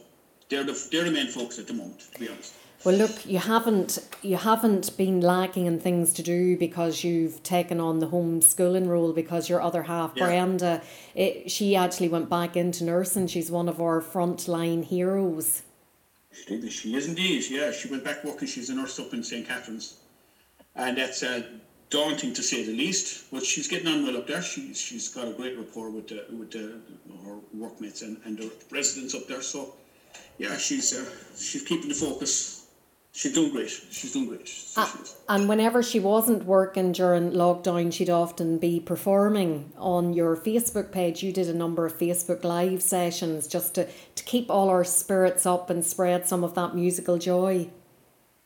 they're 0.48 0.64
the 0.64 0.88
they're 0.90 1.05
the 1.05 1.11
main 1.11 1.28
focus 1.28 1.59
at 1.59 1.66
the 1.66 1.74
moment, 1.74 2.00
to 2.12 2.20
be 2.20 2.28
honest. 2.28 2.55
Well, 2.84 2.96
look, 2.96 3.24
you 3.24 3.38
haven't 3.38 3.98
you 4.22 4.36
haven't 4.36 4.96
been 4.96 5.20
lacking 5.20 5.66
in 5.66 5.78
things 5.78 6.12
to 6.14 6.22
do 6.22 6.57
because 6.57 7.05
you've 7.05 7.42
taken 7.44 7.78
on 7.80 8.00
the 8.00 8.09
homeschooling 8.09 8.88
role 8.88 9.12
because 9.12 9.48
your 9.48 9.62
other 9.62 9.84
half, 9.84 10.12
yeah. 10.16 10.24
Brenda, 10.24 10.82
it, 11.14 11.50
she 11.50 11.76
actually 11.76 12.09
went 12.09 12.28
back 12.28 12.57
into 12.57 12.84
nursing. 12.84 13.28
She's 13.28 13.50
one 13.50 13.68
of 13.68 13.80
our 13.80 14.00
frontline 14.00 14.84
heroes. 14.84 15.62
She, 16.32 16.68
she 16.70 16.96
is 16.96 17.07
indeed. 17.07 17.44
Yeah, 17.48 17.70
she 17.70 17.88
went 17.88 18.05
back 18.05 18.24
working. 18.24 18.48
She's 18.48 18.68
a 18.68 18.74
nurse 18.74 18.98
up 18.98 19.14
in 19.14 19.22
St 19.22 19.46
Catherine's, 19.46 19.98
and 20.74 20.98
that's 20.98 21.22
uh, 21.22 21.42
daunting 21.93 22.32
to 22.34 22.43
say 22.43 22.64
the 22.64 22.76
least, 22.84 23.30
but 23.30 23.45
she's 23.45 23.68
getting 23.68 23.88
on 23.88 24.05
well 24.05 24.16
up 24.16 24.26
there. 24.26 24.43
She's 24.43 24.80
she's 24.80 25.09
got 25.16 25.28
a 25.28 25.32
great 25.32 25.57
rapport 25.57 25.90
with 25.90 26.09
the, 26.09 26.24
with 26.38 26.51
the, 26.51 26.64
her 27.24 27.36
workmates 27.53 28.03
and, 28.03 28.16
and 28.24 28.38
the 28.38 28.51
residents 28.70 29.14
up 29.14 29.26
there. 29.28 29.43
So, 29.43 29.74
yeah, 30.38 30.57
she's 30.57 30.88
uh, 30.99 31.05
she's 31.36 31.62
keeping 31.62 31.88
the 31.88 31.95
focus 31.95 32.62
She's 33.14 33.34
doing 33.34 33.53
great. 33.53 33.68
She's 33.68 34.11
doing 34.14 34.28
great. 34.28 34.49
So 34.49 34.80
Uh, 34.80 34.86
she 34.86 35.12
and 35.28 35.47
whenever 35.47 35.82
she 35.82 36.01
wasn't 36.01 36.47
working 36.47 36.93
during 36.93 37.32
lockdown, 37.32 37.93
she'd 37.93 38.09
often 38.09 38.57
be 38.57 38.80
performing 38.80 39.72
on 39.76 40.14
your 40.14 40.34
Facebook 40.34 40.90
page. 40.93 41.22
You 41.22 41.30
did 41.30 41.47
a 41.47 41.55
number 41.55 41.84
of 41.84 41.99
Facebook 41.99 42.43
live 42.43 42.82
sessions 42.82 43.47
just 43.47 43.74
to, 43.74 43.86
to 44.14 44.24
keep 44.24 44.51
all 44.51 44.70
our 44.70 44.82
spirits 44.82 45.45
up 45.45 45.68
and 45.68 45.84
spread 45.84 46.26
some 46.26 46.43
of 46.43 46.55
that 46.55 46.74
musical 46.74 47.18
joy. 47.18 47.68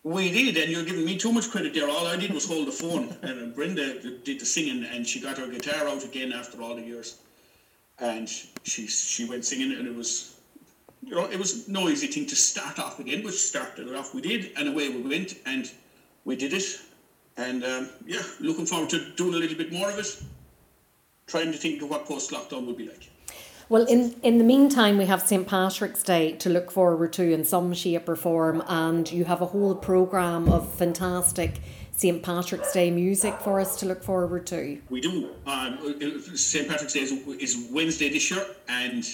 We 0.06 0.30
did, 0.30 0.56
and 0.56 0.70
you're 0.70 0.84
giving 0.84 1.04
me 1.04 1.18
too 1.18 1.32
much 1.32 1.50
credit 1.50 1.74
there. 1.74 1.90
All 1.90 2.06
I 2.06 2.14
did 2.14 2.32
was 2.32 2.46
hold 2.46 2.68
the 2.68 2.70
phone, 2.70 3.16
and 3.22 3.52
Brenda 3.52 3.98
did 4.22 4.38
the 4.38 4.46
singing, 4.46 4.84
and 4.84 5.04
she 5.04 5.18
got 5.20 5.36
her 5.36 5.48
guitar 5.48 5.88
out 5.88 6.04
again 6.04 6.32
after 6.32 6.62
all 6.62 6.76
the 6.76 6.82
years, 6.82 7.16
and 7.98 8.28
she 8.28 8.86
she 8.86 9.24
went 9.24 9.44
singing, 9.44 9.72
and 9.72 9.88
it 9.88 9.96
was, 9.96 10.36
you 11.02 11.16
know, 11.16 11.28
it 11.28 11.36
was 11.36 11.66
no 11.66 11.88
easy 11.88 12.06
thing 12.06 12.24
to 12.26 12.36
start 12.36 12.78
off 12.78 13.00
again, 13.00 13.24
but 13.24 13.34
started 13.34 13.92
off 13.96 14.14
we 14.14 14.20
did, 14.20 14.52
and 14.56 14.68
away 14.68 14.90
we 14.90 15.02
went, 15.02 15.38
and 15.44 15.72
we 16.24 16.36
did 16.36 16.52
it, 16.52 16.78
and 17.36 17.64
um, 17.64 17.90
yeah, 18.06 18.22
looking 18.38 18.64
forward 18.64 18.90
to 18.90 19.10
doing 19.16 19.34
a 19.34 19.38
little 19.38 19.58
bit 19.58 19.72
more 19.72 19.90
of 19.90 19.98
it, 19.98 20.22
trying 21.26 21.50
to 21.50 21.58
think 21.58 21.82
of 21.82 21.90
what 21.90 22.06
post 22.06 22.30
lockdown 22.30 22.64
would 22.64 22.76
be 22.76 22.88
like. 22.88 23.10
Well, 23.68 23.84
in, 23.86 24.14
in 24.22 24.38
the 24.38 24.44
meantime, 24.44 24.96
we 24.96 25.06
have 25.06 25.22
St. 25.22 25.44
Patrick's 25.44 26.04
Day 26.04 26.32
to 26.34 26.48
look 26.48 26.70
forward 26.70 27.12
to 27.14 27.32
in 27.32 27.44
some 27.44 27.74
shape 27.74 28.08
or 28.08 28.14
form, 28.14 28.62
and 28.68 29.10
you 29.10 29.24
have 29.24 29.42
a 29.42 29.46
whole 29.46 29.74
programme 29.74 30.48
of 30.48 30.72
fantastic 30.74 31.58
St. 31.90 32.22
Patrick's 32.22 32.72
Day 32.72 32.92
music 32.92 33.34
for 33.40 33.58
us 33.58 33.74
to 33.80 33.86
look 33.86 34.04
forward 34.04 34.46
to. 34.46 34.80
We 34.88 35.00
do. 35.00 35.30
Um, 35.48 35.78
St. 36.36 36.68
Patrick's 36.68 36.92
Day 36.92 37.00
is, 37.00 37.12
is 37.40 37.68
Wednesday 37.72 38.08
this 38.08 38.30
year, 38.30 38.46
and 38.68 39.04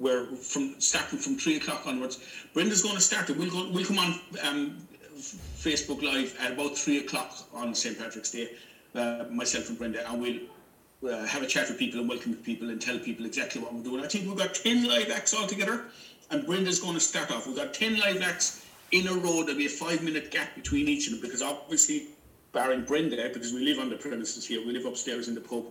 we're 0.00 0.26
from 0.26 0.74
starting 0.80 1.20
from 1.20 1.36
three 1.36 1.58
o'clock 1.58 1.86
onwards. 1.86 2.18
Brenda's 2.52 2.82
going 2.82 2.96
to 2.96 3.00
start 3.00 3.30
it. 3.30 3.36
We'll 3.36 3.50
go. 3.50 3.70
We'll 3.70 3.84
come 3.84 3.98
on 4.00 4.20
um, 4.42 4.78
Facebook 5.18 6.02
Live 6.02 6.36
at 6.40 6.52
about 6.52 6.76
three 6.76 6.98
o'clock 6.98 7.32
on 7.54 7.76
St. 7.76 7.96
Patrick's 7.96 8.32
Day. 8.32 8.48
Uh, 8.92 9.26
myself 9.30 9.68
and 9.68 9.78
Brenda, 9.78 10.10
and 10.10 10.20
we'll. 10.20 10.40
Uh, 11.02 11.24
have 11.24 11.42
a 11.42 11.46
chat 11.46 11.66
with 11.66 11.78
people 11.78 11.98
and 11.98 12.06
welcome 12.06 12.34
people 12.34 12.68
and 12.68 12.78
tell 12.78 12.98
people 12.98 13.24
exactly 13.24 13.58
what 13.58 13.72
we're 13.72 13.82
doing. 13.82 14.04
I 14.04 14.06
think 14.06 14.26
we've 14.26 14.36
got 14.36 14.54
10 14.54 14.86
live 14.86 15.10
acts 15.10 15.34
altogether, 15.34 15.84
and 16.30 16.44
Brenda's 16.44 16.78
going 16.78 16.92
to 16.92 17.00
start 17.00 17.30
off. 17.30 17.46
We've 17.46 17.56
got 17.56 17.72
10 17.72 17.98
live 17.98 18.20
acts 18.20 18.66
in 18.92 19.08
a 19.08 19.14
row. 19.14 19.42
There'll 19.42 19.56
be 19.56 19.64
a 19.64 19.70
five 19.70 20.02
minute 20.02 20.30
gap 20.30 20.54
between 20.54 20.88
each 20.88 21.06
of 21.06 21.14
them 21.14 21.22
because 21.22 21.40
obviously, 21.40 22.08
barring 22.52 22.84
Brenda, 22.84 23.30
because 23.32 23.54
we 23.54 23.64
live 23.64 23.78
on 23.78 23.88
the 23.88 23.96
premises 23.96 24.46
here, 24.46 24.60
we 24.60 24.72
live 24.72 24.84
upstairs 24.84 25.28
in 25.28 25.34
the 25.34 25.40
pub. 25.40 25.64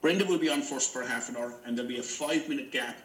Brenda 0.00 0.24
will 0.24 0.38
be 0.38 0.48
on 0.48 0.62
first 0.62 0.94
for 0.94 1.02
half 1.02 1.28
an 1.28 1.36
hour, 1.36 1.52
and 1.66 1.76
there'll 1.76 1.90
be 1.90 1.98
a 1.98 2.02
five 2.02 2.48
minute 2.48 2.72
gap, 2.72 2.96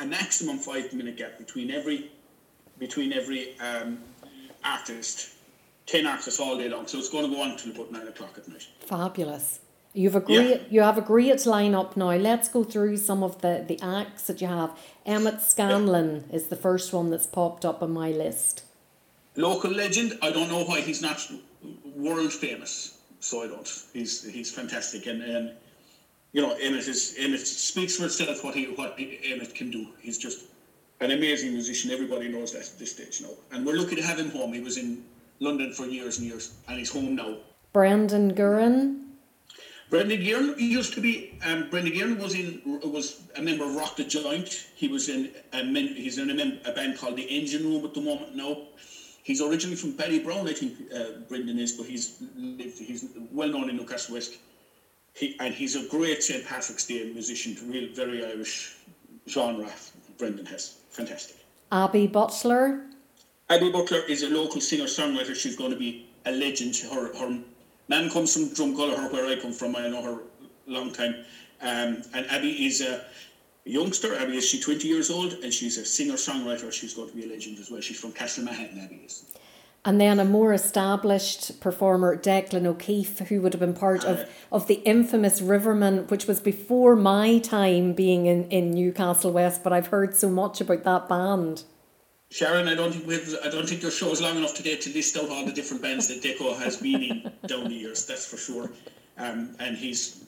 a 0.00 0.04
maximum 0.04 0.58
five 0.58 0.92
minute 0.92 1.16
gap 1.16 1.38
between 1.38 1.70
every 1.70 2.10
between 2.80 3.12
every 3.12 3.56
um, 3.60 4.00
artist. 4.64 5.28
10 5.86 6.06
artists 6.06 6.38
all 6.38 6.56
day 6.56 6.68
long, 6.68 6.86
so 6.86 6.96
it's 6.96 7.08
going 7.08 7.28
to 7.28 7.36
go 7.36 7.42
on 7.42 7.50
until 7.50 7.72
about 7.72 7.90
9 7.90 8.06
o'clock 8.06 8.38
at 8.38 8.48
night. 8.48 8.68
Fabulous. 8.86 9.58
You've 9.94 10.14
a 10.16 10.20
great, 10.20 10.48
Yeah. 10.50 10.58
you 10.70 10.80
have 10.82 10.96
a 10.96 11.02
great 11.02 11.34
lineup 11.36 11.96
now. 11.96 12.12
Let's 12.16 12.48
go 12.48 12.64
through 12.64 12.96
some 12.96 13.22
of 13.22 13.42
the, 13.42 13.64
the 13.66 13.78
acts 13.82 14.22
that 14.26 14.40
you 14.40 14.46
have. 14.48 14.70
Emmett 15.04 15.42
Scanlon 15.42 16.24
is 16.32 16.46
the 16.48 16.56
first 16.56 16.92
one 16.94 17.10
that's 17.10 17.26
popped 17.26 17.64
up 17.64 17.82
on 17.82 17.92
my 17.92 18.10
list. 18.10 18.62
local 19.36 19.70
legend. 19.70 20.18
I 20.22 20.30
don't 20.30 20.48
know 20.48 20.64
why 20.64 20.80
he's 20.80 21.02
not 21.02 21.18
world 21.96 22.32
famous. 22.32 22.98
So 23.20 23.42
I 23.44 23.46
don't. 23.46 23.68
He's 23.92 24.24
he's 24.24 24.50
fantastic, 24.50 25.06
and 25.06 25.22
and 25.22 25.52
you 26.32 26.42
know 26.42 26.52
Emmett 26.60 26.88
is 26.88 27.14
Emmett 27.18 27.46
speaks 27.46 27.96
for 27.96 28.06
itself 28.06 28.42
what 28.44 28.54
he 28.56 28.64
what 28.78 28.96
Emmett 28.98 29.54
can 29.54 29.70
do. 29.70 29.86
He's 30.00 30.18
just 30.18 30.38
an 31.00 31.12
amazing 31.12 31.52
musician. 31.52 31.92
Everybody 31.92 32.28
knows 32.28 32.50
that 32.52 32.62
at 32.62 32.78
this 32.80 32.90
stage 32.96 33.20
now, 33.22 33.34
and 33.52 33.64
we're 33.64 33.76
lucky 33.78 33.94
to 33.94 34.02
have 34.02 34.18
him 34.18 34.30
home. 34.30 34.52
He 34.52 34.60
was 34.60 34.76
in 34.76 35.04
London 35.38 35.72
for 35.72 35.86
years 35.86 36.18
and 36.18 36.26
years, 36.26 36.52
and 36.66 36.78
he's 36.80 36.90
home 36.90 37.14
now. 37.14 37.36
Brendan 37.72 38.34
Gearan, 38.34 39.11
Brendan 39.92 40.22
Gearan 40.22 40.58
used 40.58 40.94
to 40.94 41.02
be. 41.02 41.38
Um, 41.44 41.68
Brendan 41.68 41.92
Gearan 41.92 42.18
was 42.18 42.34
in 42.34 42.62
was 42.64 43.20
a 43.36 43.42
member 43.42 43.64
of 43.64 43.74
Rock 43.74 43.96
the 43.96 44.04
Joint. 44.04 44.48
He 44.74 44.88
was 44.88 45.10
in 45.10 45.32
a 45.52 45.62
men, 45.64 45.88
he's 45.88 46.16
in 46.16 46.30
a, 46.30 46.34
mem, 46.34 46.60
a 46.64 46.72
band 46.72 46.96
called 46.96 47.16
the 47.16 47.24
Engine 47.24 47.64
Room 47.64 47.84
at 47.84 47.92
the 47.92 48.00
moment 48.00 48.34
now. 48.34 48.56
He's 49.22 49.42
originally 49.42 49.76
from 49.76 49.92
Perry 49.92 50.20
Brown, 50.20 50.48
I 50.48 50.54
think 50.54 50.72
uh, 50.96 51.20
Brendan 51.28 51.58
is, 51.58 51.72
but 51.72 51.84
he's 51.84 52.22
lived, 52.34 52.78
he's 52.78 53.04
well 53.30 53.50
known 53.50 53.68
in 53.68 53.76
Newcastle 53.76 54.14
West. 54.14 54.38
He 55.12 55.36
and 55.40 55.52
he's 55.52 55.76
a 55.76 55.86
great 55.88 56.22
St 56.22 56.42
Patrick's 56.46 56.86
Day 56.86 57.12
musician, 57.12 57.54
real 57.70 57.92
very 57.92 58.24
Irish 58.24 58.74
genre. 59.28 59.70
Brendan 60.16 60.46
has 60.46 60.78
fantastic. 60.88 61.36
Abby 61.70 62.06
Butler, 62.06 62.86
Abby 63.50 63.70
Butler 63.70 64.00
is 64.08 64.22
a 64.22 64.30
local 64.30 64.62
singer 64.62 64.84
songwriter. 64.84 65.34
She's 65.34 65.54
going 65.54 65.70
to 65.70 65.78
be 65.78 66.08
a 66.24 66.32
legend. 66.32 66.76
Her 66.76 67.14
her 67.14 67.38
mum 67.88 68.10
comes 68.10 68.32
from 68.32 68.50
Dromcollogher, 68.50 69.12
where 69.12 69.26
I 69.26 69.36
come 69.40 69.52
from. 69.52 69.76
I 69.76 69.88
know 69.88 70.02
her 70.02 70.18
long 70.66 70.92
time. 70.92 71.14
Um, 71.60 72.02
and 72.14 72.26
Abby 72.30 72.66
is 72.66 72.80
a 72.80 73.04
youngster. 73.64 74.14
Abby 74.16 74.36
is 74.38 74.48
she 74.48 74.60
twenty 74.60 74.88
years 74.88 75.10
old, 75.10 75.32
and 75.42 75.52
she's 75.52 75.78
a 75.78 75.84
singer 75.84 76.14
songwriter. 76.14 76.72
She's 76.72 76.94
going 76.94 77.10
to 77.10 77.16
be 77.16 77.24
a 77.24 77.28
legend 77.28 77.58
as 77.58 77.70
well. 77.70 77.80
She's 77.80 78.00
from 78.00 78.12
Castlemahon. 78.12 78.82
Abby 78.84 79.02
is. 79.06 79.24
and 79.84 80.00
then 80.00 80.20
a 80.20 80.24
more 80.24 80.52
established 80.52 81.60
performer, 81.60 82.16
Declan 82.16 82.66
O'Keefe, 82.66 83.18
who 83.28 83.40
would 83.40 83.52
have 83.52 83.60
been 83.60 83.74
part 83.74 84.04
of, 84.04 84.28
of 84.52 84.68
the 84.68 84.76
infamous 84.84 85.40
Riverman, 85.42 86.06
which 86.06 86.26
was 86.26 86.40
before 86.40 86.94
my 86.94 87.38
time 87.38 87.92
being 87.92 88.26
in, 88.26 88.48
in 88.50 88.70
Newcastle 88.70 89.32
West, 89.32 89.64
but 89.64 89.72
I've 89.72 89.88
heard 89.88 90.14
so 90.14 90.28
much 90.30 90.60
about 90.60 90.84
that 90.84 91.08
band. 91.08 91.64
Sharon, 92.32 92.66
I 92.66 92.74
don't 92.74 92.92
think 92.92 93.06
we've, 93.06 93.36
I 93.44 93.50
don't 93.50 93.68
think 93.68 93.82
your 93.82 93.90
show 93.90 94.10
is 94.10 94.22
long 94.22 94.38
enough 94.38 94.54
today 94.54 94.76
to 94.76 94.92
list 94.94 95.18
out 95.18 95.28
all 95.28 95.44
the 95.44 95.52
different 95.52 95.82
bands 95.82 96.08
that 96.08 96.22
Deco 96.22 96.58
has 96.58 96.78
been 96.78 97.02
in 97.02 97.32
down 97.46 97.64
the 97.64 97.74
years. 97.74 98.06
That's 98.06 98.24
for 98.24 98.38
sure. 98.38 98.70
Um, 99.18 99.54
and 99.58 99.76
he's 99.76 100.24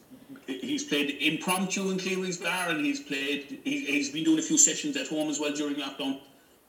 he's 0.46 0.84
played 0.84 1.16
impromptu 1.22 1.90
in 1.90 1.98
Cleary's 1.98 2.36
Bar, 2.36 2.68
and 2.68 2.84
he's 2.84 3.00
played. 3.00 3.58
He, 3.64 3.86
he's 3.86 4.10
been 4.10 4.22
doing 4.22 4.38
a 4.38 4.42
few 4.42 4.58
sessions 4.58 4.98
at 4.98 5.08
home 5.08 5.30
as 5.30 5.40
well 5.40 5.54
during 5.54 5.76
lockdown 5.76 6.20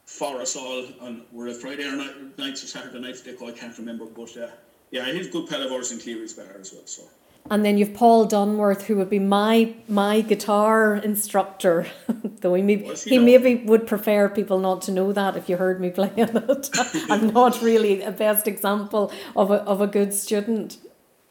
for 0.06 0.40
us 0.40 0.56
all 0.56 0.86
on 1.02 1.24
were 1.34 1.48
it 1.48 1.58
Friday 1.58 1.84
or 1.84 1.98
night, 1.98 2.38
nights 2.38 2.64
or 2.64 2.68
Saturday 2.68 3.02
nights. 3.02 3.22
Deco, 3.22 3.50
I 3.50 3.52
can't 3.52 3.78
remember, 3.78 4.06
but 4.06 4.38
uh, 4.38 4.48
yeah, 4.92 5.12
he's 5.12 5.28
a 5.28 5.32
good 5.32 5.50
pal 5.50 5.62
of 5.62 5.72
ours 5.74 5.92
in 5.92 6.00
Cleary's 6.00 6.32
Bar 6.32 6.46
as 6.58 6.72
well. 6.72 6.86
So. 6.86 7.04
And 7.50 7.64
then 7.64 7.78
you've 7.78 7.94
Paul 7.94 8.28
Dunworth, 8.28 8.84
who 8.84 8.96
would 8.98 9.10
be 9.10 9.20
my 9.20 9.76
my 9.88 10.22
guitar 10.22 10.96
instructor, 10.96 11.86
though 12.42 12.56
he 12.56 12.64
maybe 12.64 12.86
he 12.86 13.12
he 13.12 13.20
maybe 13.20 13.56
would 13.66 13.86
prefer 13.86 14.30
people 14.30 14.60
not 14.60 14.82
to 14.84 14.92
know 14.92 15.14
that 15.14 15.38
if 15.38 15.48
you 15.48 15.58
heard 15.58 15.80
me 15.80 15.90
playing 16.00 16.18
it. 16.18 16.70
I'm 17.10 17.28
not 17.28 17.62
really 17.62 18.02
a 18.02 18.12
best 18.12 18.48
example 18.48 19.12
of 19.36 19.52
a 19.52 19.62
of 19.64 19.80
a 19.80 19.88
good 19.88 20.14
student. 20.14 20.78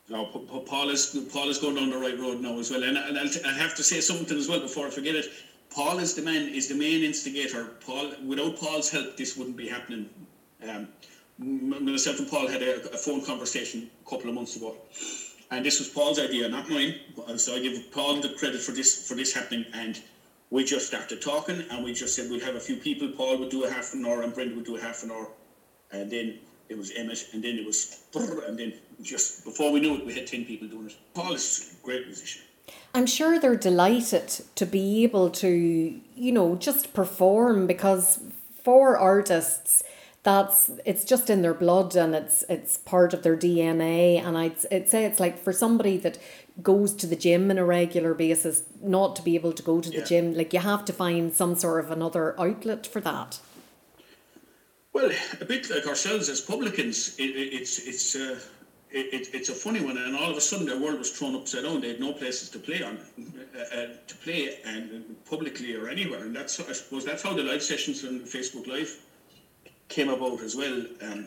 No, 0.08 0.26
Paul 0.66 0.90
is 0.90 1.28
Paul 1.32 1.48
is 1.48 1.58
going 1.58 1.76
down 1.76 1.90
the 1.90 1.98
right 1.98 2.18
road 2.18 2.40
now 2.40 2.58
as 2.58 2.70
well, 2.70 2.84
and, 2.84 2.96
and 2.96 3.18
I'll 3.18 3.28
t- 3.28 3.40
I 3.44 3.52
have 3.52 3.74
to 3.76 3.82
say 3.82 4.00
something 4.00 4.38
as 4.38 4.48
well 4.48 4.60
before 4.60 4.86
I 4.86 4.90
forget 4.90 5.14
it. 5.14 5.26
Paul 5.74 5.98
is 5.98 6.14
the 6.14 6.22
man, 6.22 6.48
is 6.48 6.68
the 6.68 6.74
main 6.76 7.02
instigator. 7.02 7.64
Paul, 7.84 8.12
without 8.24 8.56
Paul's 8.56 8.90
help, 8.90 9.16
this 9.16 9.36
wouldn't 9.36 9.56
be 9.56 9.66
happening. 9.66 10.08
Um, 10.68 10.88
myself 11.38 12.20
and 12.20 12.28
Paul 12.30 12.46
had 12.46 12.62
a, 12.62 12.92
a 12.92 12.96
phone 12.96 13.24
conversation 13.24 13.90
a 14.06 14.08
couple 14.08 14.28
of 14.28 14.34
months 14.36 14.54
ago, 14.56 14.76
and 15.50 15.64
this 15.64 15.78
was 15.78 15.88
Paul's 15.88 16.18
idea, 16.18 16.48
not 16.48 16.68
mine. 16.68 16.94
So 17.36 17.54
I 17.54 17.60
give 17.60 17.90
Paul 17.92 18.20
the 18.20 18.30
credit 18.30 18.60
for 18.60 18.72
this 18.72 19.08
for 19.08 19.14
this 19.14 19.32
happening, 19.32 19.64
and 19.74 20.00
we 20.50 20.64
just 20.64 20.86
started 20.86 21.20
talking, 21.20 21.64
and 21.70 21.84
we 21.84 21.92
just 21.92 22.14
said 22.14 22.30
we'd 22.30 22.42
have 22.42 22.56
a 22.56 22.60
few 22.60 22.76
people. 22.76 23.08
Paul 23.08 23.38
would 23.38 23.50
do 23.50 23.64
a 23.64 23.70
half 23.70 23.94
an 23.94 24.04
hour, 24.06 24.22
and 24.22 24.32
Brenda 24.34 24.54
would 24.54 24.64
do 24.64 24.76
a 24.76 24.80
half 24.80 25.02
an 25.02 25.10
hour, 25.10 25.28
and 25.92 26.10
then 26.10 26.38
it 26.68 26.78
was 26.78 26.92
Emmett, 26.92 27.28
and 27.32 27.42
then 27.42 27.58
it 27.58 27.66
was, 27.66 28.00
and 28.14 28.58
then 28.58 28.72
just 29.02 29.44
before 29.44 29.70
we 29.70 29.80
knew 29.80 29.94
it, 29.96 30.06
we 30.06 30.14
had 30.14 30.26
ten 30.26 30.44
people 30.44 30.68
doing 30.68 30.86
it. 30.86 30.96
Paul 31.14 31.32
is 31.34 31.76
a 31.80 31.84
great 31.84 32.06
musician. 32.06 32.42
I'm 32.94 33.06
sure 33.06 33.38
they're 33.38 33.56
delighted 33.56 34.28
to 34.54 34.64
be 34.64 35.02
able 35.02 35.28
to, 35.30 35.48
you 35.48 36.32
know, 36.32 36.56
just 36.56 36.94
perform 36.94 37.66
because 37.66 38.20
for 38.62 38.96
artists, 38.96 39.82
that's 40.24 40.70
it's 40.84 41.04
just 41.04 41.30
in 41.30 41.42
their 41.42 41.54
blood 41.54 41.94
and 41.94 42.14
it's 42.14 42.44
it's 42.48 42.78
part 42.78 43.14
of 43.14 43.22
their 43.22 43.36
DNA. 43.36 44.18
And 44.20 44.36
I'd 44.36 44.56
I'd 44.72 44.88
say 44.88 45.04
it's 45.04 45.20
like 45.20 45.38
for 45.38 45.52
somebody 45.52 45.96
that 45.98 46.18
goes 46.62 46.92
to 46.94 47.06
the 47.06 47.14
gym 47.16 47.50
on 47.50 47.58
a 47.58 47.64
regular 47.64 48.14
basis, 48.14 48.62
not 48.82 49.14
to 49.16 49.22
be 49.22 49.34
able 49.36 49.52
to 49.52 49.62
go 49.62 49.80
to 49.80 49.90
the 49.90 49.98
Yeah. 49.98 50.04
gym, 50.04 50.34
like 50.34 50.52
you 50.52 50.60
have 50.60 50.84
to 50.86 50.92
find 50.92 51.32
some 51.32 51.54
sort 51.54 51.84
of 51.84 51.90
another 51.90 52.34
outlet 52.40 52.86
for 52.86 53.00
that. 53.02 53.38
Well, 54.94 55.10
a 55.40 55.44
bit 55.44 55.68
like 55.70 55.86
ourselves 55.86 56.28
as 56.28 56.40
publicans, 56.40 57.16
it, 57.18 57.30
it, 57.36 57.52
it's 57.52 57.78
it's 57.80 58.16
uh, 58.16 58.38
it, 58.90 59.12
it, 59.12 59.34
it's 59.34 59.48
a 59.48 59.52
funny 59.54 59.80
one, 59.84 59.98
and 59.98 60.16
all 60.16 60.30
of 60.30 60.36
a 60.36 60.40
sudden 60.40 60.66
their 60.66 60.78
world 60.78 60.98
was 61.00 61.10
thrown 61.10 61.34
upside 61.34 61.64
down. 61.64 61.80
They 61.80 61.88
had 61.88 62.00
no 62.00 62.12
places 62.12 62.48
to 62.50 62.58
play 62.60 62.80
on, 62.82 62.96
uh, 62.96 63.76
uh, 63.76 63.86
to 64.06 64.16
play 64.22 64.56
and 64.64 65.16
publicly 65.28 65.74
or 65.74 65.88
anywhere, 65.88 66.20
and 66.22 66.34
that's 66.34 66.60
I 66.60 66.72
suppose 66.72 67.04
that's 67.04 67.22
how 67.24 67.34
the 67.34 67.42
live 67.42 67.62
sessions 67.62 68.04
and 68.04 68.22
Facebook 68.22 68.68
Live 68.68 69.03
came 69.88 70.08
about 70.08 70.40
as 70.40 70.56
well. 70.56 70.84
Um, 71.02 71.26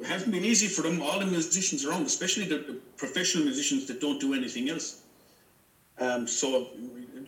it 0.00 0.06
hasn't 0.06 0.32
been 0.32 0.44
easy 0.44 0.66
for 0.66 0.82
them. 0.82 1.02
All 1.02 1.18
the 1.18 1.26
musicians 1.26 1.84
around, 1.84 2.06
especially 2.06 2.46
the, 2.46 2.58
the 2.58 2.80
professional 2.96 3.44
musicians 3.44 3.86
that 3.86 4.00
don't 4.00 4.20
do 4.20 4.34
anything 4.34 4.70
else. 4.70 5.02
Um, 6.00 6.26
so, 6.26 6.68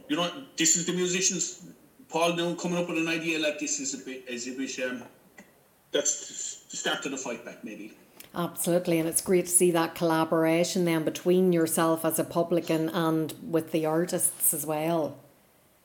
you 0.08 0.16
know, 0.16 0.30
this 0.56 0.76
is 0.76 0.86
the 0.86 0.92
musicians. 0.92 1.66
Paul 2.08 2.34
now 2.34 2.54
coming 2.54 2.78
up 2.78 2.88
with 2.88 2.98
an 2.98 3.08
idea 3.08 3.38
like 3.38 3.58
this 3.58 3.78
is 3.78 3.94
a 3.94 3.98
bit, 3.98 4.24
is 4.28 4.48
a 4.48 4.52
bit. 4.52 4.78
Um, 4.80 5.02
that's 5.92 6.64
the 6.70 6.76
start 6.76 7.04
of 7.04 7.12
the 7.12 7.18
fight 7.18 7.44
back, 7.44 7.62
maybe. 7.64 7.92
Absolutely, 8.34 9.00
and 9.00 9.08
it's 9.08 9.20
great 9.20 9.46
to 9.46 9.50
see 9.50 9.72
that 9.72 9.96
collaboration 9.96 10.84
then 10.84 11.04
between 11.04 11.52
yourself 11.52 12.04
as 12.04 12.18
a 12.18 12.24
publican 12.24 12.88
and 12.88 13.34
with 13.42 13.72
the 13.72 13.86
artists 13.86 14.54
as 14.54 14.64
well. 14.64 15.18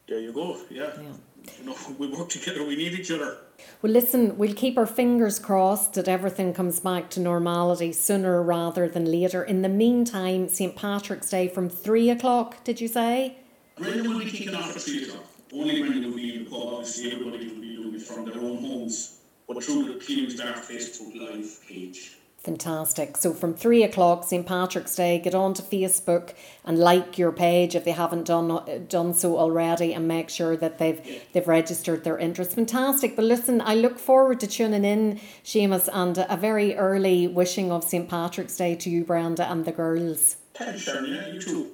There 0.08 0.20
you 0.20 0.32
go. 0.32 0.58
Yeah. 0.70 0.92
yeah. 1.02 1.14
You 1.60 1.66
know, 1.66 1.78
we 1.98 2.08
work 2.08 2.30
together. 2.30 2.66
We 2.66 2.76
need 2.76 2.94
each 2.94 3.12
other. 3.12 3.38
Well, 3.82 3.92
listen, 3.92 4.38
we'll 4.38 4.54
keep 4.54 4.78
our 4.78 4.86
fingers 4.86 5.40
crossed 5.40 5.94
that 5.94 6.08
everything 6.08 6.54
comes 6.54 6.80
back 6.80 7.10
to 7.12 7.20
normality 7.20 7.92
sooner 7.92 8.42
rather 8.42 8.88
than 8.88 9.06
later. 9.06 9.44
In 9.44 9.62
the 9.62 9.70
meantime, 9.70 10.50
St. 10.50 10.76
Patrick's 10.76 11.30
Day 11.30 11.48
from 11.48 11.70
three 11.70 12.10
o'clock, 12.10 12.64
did 12.64 12.82
you 12.82 12.88
say? 12.88 13.38
Brendan 13.78 14.10
will 14.10 14.20
be 14.20 14.30
kicking 14.30 14.56
off 14.56 14.76
at 14.76 14.82
three 14.82 15.04
o'clock. 15.04 15.26
Only 15.54 15.82
Brendan 15.82 16.10
will 16.10 16.18
be 16.18 16.36
in 16.36 16.44
the 16.46 16.50
pub, 16.50 16.64
obviously, 16.74 17.12
everybody 17.12 17.48
will 17.48 17.62
be 17.62 17.76
doing 17.76 17.96
it 17.96 18.02
from 18.02 18.26
their 18.26 18.40
own 18.42 18.58
homes, 18.64 19.20
but 19.48 19.64
through 19.64 19.94
the 19.94 20.00
Cleary's 20.04 20.40
Bar 20.40 20.54
Facebook 20.54 21.16
Live 21.16 21.60
page. 21.68 22.18
Fantastic. 22.46 23.18
So 23.18 23.34
from 23.34 23.56
three 23.56 23.82
o'clock, 23.82 24.24
St 24.24 24.46
Patrick's 24.46 24.96
Day, 24.96 25.18
get 25.18 25.34
on 25.34 25.56
to 25.56 25.64
Facebook 25.64 26.36
and 26.64 26.78
like 26.78 27.18
your 27.18 27.32
page 27.32 27.74
if 27.74 27.86
they 27.86 27.92
haven't 27.92 28.28
done 28.28 28.52
uh, 28.52 28.80
done 28.88 29.16
so 29.16 29.40
already, 29.40 29.96
and 29.96 30.08
make 30.08 30.30
sure 30.30 30.56
that 30.56 30.78
they've 30.78 31.02
they've 31.34 31.48
registered 31.48 32.04
their 32.04 32.20
interest. 32.20 32.52
Fantastic. 32.52 33.16
But 33.16 33.26
listen, 33.26 33.62
I 33.62 33.74
look 33.74 33.98
forward 33.98 34.40
to 34.42 34.48
tuning 34.48 34.86
in, 34.86 35.20
Seamus, 35.44 35.90
and 35.92 36.24
a 36.30 36.38
very 36.38 36.76
early 36.76 37.28
wishing 37.28 37.72
of 37.72 37.84
St 37.84 38.08
Patrick's 38.08 38.56
Day 38.56 38.76
to 38.76 38.92
you, 38.92 39.04
Brenda, 39.04 39.50
and 39.50 39.66
the 39.66 39.72
girls. 39.72 40.38
Thanks, 40.54 40.82
Sharon. 40.82 41.06
Yeah, 41.06 41.28
you 41.30 41.42
too. 41.42 41.72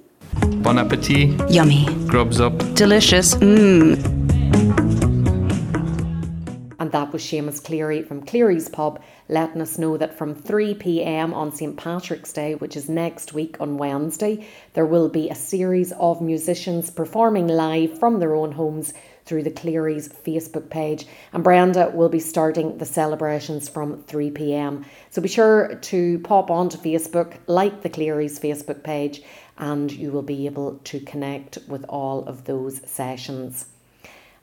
Bon 0.62 0.78
appetit. 0.78 1.50
Yummy. 1.50 1.84
Grubs 2.06 2.40
up. 2.40 2.56
Delicious. 2.74 3.34
Mmm. 3.34 4.21
That 6.92 7.10
was 7.10 7.22
Seamus 7.22 7.64
Cleary 7.64 8.02
from 8.02 8.26
Cleary's 8.26 8.68
Pub 8.68 9.00
letting 9.26 9.62
us 9.62 9.78
know 9.78 9.96
that 9.96 10.18
from 10.18 10.34
3 10.34 10.74
pm 10.74 11.32
on 11.32 11.50
St 11.50 11.74
Patrick's 11.74 12.34
Day, 12.34 12.54
which 12.54 12.76
is 12.76 12.86
next 12.86 13.32
week 13.32 13.56
on 13.60 13.78
Wednesday, 13.78 14.46
there 14.74 14.84
will 14.84 15.08
be 15.08 15.30
a 15.30 15.34
series 15.34 15.92
of 15.92 16.20
musicians 16.20 16.90
performing 16.90 17.48
live 17.48 17.98
from 17.98 18.20
their 18.20 18.34
own 18.34 18.52
homes 18.52 18.92
through 19.24 19.42
the 19.42 19.50
Cleary's 19.50 20.10
Facebook 20.10 20.68
page. 20.68 21.06
And 21.32 21.42
Brenda 21.42 21.90
will 21.94 22.10
be 22.10 22.20
starting 22.20 22.76
the 22.76 22.84
celebrations 22.84 23.70
from 23.70 24.02
3 24.02 24.30
pm. 24.30 24.84
So 25.08 25.22
be 25.22 25.28
sure 25.28 25.76
to 25.76 26.18
pop 26.18 26.50
onto 26.50 26.76
Facebook, 26.76 27.38
like 27.46 27.80
the 27.80 27.88
Cleary's 27.88 28.38
Facebook 28.38 28.84
page, 28.84 29.22
and 29.56 29.90
you 29.90 30.10
will 30.10 30.20
be 30.20 30.44
able 30.44 30.78
to 30.84 31.00
connect 31.00 31.58
with 31.68 31.86
all 31.88 32.26
of 32.26 32.44
those 32.44 32.82
sessions. 32.84 33.64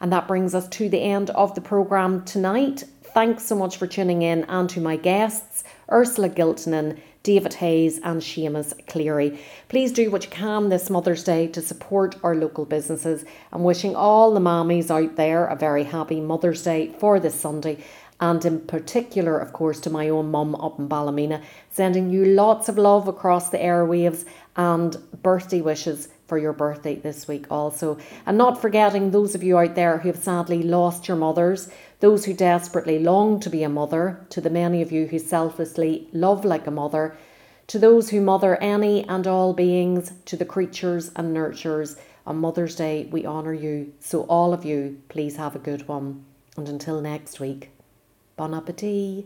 And 0.02 0.12
that 0.14 0.28
brings 0.28 0.56
us 0.56 0.68
to 0.70 0.90
the 0.90 1.02
end 1.02 1.30
of 1.32 1.56
the 1.56 1.62
programme 1.62 2.24
tonight. 2.26 2.84
Thanks 3.14 3.46
so 3.46 3.56
much 3.56 3.78
for 3.78 3.88
tuning 3.88 4.22
in 4.22 4.44
and 4.46 4.70
to 4.70 4.80
my 4.80 4.96
guests, 4.96 5.64
Ursula 5.92 6.30
Giltonen, 6.30 7.00
David 7.24 7.56
Hayes, 7.56 8.00
and 8.04 8.22
Seamus 8.22 8.74
Cleary. 8.88 9.40
Please 9.68 9.92
do 9.92 10.10
what 10.10 10.24
you 10.24 10.30
can 10.30 10.70
this 10.70 10.90
Mother's 10.90 11.24
Day 11.24 11.48
to 11.48 11.62
support 11.62 12.16
our 12.24 12.36
local 12.36 12.66
businesses. 12.66 13.26
I'm 13.52 13.64
wishing 13.64 13.96
all 13.96 14.34
the 14.34 14.40
mammies 14.40 14.90
out 14.90 15.16
there 15.16 15.46
a 15.48 15.56
very 15.56 15.84
happy 15.84 16.22
Mother's 16.22 16.64
Day 16.64 16.94
for 17.00 17.20
this 17.20 17.36
Sunday. 17.36 17.84
And 18.22 18.44
in 18.46 18.62
particular, 18.62 19.38
of 19.38 19.54
course, 19.54 19.80
to 19.82 19.90
my 19.90 20.10
own 20.10 20.32
mum 20.32 20.56
up 20.56 20.78
in 20.78 20.88
Ballymena, 20.88 21.42
sending 21.72 22.10
you 22.10 22.26
lots 22.26 22.70
of 22.70 22.78
love 22.78 23.08
across 23.08 23.50
the 23.50 23.58
airwaves 23.58 24.26
and 24.56 24.98
birthday 25.22 25.62
wishes 25.62 26.10
for 26.30 26.38
your 26.38 26.54
birthday 26.54 26.96
this 26.96 27.28
week 27.28 27.48
also. 27.52 27.98
And 28.26 28.38
not 28.38 28.62
forgetting 28.62 29.12
those 29.12 29.36
of 29.36 29.44
you 29.44 29.58
out 29.58 29.76
there 29.76 29.98
who 29.98 30.10
have 30.10 30.24
sadly 30.24 30.64
lost 30.64 31.08
your 31.08 31.18
mothers, 31.18 31.70
those 32.00 32.26
who 32.26 32.34
desperately 32.34 33.00
long 33.00 33.40
to 33.42 33.50
be 33.50 33.64
a 33.64 33.70
mother, 33.70 34.26
to 34.30 34.40
the 34.40 34.50
many 34.50 34.82
of 34.82 34.92
you 34.92 35.08
who 35.08 35.20
selflessly 35.20 36.08
love 36.14 36.46
like 36.46 36.68
a 36.68 36.72
mother, 36.72 37.18
to 37.68 37.80
those 37.80 38.10
who 38.10 38.22
mother 38.22 38.56
any 38.62 39.04
and 39.10 39.28
all 39.28 39.54
beings, 39.54 40.14
to 40.26 40.38
the 40.38 40.46
creatures 40.46 41.12
and 41.16 41.36
nurturers. 41.36 41.98
On 42.26 42.38
Mother's 42.38 42.76
Day, 42.76 43.10
we 43.12 43.26
honour 43.26 43.54
you. 43.54 43.92
So, 44.00 44.22
all 44.24 44.54
of 44.54 44.64
you, 44.64 45.02
please 45.10 45.38
have 45.38 45.56
a 45.56 45.60
good 45.60 45.88
one. 45.88 46.26
And 46.58 46.70
until 46.70 47.02
next 47.02 47.40
week, 47.40 47.72
bon 48.36 48.54
appetit. 48.54 49.26